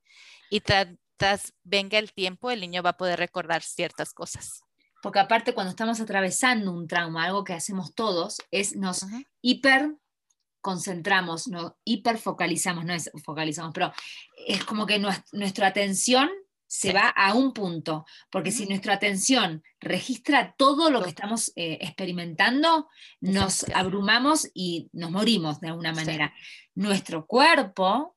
Y 0.49 0.61
tras 1.17 1.53
venga 1.63 1.97
el 1.99 2.13
tiempo, 2.13 2.51
el 2.51 2.61
niño 2.61 2.83
va 2.83 2.91
a 2.91 2.97
poder 2.97 3.19
recordar 3.19 3.61
ciertas 3.63 4.13
cosas. 4.13 4.61
Porque 5.01 5.19
aparte 5.19 5.53
cuando 5.53 5.71
estamos 5.71 5.99
atravesando 5.99 6.71
un 6.71 6.87
trauma, 6.87 7.25
algo 7.25 7.43
que 7.43 7.53
hacemos 7.53 7.93
todos, 7.93 8.37
es 8.51 8.75
nos 8.75 9.05
hiper 9.41 9.95
concentramos, 10.61 11.47
no 11.47 11.77
hiperfocalizamos, 11.85 12.83
no 12.83 12.93
es 12.93 13.09
focalizamos, 13.23 13.73
pero 13.73 13.93
es 14.47 14.65
como 14.65 14.85
que 14.85 14.99
nuestra 15.31 15.67
atención 15.67 16.29
se 16.67 16.91
va 16.91 17.07
a 17.07 17.33
un 17.33 17.53
punto, 17.53 18.05
porque 18.29 18.51
si 18.51 18.65
nuestra 18.65 18.95
atención 18.95 19.63
registra 19.79 20.53
todo 20.57 20.91
lo 20.91 21.01
que 21.01 21.09
estamos 21.09 21.53
eh, 21.55 21.77
experimentando, 21.79 22.89
nos 23.21 23.63
abrumamos 23.69 24.49
y 24.53 24.89
nos 24.91 25.11
morimos 25.11 25.61
de 25.61 25.69
alguna 25.69 25.93
manera. 25.93 26.33
Nuestro 26.75 27.25
cuerpo 27.25 28.16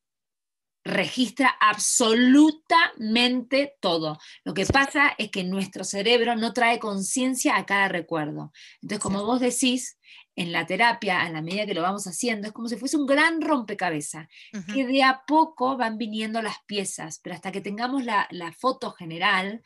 registra 0.84 1.56
absolutamente 1.60 3.76
todo. 3.80 4.18
Lo 4.44 4.54
que 4.54 4.66
pasa 4.66 5.14
es 5.18 5.30
que 5.30 5.44
nuestro 5.44 5.84
cerebro 5.84 6.36
no 6.36 6.52
trae 6.52 6.78
conciencia 6.78 7.56
a 7.56 7.66
cada 7.66 7.88
recuerdo. 7.88 8.52
Entonces, 8.80 9.02
como 9.02 9.24
vos 9.24 9.40
decís, 9.40 9.98
en 10.36 10.52
la 10.52 10.64
terapia, 10.64 11.20
a 11.20 11.30
la 11.30 11.42
medida 11.42 11.66
que 11.66 11.74
lo 11.74 11.82
vamos 11.82 12.06
haciendo, 12.06 12.46
es 12.46 12.54
como 12.54 12.68
si 12.68 12.76
fuese 12.76 12.96
un 12.96 13.04
gran 13.04 13.42
rompecabezas, 13.42 14.26
que 14.72 14.86
de 14.86 15.02
a 15.02 15.22
poco 15.26 15.76
van 15.76 15.98
viniendo 15.98 16.40
las 16.40 16.56
piezas, 16.66 17.20
pero 17.22 17.34
hasta 17.34 17.52
que 17.52 17.60
tengamos 17.60 18.04
la, 18.04 18.26
foto 18.58 18.92
general, 18.92 19.62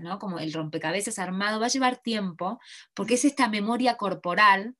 ¿no? 0.00 0.18
como 0.18 0.38
el 0.38 0.52
rompecabezas 0.52 1.18
armado, 1.18 1.60
va 1.60 1.66
a 1.66 1.70
llevar 1.70 1.98
tiempo, 1.98 2.58
porque 2.94 3.14
es 3.14 3.24
esta 3.26 3.48
memoria 3.48 3.96
corporal 3.96 4.76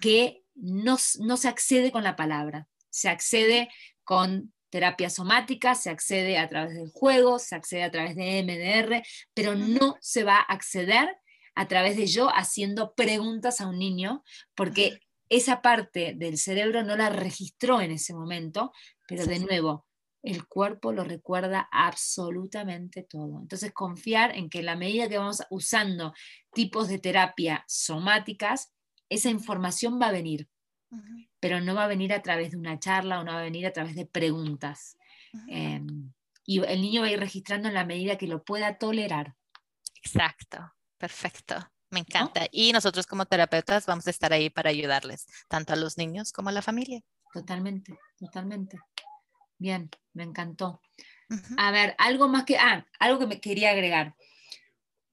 que 0.00 0.44
no, 0.54 0.96
no 1.20 1.36
se 1.36 1.48
accede 1.48 1.90
con 1.90 2.04
la 2.04 2.14
palabra, 2.14 2.68
se 2.90 3.08
accede 3.08 3.68
con 4.04 4.52
terapia 4.70 5.10
somática, 5.10 5.74
se 5.74 5.90
accede 5.90 6.38
a 6.38 6.48
través 6.48 6.74
del 6.74 6.90
juego, 6.90 7.38
se 7.38 7.54
accede 7.54 7.82
a 7.82 7.90
través 7.90 8.16
de 8.16 8.42
MDR, 8.42 9.02
pero 9.34 9.54
no 9.54 9.96
se 10.00 10.24
va 10.24 10.36
a 10.36 10.52
acceder 10.52 11.08
a 11.54 11.66
través 11.66 11.96
de 11.96 12.06
yo 12.06 12.28
haciendo 12.28 12.94
preguntas 12.94 13.60
a 13.60 13.66
un 13.66 13.78
niño, 13.78 14.22
porque 14.54 15.00
esa 15.28 15.60
parte 15.60 16.14
del 16.16 16.38
cerebro 16.38 16.84
no 16.84 16.96
la 16.96 17.10
registró 17.10 17.80
en 17.80 17.90
ese 17.90 18.14
momento, 18.14 18.72
pero 19.06 19.26
de 19.26 19.40
nuevo, 19.40 19.86
el 20.22 20.46
cuerpo 20.46 20.92
lo 20.92 21.04
recuerda 21.04 21.68
absolutamente 21.70 23.02
todo. 23.02 23.40
Entonces, 23.40 23.72
confiar 23.72 24.36
en 24.36 24.50
que 24.50 24.60
en 24.60 24.66
la 24.66 24.76
medida 24.76 25.08
que 25.08 25.18
vamos 25.18 25.42
usando 25.50 26.12
tipos 26.52 26.88
de 26.88 26.98
terapia 26.98 27.64
somáticas, 27.66 28.72
esa 29.08 29.30
información 29.30 29.98
va 30.00 30.08
a 30.08 30.12
venir, 30.12 30.48
pero 31.40 31.60
no 31.60 31.74
va 31.74 31.84
a 31.84 31.88
venir 31.88 32.12
a 32.12 32.22
través 32.22 32.50
de 32.50 32.56
una 32.56 32.78
charla 32.78 33.20
o 33.20 33.24
no 33.24 33.32
va 33.32 33.40
a 33.40 33.44
venir 33.44 33.66
a 33.66 33.72
través 33.72 33.94
de 33.94 34.06
preguntas. 34.06 34.96
Em, 35.48 36.12
y 36.44 36.64
el 36.64 36.80
niño 36.80 37.02
va 37.02 37.08
a 37.08 37.10
ir 37.10 37.20
registrando 37.20 37.68
en 37.68 37.74
la 37.74 37.84
medida 37.84 38.16
que 38.16 38.26
lo 38.26 38.42
pueda 38.42 38.78
tolerar. 38.78 39.34
Exacto. 40.02 40.72
Perfecto. 40.98 41.54
Me 41.90 42.00
encanta. 42.00 42.46
Y 42.50 42.72
nosotros 42.72 43.06
como 43.06 43.24
terapeutas 43.24 43.86
vamos 43.86 44.06
a 44.06 44.10
estar 44.10 44.32
ahí 44.32 44.50
para 44.50 44.68
ayudarles, 44.68 45.26
tanto 45.48 45.72
a 45.72 45.76
los 45.76 45.96
niños 45.96 46.32
como 46.32 46.50
a 46.50 46.52
la 46.52 46.60
familia. 46.60 47.00
Totalmente, 47.32 47.98
totalmente. 48.18 48.78
Bien, 49.56 49.88
me 50.12 50.24
encantó. 50.24 50.82
A 51.56 51.70
ver, 51.70 51.94
algo 51.98 52.28
más 52.28 52.44
que, 52.44 52.58
ah, 52.58 52.86
algo 52.98 53.18
que 53.18 53.26
me 53.26 53.40
quería 53.40 53.70
agregar. 53.70 54.14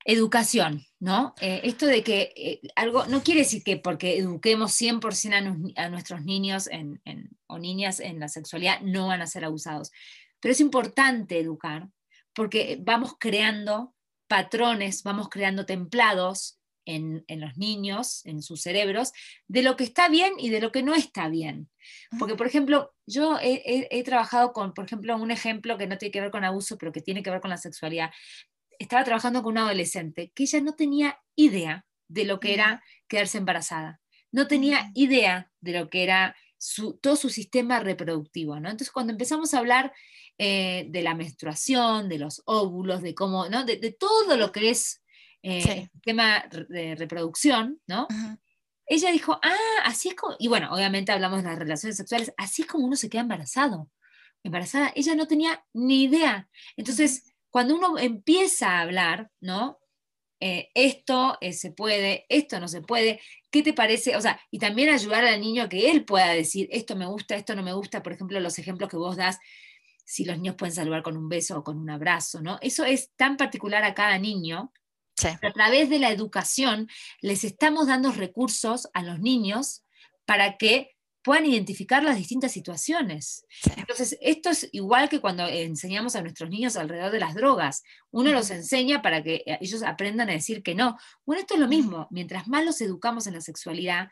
Educación, 0.06 0.86
¿no? 1.00 1.34
Eh, 1.42 1.62
esto 1.64 1.88
de 1.88 2.04
que 2.04 2.32
eh, 2.36 2.62
algo, 2.76 3.06
no 3.08 3.24
quiere 3.24 3.42
decir 3.42 3.64
que 3.64 3.78
porque 3.78 4.18
eduquemos 4.18 4.72
100% 4.80 5.74
a, 5.76 5.84
a, 5.84 5.90
nuestros 5.90 6.24
niños 6.24 6.70
o 7.48 7.60
niñas 7.60 8.00
en 8.00 8.20
la 8.20 8.28
sexualidad 8.28 8.82
no 8.82 9.08
van 9.08 9.22
a 9.22 9.28
ser 9.28 9.44
abusados, 9.44 9.92
pero 10.40 10.52
es 10.52 10.60
importante 10.60 11.40
educar 11.40 11.90
porque 12.34 12.78
vamos 12.80 13.16
creando 13.20 13.96
patrones, 14.28 15.04
vamos 15.04 15.30
creando 15.30 15.66
templados 15.66 16.60
en, 16.86 17.26
los 17.28 17.58
niños, 17.58 18.24
en 18.26 18.42
sus 18.42 18.62
cerebros, 18.62 19.12
de 19.48 19.64
lo 19.64 19.76
que 19.76 19.84
está 19.84 20.08
bien 20.08 20.34
y 20.38 20.50
de 20.50 20.62
lo 20.62 20.72
que 20.72 20.84
no 20.84 20.94
está 20.94 21.30
bien. 21.30 21.70
Porque, 22.20 22.36
por 22.36 22.48
ejemplo, 22.48 22.94
yo 23.08 23.38
he, 23.42 24.04
trabajado 24.04 24.54
con, 24.54 24.74
por 24.74 24.86
ejemplo, 24.86 25.16
un 25.18 25.32
ejemplo 25.32 25.78
que 25.78 25.88
no 25.88 25.98
tiene 25.98 26.12
que 26.12 26.22
ver 26.22 26.32
con 26.32 26.44
abuso, 26.44 26.78
pero 26.78 26.92
que 26.92 27.02
tiene 27.02 27.24
que 27.24 27.32
ver 27.32 27.42
con 27.42 27.50
la 27.50 27.58
sexualidad. 27.58 28.12
Estaba 28.80 29.04
trabajando 29.04 29.44
con 29.44 29.54
una 29.54 29.66
adolescente 29.66 30.32
que 30.34 30.44
ella 30.44 30.62
no 30.62 30.74
tenía 30.74 31.20
idea 31.36 31.86
de 32.08 32.26
lo 32.26 32.40
que 32.40 32.54
era 32.54 32.84
quedarse 33.08 33.38
embarazada. 33.38 34.02
No 34.32 34.48
tenía 34.48 34.92
idea 34.94 35.52
de 35.62 35.72
lo 35.74 35.90
que 35.90 36.04
era 36.04 36.36
todo 37.02 37.16
su 37.16 37.30
sistema 37.30 37.80
reproductivo. 37.80 38.60
¿no? 38.60 38.70
Entonces, 38.70 38.92
cuando 38.92 39.12
empezamos 39.12 39.54
a 39.54 39.60
hablar 39.60 39.94
eh, 40.38 40.88
de 40.90 41.02
la 41.02 41.16
menstruación, 41.16 42.10
de 42.10 42.20
los 42.20 42.42
óvulos, 42.46 43.02
de 43.02 43.16
cómo, 43.16 43.48
¿no? 43.50 43.64
de, 43.64 43.78
todo 43.98 44.38
lo 44.38 44.52
que 44.52 44.70
es 44.70 45.02
eh, 45.44 45.90
el 45.94 46.02
tema 46.02 46.46
de 46.70 46.96
reproducción, 46.96 47.80
¿no? 47.88 48.08
Ella 48.88 49.12
dijo, 49.12 49.40
ah, 49.42 49.84
así 49.84 50.10
es 50.10 50.16
como, 50.16 50.36
y 50.38 50.48
bueno, 50.48 50.72
obviamente 50.72 51.12
hablamos 51.12 51.42
de 51.42 51.50
las 51.50 51.58
relaciones 51.58 51.98
sexuales, 51.98 52.34
así 52.38 52.64
es 52.64 52.68
como 52.68 52.86
uno 52.86 52.96
se 52.96 53.10
queda 53.10 53.22
embarazado. 53.22 53.90
Embarazada, 54.44 54.92
ella 54.96 55.16
no 55.16 55.28
tenía 55.28 55.66
ni 55.74 56.04
idea. 56.04 56.48
Entonces, 56.78 57.35
cuando 57.56 57.74
uno 57.74 57.98
empieza 57.98 58.72
a 58.72 58.82
hablar, 58.82 59.32
¿no? 59.40 59.80
Eh, 60.42 60.72
esto 60.76 61.38
se 61.54 61.72
puede, 61.72 62.26
esto 62.28 62.60
no 62.60 62.68
se 62.68 62.82
puede, 62.82 63.22
¿qué 63.50 63.64
te 63.64 63.72
parece? 63.72 64.18
O 64.18 64.22
sea, 64.22 64.38
y 64.52 64.60
también 64.60 64.90
ayudar 64.90 65.24
al 65.24 65.40
niño 65.40 65.64
a 65.64 65.70
que 65.70 65.90
él 65.90 66.04
pueda 66.04 66.34
decir, 66.34 66.68
esto 66.70 66.98
me 66.98 67.06
gusta, 67.06 67.38
esto 67.38 67.56
no 67.56 67.64
me 67.64 67.72
gusta, 67.72 68.04
por 68.04 68.12
ejemplo, 68.12 68.42
los 68.42 68.60
ejemplos 68.60 68.90
que 68.90 68.98
vos 68.98 69.16
das 69.16 69.40
si 70.04 70.26
los 70.26 70.36
niños 70.36 70.58
pueden 70.58 70.76
saludar 70.76 71.02
con 71.02 71.16
un 71.16 71.30
beso 71.30 71.60
o 71.60 71.64
con 71.64 71.78
un 71.78 71.90
abrazo, 71.90 72.42
¿no? 72.42 72.60
Eso 72.62 72.84
es 72.84 73.14
tan 73.16 73.38
particular 73.38 73.86
a 73.86 73.94
cada 73.94 74.18
niño. 74.18 74.74
a 75.24 75.54
través 75.54 75.90
de 75.90 76.00
la 76.00 76.12
educación 76.12 76.90
les 77.22 77.46
estamos 77.46 77.88
dando 77.88 78.12
recursos 78.12 78.90
a 78.94 79.02
los 79.02 79.22
niños 79.22 79.86
para 80.26 80.58
que 80.58 80.95
puedan 81.26 81.48
identificar 81.48 82.04
las 82.04 82.18
distintas 82.18 82.52
situaciones. 82.52 83.48
Entonces, 83.76 84.16
esto 84.22 84.52
es 84.52 84.70
igual 84.74 85.10
que 85.10 85.20
cuando 85.20 85.48
enseñamos 85.48 86.16
a 86.16 86.22
nuestros 86.22 86.52
niños 86.52 86.78
alrededor 86.78 87.12
de 87.12 87.20
las 87.20 87.34
drogas. 87.34 87.84
Uno 88.12 88.32
los 88.32 88.52
enseña 88.52 89.02
para 89.02 89.24
que 89.24 89.42
eh, 89.48 89.58
ellos 89.60 89.82
aprendan 89.82 90.30
a 90.30 90.34
decir 90.34 90.62
que 90.62 90.76
no. 90.76 91.00
Bueno, 91.26 91.42
esto 91.42 91.56
es 91.56 91.60
lo 91.60 91.68
mismo. 91.68 92.08
Mientras 92.12 92.48
más 92.48 92.64
los 92.64 92.80
educamos 92.80 93.26
en 93.26 93.34
la 93.34 93.42
sexualidad, 93.42 94.10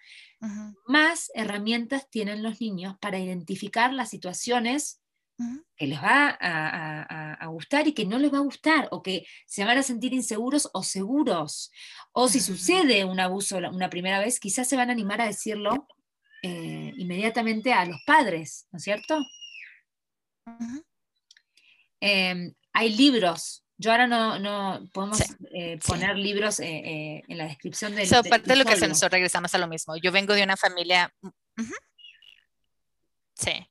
más 0.87 1.31
herramientas 1.35 2.09
tienen 2.09 2.41
los 2.41 2.59
niños 2.59 2.97
para 2.99 3.19
identificar 3.19 3.93
las 3.93 4.09
situaciones 4.09 4.99
que 5.77 5.87
les 5.87 6.01
va 6.01 6.37
a, 6.39 7.47
gustar 7.47 7.87
y 7.87 7.93
que 7.93 8.05
no 8.05 8.17
les 8.17 8.33
va 8.33 8.39
a 8.39 8.41
gustar, 8.41 8.87
o 8.91 9.03
que 9.03 9.25
se 9.45 9.63
van 9.63 9.77
a 9.77 9.83
sentir 9.83 10.13
inseguros 10.13 10.69
o 10.73 10.83
seguros. 10.83 11.71
O 12.11 12.27
si 12.27 12.39
sucede 12.39 13.05
un 13.05 13.19
abuso 13.19 13.57
una 13.57 13.89
primera 13.89 14.19
vez, 14.19 14.39
quizás 14.39 14.67
se 14.67 14.75
van 14.75 14.89
a 14.89 14.93
animar 14.93 15.21
a 15.21 15.27
decirlo 15.27 15.87
eh, 16.43 16.93
inmediatamente 16.97 17.73
a 17.73 17.85
los 17.85 17.97
padres, 18.05 18.67
¿no 18.71 18.77
es 18.77 18.83
cierto? 18.83 19.17
Em, 21.99 22.53
hay 22.73 22.95
libros. 22.95 23.63
Yo 23.77 23.91
ahora 23.91 24.05
no, 24.05 24.37
no 24.37 24.87
podemos 24.93 25.19
eh, 25.51 25.79
poner 25.85 26.15
libros 26.17 26.59
eh, 26.59 27.23
en 27.27 27.37
la 27.37 27.45
descripción 27.45 27.95
del. 27.95 28.07
So, 28.07 28.23
parte 28.23 28.51
de 28.51 28.55
lo 28.57 28.65
que 28.65 28.73
hacemos, 28.73 29.01
regresamos 29.01 29.55
a 29.55 29.57
lo 29.57 29.67
mismo. 29.67 29.95
Yo 29.97 30.11
vengo 30.11 30.35
de 30.35 30.43
una 30.43 30.55
familia. 30.55 31.11
Sí 33.33 33.67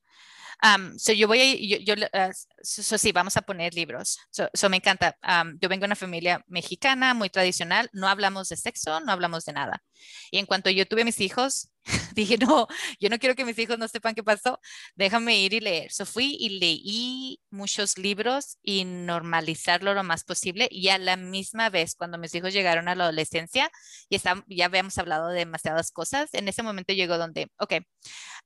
yo 1.15 1.27
voy 1.27 1.41
a, 1.41 1.79
yo, 1.85 1.95
ah, 2.13 2.31
sí, 2.63 3.13
vamos 3.13 3.37
a 3.37 3.43
poner 3.43 3.75
libros. 3.75 4.19
Eso 4.53 4.69
me 4.69 4.77
encanta. 4.77 5.17
yo 5.61 5.69
vengo 5.69 5.83
de 5.83 5.87
una 5.87 5.97
familia 5.97 6.45
mexicana, 6.47 7.15
muy 7.15 7.31
tradicional. 7.31 7.89
No 7.93 8.09
hablamos 8.09 8.49
de 8.49 8.57
sexo, 8.57 9.01
no 9.01 9.13
hablamos 9.13 9.45
de 9.45 9.53
nada. 9.53 9.83
Y 10.31 10.39
en 10.39 10.47
cuanto 10.47 10.71
yo 10.71 10.87
tuve 10.87 11.05
mis 11.05 11.21
hijos, 11.21 11.73
dije, 12.15 12.39
no, 12.39 12.69
yo 13.01 13.09
no 13.09 13.19
quiero 13.19 13.35
que 13.35 13.45
mis 13.45 13.59
hijos 13.59 13.79
no 13.79 13.89
sepan 13.89 14.15
qué 14.15 14.23
pasó. 14.23 14.61
Déjame 14.95 15.37
ir 15.41 15.53
y 15.55 15.61
leer. 15.61 15.91
So 15.93 16.07
fui 16.07 16.37
y 16.39 16.61
leí 16.61 17.41
muchos 17.51 17.99
libros 17.99 18.59
y 18.63 18.85
normalizarlo 18.85 19.95
lo 19.95 20.05
más 20.05 20.25
posible. 20.25 20.69
Y 20.71 20.89
a 20.89 20.99
la 20.99 21.17
misma 21.17 21.71
vez, 21.71 21.97
cuando 21.97 22.19
mis 22.19 22.35
hijos 22.35 22.53
llegaron 22.53 22.89
a 22.89 22.95
la 22.95 23.05
adolescencia 23.05 23.71
y 24.09 24.19
ya 24.57 24.65
habíamos 24.67 24.97
hablado 24.99 25.29
de 25.29 25.41
demasiadas 25.41 25.91
cosas, 25.91 26.31
en 26.35 26.49
ese 26.49 26.63
momento 26.63 26.93
llegó 26.93 27.19
donde, 27.19 27.51
ok, 27.59 27.75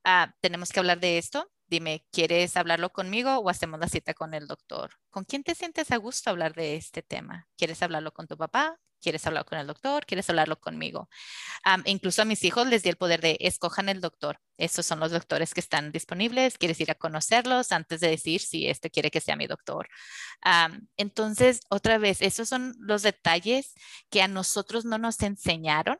uh, 0.06 0.32
tenemos 0.40 0.70
que 0.70 0.80
hablar 0.80 0.98
de 1.00 1.18
esto 1.18 1.50
Dime, 1.68 2.06
¿quieres 2.12 2.56
hablarlo 2.56 2.92
conmigo 2.92 3.38
o 3.38 3.50
hacemos 3.50 3.80
la 3.80 3.88
cita 3.88 4.14
con 4.14 4.34
el 4.34 4.46
doctor? 4.46 4.92
¿Con 5.10 5.24
quién 5.24 5.42
te 5.42 5.54
sientes 5.56 5.90
a 5.90 5.96
gusto 5.96 6.30
hablar 6.30 6.54
de 6.54 6.76
este 6.76 7.02
tema? 7.02 7.48
¿Quieres 7.56 7.82
hablarlo 7.82 8.12
con 8.12 8.28
tu 8.28 8.36
papá? 8.36 8.78
¿Quieres 9.00 9.26
hablarlo 9.26 9.46
con 9.46 9.58
el 9.58 9.66
doctor? 9.66 10.06
¿Quieres 10.06 10.28
hablarlo 10.30 10.60
conmigo? 10.60 11.08
incluso 11.86 12.22
a 12.22 12.24
mis 12.24 12.44
hijos 12.44 12.68
les 12.68 12.84
di 12.84 12.90
el 12.90 12.96
poder 12.96 13.20
de 13.20 13.36
escojan 13.40 13.88
el 13.88 14.00
doctor. 14.00 14.40
Estos 14.56 14.86
son 14.86 15.00
los 15.00 15.10
doctores 15.10 15.54
que 15.54 15.60
están 15.60 15.90
disponibles. 15.90 16.56
¿Quieres 16.56 16.80
ir 16.80 16.90
a 16.92 16.94
conocerlos 16.94 17.72
antes 17.72 18.00
de 18.00 18.10
decir 18.10 18.40
si 18.40 18.68
este 18.68 18.90
quiere 18.90 19.10
que 19.10 19.20
sea 19.20 19.36
mi 19.36 19.46
doctor? 19.46 19.88
entonces, 20.96 21.60
otra 21.68 21.98
vez, 21.98 22.22
esos 22.22 22.48
son 22.48 22.74
los 22.78 23.02
detalles 23.02 23.74
que 24.10 24.22
a 24.22 24.28
nosotros 24.28 24.84
no 24.84 24.98
nos 24.98 25.20
enseñaron 25.22 25.98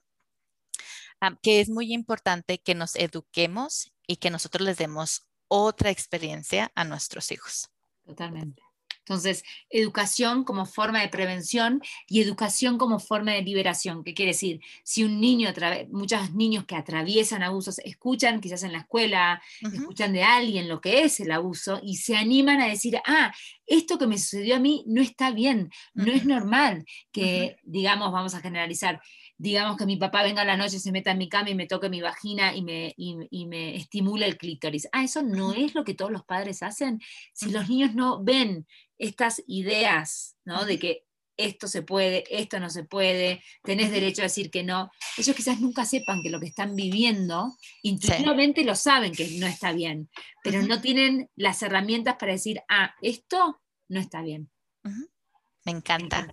que 1.43 1.61
es 1.61 1.69
muy 1.69 1.93
importante 1.93 2.59
que 2.59 2.75
nos 2.75 2.95
eduquemos 2.97 3.93
y 4.07 4.17
que 4.17 4.31
nosotros 4.31 4.64
les 4.64 4.79
demos 4.79 5.26
otra 5.49 5.90
experiencia 5.90 6.70
a 6.74 6.84
nuestros 6.84 7.30
hijos. 7.32 7.70
Totalmente. 8.05 8.66
Entonces, 9.07 9.44
educación 9.70 10.42
como 10.42 10.66
forma 10.66 11.01
de 11.01 11.09
prevención 11.09 11.80
y 12.09 12.20
educación 12.20 12.76
como 12.76 12.99
forma 12.99 13.32
de 13.32 13.42
liberación. 13.42 14.03
¿Qué 14.03 14.14
quiere 14.14 14.32
decir? 14.32 14.61
Si 14.82 15.05
un 15.05 15.20
niño, 15.20 15.49
muchos 15.92 16.32
niños 16.34 16.64
que 16.64 16.74
atraviesan 16.74 17.44
abusos, 17.44 17.78
escuchan 17.84 18.40
quizás 18.40 18.64
en 18.64 18.72
la 18.72 18.78
escuela, 18.78 19.40
escuchan 19.61 20.12
de 20.12 20.24
alguien 20.24 20.68
lo 20.68 20.80
que 20.80 21.05
es 21.05 21.20
el 21.20 21.30
abuso 21.30 21.78
y 21.84 21.99
se 21.99 22.16
animan 22.16 22.61
a 22.61 22.66
decir, 22.66 23.01
ah, 23.07 23.32
esto 23.64 23.97
que 23.97 24.09
me 24.09 24.18
sucedió 24.18 24.57
a 24.57 24.61
mí 24.61 24.82
no 24.88 25.01
está 25.01 25.30
bien, 25.30 25.70
no 25.94 26.12
es 26.12 26.24
normal 26.24 26.84
que, 27.12 27.59
digamos, 27.62 28.11
vamos 28.11 28.34
a 28.34 28.40
generalizar, 28.40 29.01
digamos 29.39 29.76
que 29.76 29.87
mi 29.87 29.97
papá 29.97 30.22
venga 30.22 30.43
a 30.43 30.47
la 30.47 30.57
noche, 30.57 30.78
se 30.78 30.93
meta 30.93 31.11
en 31.11 31.18
mi 31.18 31.28
cama 31.28 31.51
y 31.51 31.55
me 31.55 31.66
toque 31.66 31.89
mi 31.89 32.01
vagina 32.01 32.55
y 32.55 32.62
me, 32.62 32.95
y, 32.97 33.47
me 33.47 33.76
estimula 33.76 34.26
el 34.26 34.39
clítoris. 34.39 34.89
Ah, 34.93 35.05
eso 35.05 35.22
no 35.22 35.53
es 35.53 35.74
lo 35.74 35.84
que 35.84 35.95
todos 35.95 36.11
los 36.11 36.24
padres 36.24 36.62
hacen. 36.62 37.01
Si 37.32 37.51
los 37.51 37.68
niños 37.68 37.95
no 37.95 38.22
ven 38.22 38.66
estas 38.99 39.43
ideas, 39.47 40.37
¿no? 40.45 40.64
De 40.64 40.78
que 40.78 41.05
esto 41.37 41.68
se 41.68 41.82
puede, 41.82 42.24
esto 42.30 42.59
no 42.61 42.70
se 42.70 42.84
puede, 42.84 43.43
tenés 43.62 43.91
derecho 43.91 44.22
a 44.22 44.24
decir 44.24 44.51
que 44.51 44.62
no. 44.62 44.91
Ellos 45.18 45.37
quizás 45.37 45.61
nunca 45.61 45.84
sepan 45.84 46.22
que 46.22 46.30
lo 46.30 46.41
que 46.41 46.47
están 46.47 46.74
viviendo, 46.74 47.55
intuitivamente 47.82 48.64
lo 48.64 48.74
saben 48.74 49.12
que 49.12 49.28
no 49.39 49.47
está 49.47 49.72
bien, 49.72 50.09
pero 50.43 50.62
no 50.62 50.80
tienen 50.80 51.28
las 51.37 51.62
herramientas 51.62 52.16
para 52.18 52.32
decir, 52.32 52.62
ah, 52.70 52.95
esto 53.03 53.61
no 53.89 54.01
está 54.01 54.22
bien. 54.22 54.51
Me 55.64 55.72
encanta. 55.72 56.26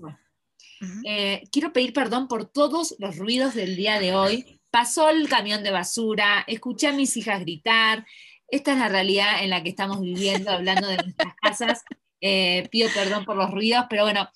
Eh, 1.05 1.43
quiero 1.51 1.73
pedir 1.73 1.93
perdón 1.93 2.27
por 2.27 2.45
todos 2.45 2.95
los 2.99 3.17
ruidos 3.17 3.53
del 3.53 3.75
día 3.75 3.99
de 3.99 4.15
hoy. 4.15 4.59
Pasó 4.71 5.09
el 5.09 5.29
camión 5.29 5.63
de 5.63 5.71
basura, 5.71 6.43
escuché 6.47 6.87
a 6.87 6.93
mis 6.93 7.15
hijas 7.17 7.41
gritar. 7.41 8.05
Esta 8.47 8.73
es 8.73 8.79
la 8.79 8.89
realidad 8.89 9.43
en 9.43 9.49
la 9.49 9.63
que 9.63 9.69
estamos 9.69 10.01
viviendo, 10.01 10.51
hablando 10.51 10.87
de 10.87 10.97
nuestras 10.97 11.33
casas. 11.41 11.83
Eh, 12.21 12.67
pido 12.71 12.89
perdón 12.93 13.25
por 13.25 13.35
los 13.35 13.51
ruidos, 13.51 13.85
pero 13.89 14.03
bueno, 14.03 14.29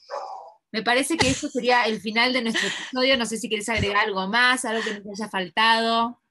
me 0.71 0.83
parece 0.83 1.17
que 1.17 1.29
esto 1.29 1.49
sería 1.49 1.83
el 1.83 2.01
final 2.01 2.33
de 2.33 2.41
nuestro 2.41 2.67
episodio. 2.67 3.17
No 3.17 3.25
sé 3.25 3.37
si 3.37 3.47
quieres 3.47 3.69
agregar 3.69 4.05
algo 4.05 4.27
más, 4.27 4.65
algo 4.65 4.83
que 4.83 4.99
nos 4.99 5.19
haya 5.19 5.29
faltado. 5.29 6.21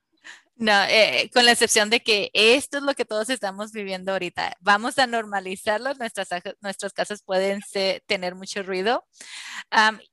No, 0.59 0.73
eh, 0.85 1.31
con 1.35 1.45
la 1.45 1.53
excepción 1.53 1.91
de 1.91 2.01
que 2.01 2.31
esto 2.33 2.79
es 2.79 2.83
lo 2.83 2.95
que 2.95 3.05
todos 3.05 3.29
estamos 3.29 3.73
viviendo 3.73 4.13
ahorita. 4.13 4.57
Vamos 4.61 4.99
a 4.99 5.07
normalizarlo, 5.07 5.93
nuestras, 5.95 6.29
nuestras 6.63 6.95
casas 6.95 7.23
pueden 7.23 7.61
tener 8.07 8.35
mucho 8.35 8.63
ruido. 8.63 9.07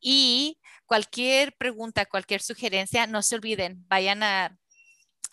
y 0.02 0.60
cualquier 0.86 1.56
pregunta, 1.56 2.06
cualquier 2.06 2.41
sugerencia, 2.41 3.08
no 3.08 3.22
se 3.22 3.36
olviden, 3.36 3.86
vayan 3.88 4.22
a, 4.24 4.58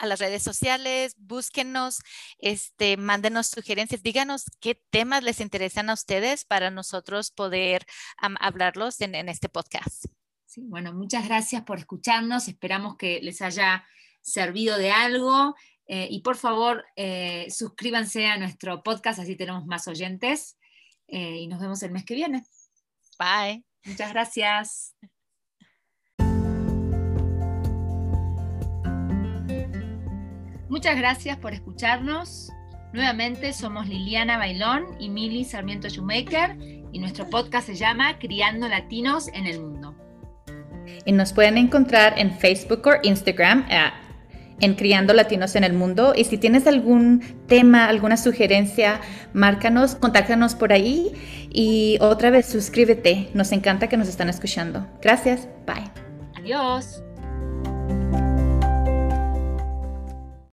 las 0.01 0.19
redes 0.19 0.43
sociales, 0.43 1.15
búsquenos, 1.19 1.99
este, 2.39 2.97
mándenos 2.97 3.49
sugerencias, 3.49 4.03
díganos 4.03 4.45
qué 4.59 4.81
temas 4.91 5.23
les 5.23 5.41
interesan 5.41 5.91
a 5.91 5.95
ustedes 5.95 6.47
para 6.47 6.71
nosotros 6.71 7.31
poder 7.31 7.85
hablarlos 8.17 9.03
en, 9.03 9.15
en 9.15 9.29
este 9.29 9.51
podcast. 9.51 10.07
Sí, 10.47 10.63
bueno, 10.65 10.95
muchas 10.95 11.29
gracias 11.29 11.65
por 11.65 11.79
escucharnos. 11.79 12.49
Esperamos 12.49 12.97
que 12.97 13.21
les 13.21 13.43
haya 13.43 13.85
servido 14.21 14.79
de 14.79 14.91
algo. 14.91 15.55
Eh, 15.87 16.07
y 16.11 16.21
por 16.21 16.37
favor, 16.37 16.85
eh, 16.95 17.47
suscríbanse 17.51 18.27
a 18.27 18.37
nuestro 18.37 18.83
podcast, 18.83 19.19
así 19.19 19.37
tenemos 19.37 19.67
más 19.67 19.89
oyentes. 19.89 20.57
Eh, 21.09 21.39
y 21.39 21.49
nos 21.49 21.61
vemos 21.61 21.83
el 21.83 21.91
mes 21.91 22.05
que 22.05 22.15
viene. 22.15 22.45
Bye. 23.19 23.65
Muchas 23.85 24.13
gracias. 24.13 24.95
Muchas 30.69 30.97
gracias 30.97 31.37
por 31.39 31.53
escucharnos. 31.53 32.51
Nuevamente 32.93 33.53
somos 33.53 33.89
Liliana 33.89 34.39
Bailón 34.39 34.85
y 35.01 35.09
Mili 35.09 35.45
Sarmiento 35.45 35.89
Shoemaker 35.89 36.57
y 36.93 36.99
nuestro 36.99 37.29
podcast 37.29 37.67
se 37.67 37.75
llama 37.75 38.19
Criando 38.19 38.69
Latinos 38.69 39.29
en 39.29 39.47
el 39.47 39.61
Mundo. 39.61 39.97
Y 41.05 41.13
nos 41.13 41.33
pueden 41.33 41.59
encontrar 41.59 42.19
en 42.19 42.37
Facebook 42.39 42.87
o 42.87 42.93
Instagram 43.03 43.67
en 44.61 44.75
Criando 44.75 45.15
Latinos 45.15 45.57
en 45.57 45.65
el 45.65 45.73
Mundo. 45.73 46.13
Y 46.17 46.25
si 46.25 46.39
tienes 46.39 46.67
algún 46.67 47.23
tema, 47.47 47.87
alguna 47.87 48.17
sugerencia, 48.17 49.01
márcanos, 49.33 49.95
contáctanos 49.95 50.55
por 50.55 50.73
ahí. 50.73 51.13
Y 51.51 51.99
otra 52.01 52.31
vez, 52.31 52.47
suscríbete. 52.47 53.31
Nos 53.35 53.53
encanta 53.53 53.89
que 53.89 53.97
nos 53.97 54.09
están 54.09 54.29
escuchando. 54.29 54.87
Gracias. 55.03 55.49
Bye. 55.67 55.91
Adiós. 56.37 57.03